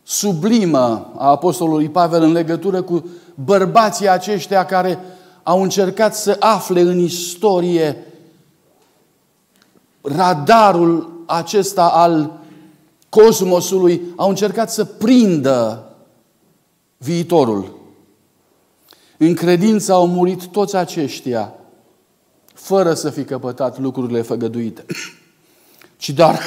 sublimă 0.03 1.11
a 1.17 1.29
Apostolului 1.29 1.89
Pavel 1.89 2.21
în 2.21 2.31
legătură 2.31 2.81
cu 2.81 3.09
bărbații 3.35 4.09
aceștia 4.09 4.65
care 4.65 4.99
au 5.43 5.61
încercat 5.61 6.15
să 6.15 6.35
afle 6.39 6.81
în 6.81 6.99
istorie 6.99 7.97
radarul 10.01 11.23
acesta 11.25 11.89
al 11.89 12.39
cosmosului 13.09 14.01
au 14.15 14.29
încercat 14.29 14.71
să 14.71 14.85
prindă 14.85 15.89
viitorul. 16.97 17.75
În 19.17 19.33
credință 19.33 19.93
au 19.93 20.07
murit 20.07 20.47
toți 20.47 20.75
aceștia, 20.75 21.53
fără 22.53 22.93
să 22.93 23.09
fi 23.09 23.23
căpătat 23.23 23.79
lucrurile 23.79 24.21
făgăduite, 24.21 24.85
ci 25.97 26.09
doar 26.09 26.39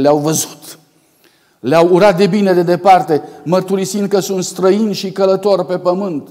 le-au 0.00 0.16
văzut. 0.16 0.78
Le-au 1.60 1.88
urat 1.88 2.16
de 2.16 2.26
bine 2.26 2.52
de 2.52 2.62
departe, 2.62 3.22
mărturisind 3.42 4.08
că 4.08 4.20
sunt 4.20 4.44
străini 4.44 4.94
și 4.94 5.12
călători 5.12 5.66
pe 5.66 5.78
pământ. 5.78 6.28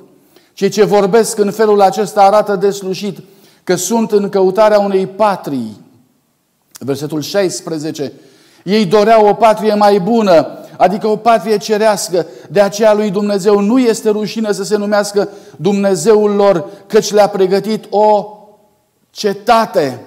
Cei 0.54 0.70
ce 0.70 0.84
vorbesc 0.84 1.38
în 1.38 1.52
felul 1.52 1.82
acesta 1.82 2.22
arată 2.22 2.56
deslușit 2.56 3.18
că 3.64 3.76
sunt 3.76 4.12
în 4.12 4.30
căutarea 4.30 4.80
unei 4.80 5.08
patrii 5.08 5.86
Versetul 6.80 7.22
16. 7.22 8.12
Ei 8.64 8.86
doreau 8.86 9.28
o 9.28 9.34
patrie 9.34 9.74
mai 9.74 10.00
bună, 10.00 10.48
adică 10.78 11.08
o 11.08 11.16
patrie 11.16 11.58
cerească. 11.58 12.26
De 12.50 12.62
aceea 12.62 12.94
lui 12.94 13.10
Dumnezeu 13.10 13.60
nu 13.60 13.80
este 13.80 14.10
rușine 14.10 14.52
să 14.52 14.64
se 14.64 14.78
numească 14.78 15.30
Dumnezeul 15.56 16.32
lor, 16.32 16.66
căci 16.88 17.12
le-a 17.12 17.28
pregătit 17.28 17.86
o 17.90 18.26
cetate. 19.10 20.02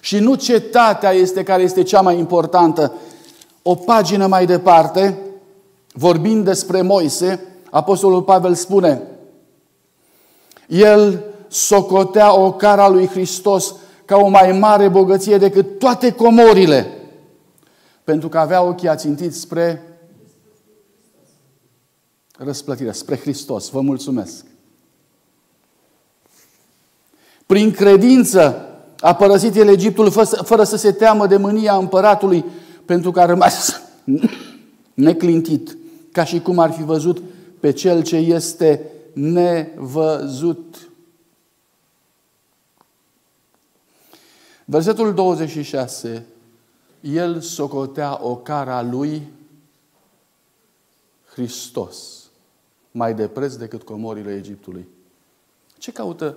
Și 0.00 0.18
nu 0.18 0.34
cetatea 0.34 1.10
este 1.10 1.42
care 1.42 1.62
este 1.62 1.82
cea 1.82 2.00
mai 2.00 2.18
importantă. 2.18 2.92
O 3.62 3.74
pagină 3.74 4.26
mai 4.26 4.46
departe, 4.46 5.18
vorbind 5.92 6.44
despre 6.44 6.82
Moise, 6.82 7.40
Apostolul 7.70 8.22
Pavel 8.22 8.54
spune, 8.54 9.02
el 10.68 11.24
socotea 11.48 12.38
o 12.38 12.52
cara 12.52 12.88
lui 12.88 13.06
Hristos 13.06 13.74
ca 14.04 14.16
o 14.16 14.28
mai 14.28 14.52
mare 14.52 14.88
bogăție 14.88 15.38
decât 15.38 15.78
toate 15.78 16.12
comorile, 16.12 16.86
pentru 18.04 18.28
că 18.28 18.38
avea 18.38 18.62
ochii 18.62 18.88
ațintiți 18.88 19.38
spre 19.38 19.82
răsplătirea, 22.36 22.92
spre 22.92 23.16
Hristos. 23.16 23.68
Vă 23.68 23.80
mulțumesc! 23.80 24.44
Prin 27.46 27.70
credință 27.70 28.69
a 29.00 29.14
părăsit 29.14 29.54
el 29.54 29.68
Egiptul 29.68 30.10
fără 30.42 30.64
să 30.64 30.76
se 30.76 30.92
teamă 30.92 31.26
de 31.26 31.36
mânia 31.36 31.76
împăratului, 31.76 32.44
pentru 32.84 33.10
că 33.10 33.20
a 33.20 33.26
rămas 33.26 33.82
neclintit, 34.94 35.76
ca 36.12 36.24
și 36.24 36.40
cum 36.40 36.58
ar 36.58 36.72
fi 36.72 36.82
văzut 36.82 37.22
pe 37.60 37.72
cel 37.72 38.02
ce 38.02 38.16
este 38.16 38.90
nevăzut. 39.12 40.90
Versetul 44.64 45.14
26. 45.14 46.26
El 47.00 47.40
socotea 47.40 48.24
o 48.24 48.36
cara 48.36 48.82
lui 48.82 49.22
Hristos 51.32 52.20
mai 52.90 53.14
de 53.14 53.28
preț 53.28 53.54
decât 53.54 53.82
comorile 53.82 54.34
Egiptului. 54.34 54.88
Ce 55.78 55.92
caută 55.92 56.36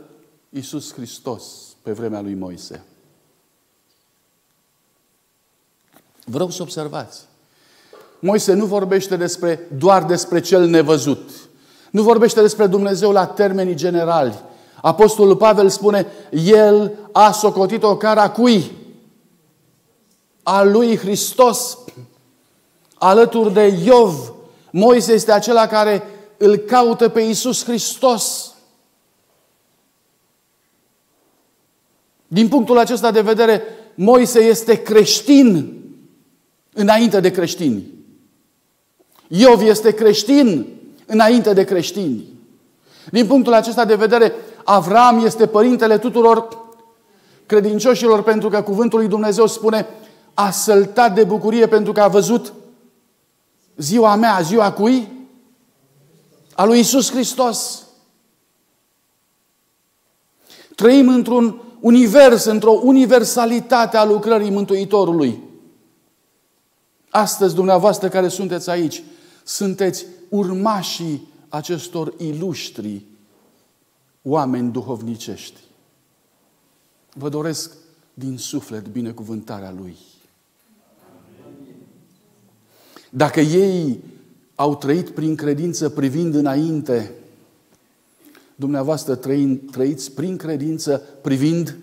Iisus 0.49 0.93
Hristos 0.93 1.72
pe 1.83 1.91
vremea 1.91 2.21
lui 2.21 2.33
Moise? 2.33 2.83
Vreau 6.25 6.49
să 6.49 6.61
observați. 6.61 7.21
Moise 8.19 8.53
nu 8.53 8.65
vorbește 8.65 9.15
despre, 9.15 9.67
doar 9.77 10.03
despre 10.03 10.39
cel 10.39 10.65
nevăzut. 10.65 11.29
Nu 11.91 12.03
vorbește 12.03 12.41
despre 12.41 12.67
Dumnezeu 12.67 13.11
la 13.11 13.25
termenii 13.25 13.75
generali. 13.75 14.41
Apostolul 14.81 15.35
Pavel 15.35 15.69
spune, 15.69 16.07
el 16.31 16.91
a 17.11 17.31
socotit 17.31 17.83
o 17.83 17.97
cara 17.97 18.29
cui? 18.29 18.71
A 20.43 20.63
lui 20.63 20.97
Hristos. 20.97 21.77
Alături 22.95 23.53
de 23.53 23.81
Iov, 23.83 24.33
Moise 24.71 25.13
este 25.13 25.31
acela 25.31 25.67
care 25.67 26.03
îl 26.37 26.55
caută 26.55 27.09
pe 27.09 27.21
Iisus 27.21 27.63
Hristos. 27.63 28.52
Din 32.33 32.47
punctul 32.47 32.77
acesta 32.77 33.11
de 33.11 33.21
vedere, 33.21 33.63
Moise 33.95 34.39
este 34.39 34.81
creștin 34.81 35.73
înainte 36.73 37.19
de 37.19 37.31
creștini. 37.31 37.83
Iov 39.27 39.61
este 39.61 39.91
creștin 39.91 40.65
înainte 41.05 41.53
de 41.53 41.63
creștini. 41.63 42.23
Din 43.11 43.27
punctul 43.27 43.53
acesta 43.53 43.85
de 43.85 43.95
vedere, 43.95 44.33
Avram 44.63 45.25
este 45.25 45.47
părintele 45.47 45.97
tuturor 45.97 46.47
credincioșilor 47.45 48.23
pentru 48.23 48.49
că 48.49 48.61
cuvântul 48.61 48.99
lui 48.99 49.07
Dumnezeu 49.07 49.47
spune 49.47 49.87
a 50.33 50.51
săltat 50.51 51.15
de 51.15 51.23
bucurie 51.23 51.67
pentru 51.67 51.91
că 51.91 52.01
a 52.01 52.07
văzut 52.07 52.53
ziua 53.77 54.15
mea, 54.15 54.39
ziua 54.41 54.71
cui? 54.71 55.11
A 56.55 56.65
lui 56.65 56.79
Isus 56.79 57.11
Hristos. 57.11 57.87
Trăim 60.75 61.07
într-un 61.07 61.61
univers, 61.83 62.43
într-o 62.43 62.71
universalitate 62.71 63.97
a 63.97 64.05
lucrării 64.05 64.49
Mântuitorului. 64.49 65.39
Astăzi, 67.09 67.55
dumneavoastră 67.55 68.09
care 68.09 68.27
sunteți 68.27 68.69
aici, 68.69 69.03
sunteți 69.43 70.05
urmașii 70.29 71.27
acestor 71.49 72.13
iluștri 72.17 73.05
oameni 74.21 74.71
duhovnicești. 74.71 75.59
Vă 77.13 77.29
doresc 77.29 77.71
din 78.13 78.37
suflet 78.37 78.87
binecuvântarea 78.87 79.73
Lui. 79.77 79.97
Dacă 83.09 83.39
ei 83.39 83.99
au 84.55 84.75
trăit 84.75 85.09
prin 85.09 85.35
credință 85.35 85.89
privind 85.89 86.35
înainte, 86.35 87.11
dumneavoastră 88.63 89.15
trăind, 89.15 89.71
trăiți 89.71 90.11
prin 90.11 90.37
credință 90.37 91.01
privind 91.21 91.77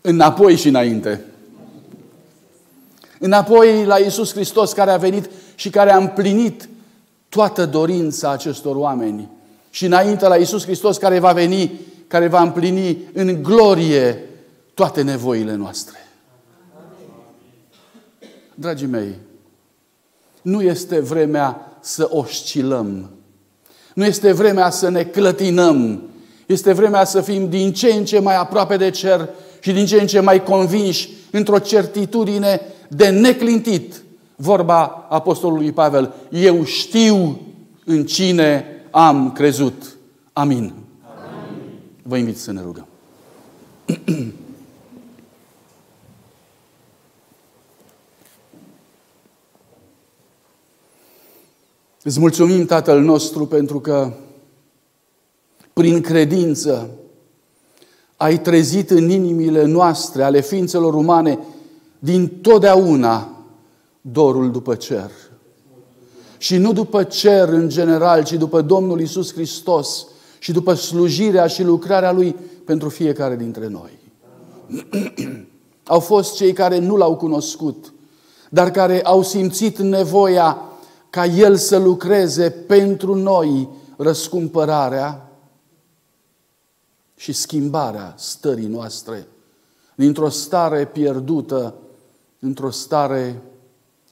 înapoi 0.00 0.56
și 0.56 0.68
înainte. 0.68 1.24
Înapoi 3.18 3.84
la 3.84 3.98
Iisus 3.98 4.32
Hristos 4.32 4.72
care 4.72 4.90
a 4.90 4.96
venit 4.96 5.30
și 5.54 5.70
care 5.70 5.90
a 5.92 5.96
împlinit 5.96 6.68
toată 7.28 7.66
dorința 7.66 8.30
acestor 8.30 8.76
oameni. 8.76 9.28
Și 9.70 9.84
înainte 9.84 10.28
la 10.28 10.36
Iisus 10.36 10.64
Hristos 10.64 10.96
care 10.96 11.18
va 11.18 11.32
veni, 11.32 11.80
care 12.06 12.28
va 12.28 12.42
împlini 12.42 12.98
în 13.12 13.42
glorie 13.42 14.24
toate 14.74 15.02
nevoile 15.02 15.54
noastre. 15.54 15.96
Dragii 18.54 18.86
mei, 18.86 19.14
nu 20.42 20.62
este 20.62 21.00
vremea 21.00 21.76
să 21.80 22.08
oscilăm. 22.10 23.10
Nu 23.94 24.04
este 24.04 24.32
vremea 24.32 24.70
să 24.70 24.88
ne 24.88 25.02
clătinăm. 25.02 26.02
Este 26.46 26.72
vremea 26.72 27.04
să 27.04 27.20
fim 27.20 27.48
din 27.48 27.72
ce 27.72 27.92
în 27.92 28.04
ce 28.04 28.18
mai 28.18 28.36
aproape 28.36 28.76
de 28.76 28.90
cer 28.90 29.28
și 29.60 29.72
din 29.72 29.86
ce 29.86 30.00
în 30.00 30.06
ce 30.06 30.20
mai 30.20 30.42
convinși 30.42 31.08
într-o 31.30 31.58
certitudine 31.58 32.60
de 32.88 33.08
neclintit. 33.08 34.02
Vorba 34.36 35.06
Apostolului 35.08 35.72
Pavel, 35.72 36.14
eu 36.30 36.64
știu 36.64 37.40
în 37.84 38.06
cine 38.06 38.64
am 38.90 39.32
crezut. 39.32 39.96
Amin. 40.32 40.56
Amin. 40.56 40.74
Vă 42.02 42.16
invit 42.16 42.38
să 42.38 42.52
ne 42.52 42.60
rugăm. 42.60 42.86
Îți 52.02 52.20
mulțumim, 52.20 52.66
Tatăl 52.66 53.00
nostru, 53.00 53.46
pentru 53.46 53.80
că 53.80 54.12
prin 55.72 56.00
credință 56.00 56.90
ai 58.16 58.40
trezit 58.40 58.90
în 58.90 59.10
inimile 59.10 59.64
noastre, 59.64 60.22
ale 60.22 60.40
ființelor 60.40 60.94
umane, 60.94 61.38
din 61.98 62.28
totdeauna 62.28 63.44
dorul 64.00 64.50
după 64.50 64.74
cer. 64.74 65.10
Și 66.38 66.56
nu 66.56 66.72
după 66.72 67.02
cer 67.02 67.48
în 67.48 67.68
general, 67.68 68.24
ci 68.24 68.32
după 68.32 68.60
Domnul 68.60 69.00
Isus 69.00 69.32
Hristos 69.32 70.06
și 70.38 70.52
după 70.52 70.74
slujirea 70.74 71.46
și 71.46 71.62
lucrarea 71.62 72.12
Lui 72.12 72.36
pentru 72.64 72.88
fiecare 72.88 73.36
dintre 73.36 73.68
noi. 73.68 73.98
au 75.84 76.00
fost 76.00 76.34
cei 76.34 76.52
care 76.52 76.78
nu 76.78 76.96
l-au 76.96 77.16
cunoscut, 77.16 77.92
dar 78.48 78.70
care 78.70 79.02
au 79.02 79.22
simțit 79.22 79.78
nevoia 79.78 80.69
ca 81.10 81.24
El 81.24 81.56
să 81.56 81.78
lucreze 81.78 82.50
pentru 82.50 83.14
noi 83.14 83.68
răscumpărarea 83.96 85.32
și 87.16 87.32
schimbarea 87.32 88.14
stării 88.16 88.66
noastre 88.66 89.26
dintr-o 89.94 90.28
stare 90.28 90.86
pierdută 90.86 91.74
într-o 92.38 92.70
stare 92.70 93.42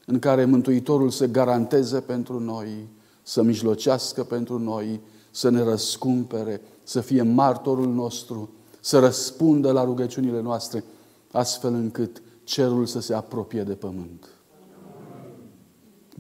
în 0.07 0.19
care 0.19 0.45
Mântuitorul 0.45 1.11
să 1.11 1.27
garanteze 1.27 2.01
pentru 2.01 2.39
noi, 2.39 2.89
să 3.23 3.43
mijlocească 3.43 4.25
pentru 4.25 4.59
noi, 4.59 5.01
să 5.31 5.49
ne 5.49 5.63
răscumpere, 5.63 6.61
să 6.83 7.01
fie 7.01 7.23
martorul 7.23 7.89
nostru, 7.89 8.51
să 8.81 8.99
răspundă 8.99 9.73
la 9.73 9.85
rugăciunile 9.85 10.41
noastre, 10.41 10.85
astfel 11.33 11.75
încât 11.75 12.23
cerul 12.45 12.87
să 12.87 13.01
se 13.01 13.15
apropie 13.15 13.63
de 13.63 13.75
pământ. 13.75 14.29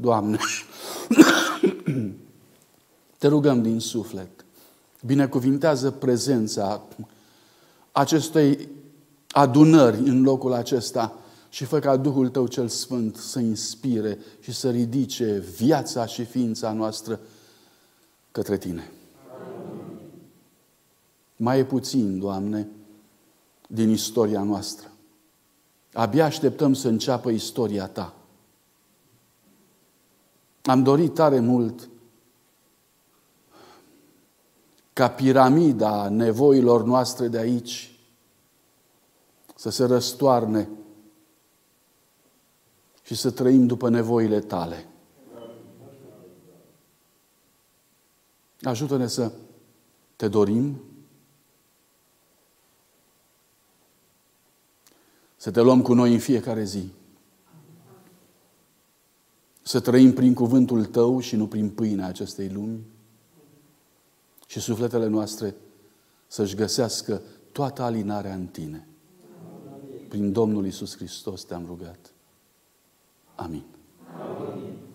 Doamne, 0.00 0.38
te 3.18 3.26
rugăm 3.26 3.62
din 3.62 3.80
suflet, 3.80 4.44
binecuvintează 5.04 5.90
prezența 5.90 6.82
acestei 7.92 8.68
adunări 9.30 9.98
în 9.98 10.22
locul 10.22 10.52
acesta 10.52 11.18
și 11.48 11.64
fă 11.64 11.78
ca 11.78 11.96
Duhul 11.96 12.28
Tău 12.28 12.46
cel 12.46 12.68
Sfânt 12.68 13.16
să 13.16 13.38
inspire 13.38 14.18
și 14.40 14.52
să 14.52 14.70
ridice 14.70 15.44
viața 15.56 16.06
și 16.06 16.24
ființa 16.24 16.72
noastră 16.72 17.20
către 18.32 18.58
Tine. 18.58 18.90
Amin. 19.40 19.98
Mai 21.36 21.58
e 21.58 21.64
puțin, 21.64 22.18
Doamne, 22.18 22.68
din 23.68 23.90
istoria 23.90 24.42
noastră. 24.42 24.90
Abia 25.92 26.24
așteptăm 26.24 26.74
să 26.74 26.88
înceapă 26.88 27.30
istoria 27.30 27.86
Ta. 27.86 28.17
Am 30.68 30.82
dorit 30.82 31.14
tare 31.14 31.40
mult 31.40 31.88
ca 34.92 35.10
piramida 35.10 36.08
nevoilor 36.08 36.84
noastre 36.84 37.28
de 37.28 37.38
aici 37.38 37.98
să 39.54 39.70
se 39.70 39.84
răstoarne 39.84 40.68
și 43.02 43.14
să 43.14 43.30
trăim 43.30 43.66
după 43.66 43.88
nevoile 43.88 44.40
tale. 44.40 44.88
Ajută-ne 48.62 49.06
să 49.06 49.32
te 50.16 50.28
dorim, 50.28 50.82
să 55.36 55.50
te 55.50 55.60
luăm 55.60 55.82
cu 55.82 55.92
noi 55.92 56.12
în 56.12 56.18
fiecare 56.18 56.64
zi, 56.64 56.92
să 59.68 59.80
trăim 59.80 60.12
prin 60.12 60.34
cuvântul 60.34 60.84
Tău 60.84 61.20
și 61.20 61.36
nu 61.36 61.46
prin 61.46 61.70
pâinea 61.70 62.06
acestei 62.06 62.48
lumi. 62.48 62.80
Și 64.46 64.60
sufletele 64.60 65.06
noastre 65.06 65.54
să-și 66.26 66.54
găsească 66.54 67.22
toată 67.52 67.82
alinarea 67.82 68.34
în 68.34 68.46
Tine. 68.46 68.88
Prin 70.08 70.32
Domnul 70.32 70.66
Isus 70.66 70.96
Hristos 70.96 71.44
te-am 71.44 71.64
rugat. 71.66 72.12
Amin. 73.34 73.64
Amin. 74.50 74.87